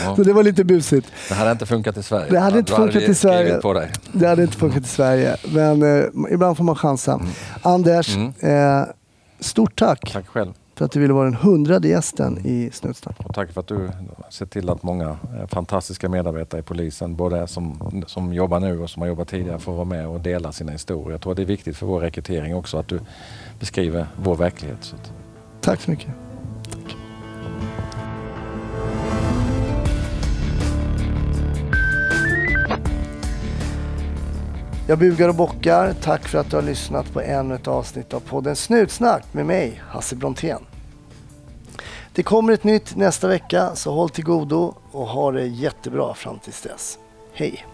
Ja. 0.05 0.15
Så 0.15 0.23
det 0.23 0.33
var 0.33 0.43
lite 0.43 0.63
busigt. 0.63 1.07
Det 1.29 1.33
hade 1.35 1.51
inte 1.51 1.65
funkat 1.65 1.97
i 1.97 2.03
Sverige. 2.03 2.31
Det 2.31 2.39
hade 2.39 2.59
inte 2.59 2.73
hade 2.75 2.91
funkat 2.91 3.09
i 3.09 3.15
Sverige. 3.15 3.57
på 3.57 3.73
dig. 3.73 3.91
Det 4.11 4.27
hade 4.27 4.41
inte 4.41 4.57
funkat 4.57 4.83
i 4.83 4.87
Sverige. 4.87 5.37
Men 5.53 5.81
eh, 6.01 6.05
ibland 6.33 6.57
får 6.57 6.63
man 6.63 6.75
chansa. 6.75 7.21
Anders, 7.61 8.15
Mm. 8.15 8.33
eh, 8.79 8.85
stort 9.39 9.79
tack 9.79 10.11
Tack 10.13 10.27
själv. 10.27 10.51
för 10.75 10.85
att 10.85 10.91
du 10.91 10.99
ville 10.99 11.13
vara 11.13 11.23
den 11.25 11.33
hundrade 11.35 11.87
gästen 11.87 12.39
i 12.45 12.69
Snutsnack. 12.73 13.15
Och 13.19 13.35
tack 13.35 13.51
för 13.51 13.61
att 13.61 13.67
du 13.67 13.89
ser 14.29 14.45
till 14.45 14.69
att 14.69 14.83
många 14.83 15.09
eh, 15.09 15.47
fantastiska 15.47 16.09
medarbetare 16.09 16.59
i 16.59 16.63
polisen, 16.63 17.15
både 17.15 17.47
som, 17.47 18.03
som 18.07 18.33
jobbar 18.33 18.59
nu 18.59 18.79
och 18.79 18.89
som 18.89 19.01
har 19.01 19.07
jobbat 19.09 19.27
tidigare, 19.27 19.59
får 19.59 19.73
vara 19.73 19.85
med 19.85 20.07
och 20.07 20.19
dela 20.19 20.51
sina 20.51 20.71
historier. 20.71 21.11
Jag 21.11 21.21
tror 21.21 21.31
att 21.33 21.37
det 21.37 21.43
är 21.43 21.47
viktigt 21.47 21.77
för 21.77 21.85
vår 21.85 21.99
rekrytering 21.99 22.55
också 22.55 22.77
att 22.77 22.87
du 22.87 22.99
beskriver 23.59 24.07
vår 24.23 24.35
verklighet. 24.35 24.95
Tack 25.61 25.81
så 25.81 25.91
mycket. 25.91 26.09
Tack. 26.71 26.95
Jag 34.87 34.99
bugar 34.99 35.29
och 35.29 35.35
bockar. 35.35 35.93
Tack 35.93 36.27
för 36.27 36.37
att 36.37 36.49
du 36.49 36.55
har 36.55 36.63
lyssnat 36.63 37.13
på 37.13 37.21
ännu 37.21 37.55
ett 37.55 37.67
avsnitt 37.67 38.13
av 38.13 38.19
podden 38.19 38.55
Snutsnack 38.55 39.23
med 39.31 39.45
mig, 39.45 39.81
Hasse 39.87 40.15
Brontén. 40.15 40.65
Det 42.13 42.23
kommer 42.23 42.53
ett 42.53 42.63
nytt 42.63 42.95
nästa 42.95 43.27
vecka, 43.27 43.75
så 43.75 43.93
håll 43.93 44.09
till 44.09 44.23
godo 44.23 44.75
och 44.91 45.07
ha 45.07 45.31
det 45.31 45.45
jättebra 45.45 46.13
fram 46.13 46.39
tills 46.39 46.61
dess. 46.61 46.97
Hej! 47.33 47.65